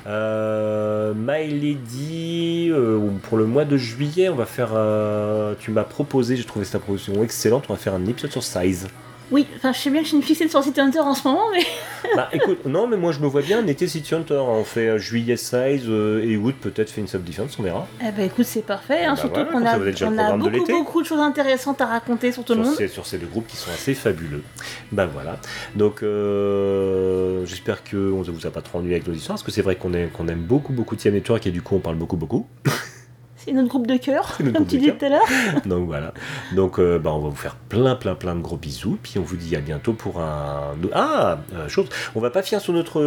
[0.07, 4.69] Euh, My Lady, euh, pour le mois de juillet, on va faire.
[4.73, 8.43] euh, tu m'as proposé, j'ai trouvé cette proposition excellente, on va faire un épisode sur
[8.43, 8.87] Size.
[9.31, 11.25] Oui, enfin, je sais bien que je suis une fixée sur City Hunter en ce
[11.25, 11.63] moment, mais.
[12.15, 14.41] bah écoute, non, mais moi je me vois bien été City Hunter.
[14.45, 17.87] On fait euh, juillet Size euh, et août peut-être fait une sub-defense, on verra.
[18.01, 20.49] Eh ben écoute, c'est parfait, hein, bah surtout voilà, qu'on a, on a programme de
[20.49, 22.75] beaucoup, beaucoup de choses intéressantes à raconter sur tout le monde.
[22.75, 24.43] ces, sur ces deux groupes qui sont assez fabuleux.
[24.91, 25.37] Ben voilà.
[25.75, 29.43] Donc euh, j'espère que on ne vous a pas trop ennuyé avec nos histoires, parce
[29.43, 31.95] que c'est vrai qu'on qu'on aime beaucoup beaucoup TM Network et du coup on parle
[31.95, 32.47] beaucoup beaucoup.
[33.43, 35.27] C'est notre groupe de cœur, comme tu disais tout à l'heure.
[35.65, 36.13] Donc voilà.
[36.55, 39.23] Donc euh, bah, on va vous faire plein plein plein de gros bisous, puis on
[39.23, 41.87] vous dit à bientôt pour un ah euh, chose.
[42.15, 43.01] On va pas finir sur notre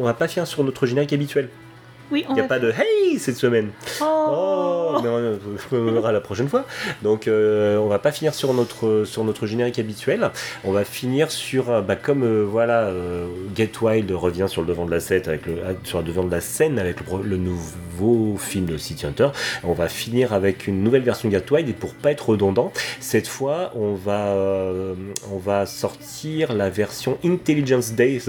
[0.00, 1.48] on va pas finir sur notre générique habituel.
[2.10, 3.70] Oui, on Il n'y a pas de hey cette semaine.
[4.00, 6.64] Oh, mais on, verra la prochaine fois.
[7.02, 10.30] Donc euh, on va pas finir sur notre sur notre générique habituel.
[10.64, 14.68] On va finir sur un- bah, comme euh, voilà euh, Get Wild revient sur le
[14.68, 17.36] devant de la scène avec le sur le devant de la scène avec le, le
[17.36, 19.28] nouveau film de City Hunter.
[19.64, 22.72] On va finir avec une nouvelle version de Get Wild et pour pas être redondant,
[23.00, 24.94] cette fois on va euh,
[25.32, 28.24] on va sortir la version Intelligence Days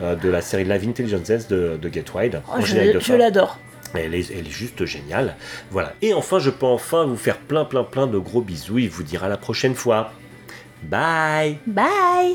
[0.00, 2.40] euh, de la série Live Intelligence Days de, de Get Wild.
[2.48, 3.58] Oh, en générique de je l'adore.
[3.94, 5.36] Elle est, elle est juste géniale.
[5.70, 5.92] Voilà.
[6.02, 9.04] Et enfin, je peux enfin vous faire plein, plein, plein de gros bisous et vous
[9.04, 10.12] dire à la prochaine fois.
[10.82, 12.34] Bye Bye